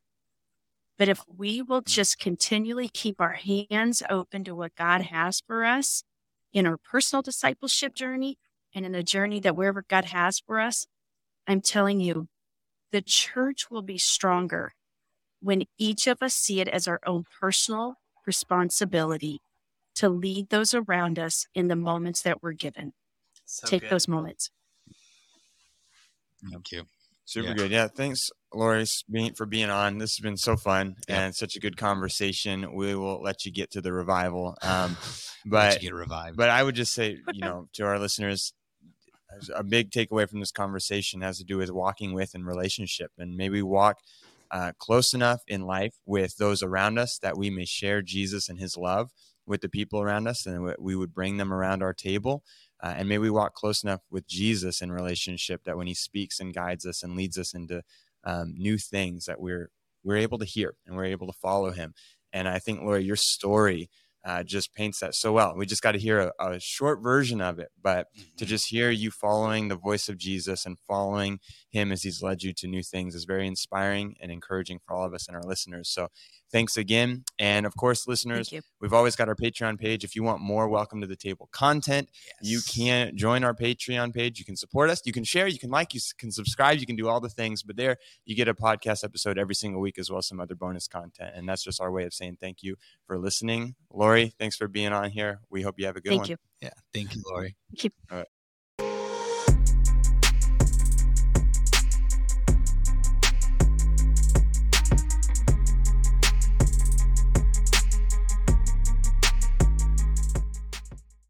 But 0.97 1.09
if 1.09 1.21
we 1.27 1.61
will 1.61 1.81
mm. 1.81 1.87
just 1.87 2.19
continually 2.19 2.89
keep 2.89 3.21
our 3.21 3.33
hands 3.33 4.03
open 4.09 4.43
to 4.43 4.55
what 4.55 4.75
God 4.75 5.03
has 5.03 5.41
for 5.45 5.63
us 5.63 6.03
in 6.51 6.67
our 6.67 6.77
personal 6.77 7.21
discipleship 7.21 7.93
journey 7.95 8.37
and 8.73 8.85
in 8.85 8.91
the 8.91 9.03
journey 9.03 9.39
that 9.39 9.55
wherever 9.55 9.83
God 9.87 10.05
has 10.05 10.39
for 10.39 10.59
us, 10.59 10.87
I'm 11.47 11.61
telling 11.61 11.99
you, 11.99 12.27
the 12.91 13.01
church 13.01 13.69
will 13.69 13.81
be 13.81 13.97
stronger 13.97 14.73
when 15.41 15.63
each 15.77 16.07
of 16.07 16.21
us 16.21 16.35
see 16.35 16.59
it 16.59 16.67
as 16.67 16.87
our 16.87 16.99
own 17.05 17.23
personal 17.39 17.95
responsibility 18.25 19.39
to 19.95 20.09
lead 20.09 20.49
those 20.49 20.73
around 20.73 21.17
us 21.17 21.47
in 21.55 21.67
the 21.67 21.75
moments 21.75 22.21
that 22.21 22.43
we're 22.43 22.53
given. 22.53 22.93
So 23.45 23.67
Take 23.67 23.81
good. 23.81 23.89
those 23.89 24.07
moments. 24.07 24.51
Thank 26.49 26.71
you. 26.71 26.83
Super 27.29 27.49
yeah. 27.49 27.53
good. 27.53 27.69
Yeah. 27.69 27.87
Thanks, 27.87 28.31
Lori, 28.51 28.87
for 29.37 29.45
being 29.45 29.69
on. 29.69 29.99
This 29.99 30.17
has 30.17 30.23
been 30.23 30.35
so 30.35 30.57
fun 30.57 30.95
yeah. 31.07 31.21
and 31.21 31.35
such 31.35 31.55
a 31.55 31.59
good 31.59 31.77
conversation. 31.77 32.73
We 32.73 32.95
will 32.95 33.21
let 33.21 33.45
you 33.45 33.51
get 33.51 33.69
to 33.71 33.81
the 33.81 33.93
revival. 33.93 34.57
Um, 34.69 34.97
but 35.45 35.79
get 35.79 35.93
revived. 35.93 36.37
But 36.37 36.49
I 36.49 36.63
would 36.63 36.75
just 36.75 36.93
say, 36.93 37.17
you 37.31 37.41
know, 37.41 37.67
to 37.73 37.85
our 37.85 37.97
listeners, 37.99 38.53
a 39.55 39.63
big 39.63 39.91
takeaway 39.91 40.27
from 40.27 40.39
this 40.39 40.51
conversation 40.51 41.21
has 41.21 41.37
to 41.37 41.43
do 41.43 41.57
with 41.57 41.71
walking 41.71 42.13
with 42.13 42.33
and 42.33 42.45
relationship, 42.45 43.11
and 43.17 43.37
maybe 43.37 43.61
walk 43.61 43.97
uh, 44.51 44.73
close 44.79 45.13
enough 45.13 45.41
in 45.47 45.61
life 45.61 45.93
with 46.05 46.35
those 46.37 46.61
around 46.61 46.97
us 46.97 47.19
that 47.21 47.37
we 47.37 47.49
may 47.49 47.65
share 47.65 48.01
Jesus 48.01 48.49
and 48.49 48.59
His 48.59 48.75
love 48.75 49.11
with 49.45 49.61
the 49.61 49.69
people 49.69 50.01
around 50.01 50.27
us, 50.27 50.45
and 50.45 50.75
we 50.79 50.95
would 50.95 51.13
bring 51.13 51.37
them 51.37 51.53
around 51.53 51.83
our 51.83 51.93
table 51.93 52.43
uh, 52.81 52.93
and 52.97 53.09
may 53.09 53.17
we 53.17 53.29
walk 53.29 53.53
close 53.53 53.83
enough 53.83 54.01
with 54.09 54.27
Jesus 54.27 54.81
in 54.81 54.91
relationship 54.91 55.63
that 55.65 55.77
when 55.77 55.87
he 55.87 55.93
speaks 55.93 56.39
and 56.39 56.53
guides 56.53 56.85
us 56.85 57.03
and 57.03 57.15
leads 57.15 57.37
us 57.37 57.53
into 57.53 57.81
um, 58.23 58.53
new 58.57 58.77
things 58.77 59.25
that 59.25 59.39
we're 59.39 59.69
we're 60.03 60.17
able 60.17 60.37
to 60.37 60.45
hear 60.45 60.75
and 60.85 60.95
we're 60.95 61.05
able 61.05 61.27
to 61.27 61.37
follow 61.41 61.71
him. 61.71 61.93
And 62.31 62.47
I 62.47 62.59
think, 62.59 62.81
Lori, 62.81 63.03
your 63.03 63.17
story 63.17 63.89
uh, 64.25 64.43
just 64.43 64.73
paints 64.73 64.99
that 64.99 65.15
so 65.15 65.31
well. 65.33 65.55
We 65.55 65.65
just 65.65 65.81
got 65.81 65.93
to 65.93 65.99
hear 65.99 66.31
a, 66.39 66.51
a, 66.51 66.59
short 66.59 67.01
version 67.01 67.41
of 67.41 67.59
it, 67.59 67.69
but 67.81 68.07
mm-hmm. 68.15 68.35
to 68.37 68.45
just 68.45 68.67
hear 68.67 68.89
you 68.89 69.11
following 69.11 69.67
the 69.67 69.75
voice 69.75 70.09
of 70.09 70.17
Jesus 70.17 70.65
and 70.65 70.77
following 70.87 71.39
him 71.69 71.91
as 71.91 72.03
he's 72.03 72.21
led 72.21 72.43
you 72.43 72.53
to 72.53 72.67
new 72.67 72.83
things 72.83 73.15
is 73.15 73.25
very 73.25 73.47
inspiring 73.47 74.15
and 74.19 74.31
encouraging 74.31 74.79
for 74.85 74.95
all 74.95 75.05
of 75.05 75.13
us 75.13 75.27
and 75.27 75.35
our 75.37 75.43
listeners. 75.43 75.89
So 75.89 76.09
thanks 76.51 76.77
again. 76.77 77.23
And 77.37 77.65
of 77.65 77.75
course, 77.75 78.07
listeners, 78.07 78.51
we've 78.81 78.93
always 78.93 79.15
got 79.15 79.27
our 79.27 79.35
Patreon 79.35 79.79
page. 79.79 80.03
If 80.03 80.15
you 80.15 80.23
want 80.23 80.41
more 80.41 80.67
Welcome 80.67 81.01
to 81.01 81.07
the 81.07 81.15
Table 81.15 81.47
content, 81.51 82.09
yes. 82.25 82.35
you 82.41 82.61
can 82.61 83.15
join 83.15 83.43
our 83.43 83.53
Patreon 83.53 84.13
page. 84.13 84.39
You 84.39 84.45
can 84.45 84.55
support 84.55 84.89
us. 84.89 85.01
You 85.05 85.13
can 85.13 85.23
share. 85.23 85.47
You 85.47 85.59
can 85.59 85.69
like. 85.69 85.93
You 85.93 85.99
can 86.17 86.31
subscribe. 86.31 86.79
You 86.79 86.85
can 86.85 86.95
do 86.95 87.07
all 87.07 87.19
the 87.19 87.29
things. 87.29 87.61
But 87.63 87.77
there, 87.77 87.97
you 88.25 88.35
get 88.35 88.47
a 88.47 88.53
podcast 88.53 89.03
episode 89.03 89.37
every 89.37 89.55
single 89.55 89.81
week 89.81 89.99
as 89.99 90.09
well 90.09 90.19
as 90.19 90.27
some 90.27 90.39
other 90.39 90.55
bonus 90.55 90.87
content. 90.87 91.31
And 91.35 91.47
that's 91.47 91.63
just 91.63 91.79
our 91.79 91.91
way 91.91 92.03
of 92.05 92.13
saying 92.13 92.37
thank 92.41 92.63
you 92.63 92.75
for 93.05 93.17
listening. 93.17 93.75
Lori, 93.91 94.33
thanks 94.39 94.55
for 94.55 94.67
being 94.67 94.91
on 94.91 95.11
here. 95.11 95.41
We 95.49 95.61
hope 95.61 95.75
you 95.77 95.85
have 95.85 95.95
a 95.95 96.01
good 96.01 96.09
thank 96.09 96.21
one. 96.21 96.29
You. 96.29 96.37
Yeah. 96.61 96.69
Thank 96.93 97.15
you, 97.15 97.21
Lori. 97.29 97.55
Thank 97.71 97.83
you. 97.83 97.89
All 98.11 98.17
right. 98.17 98.27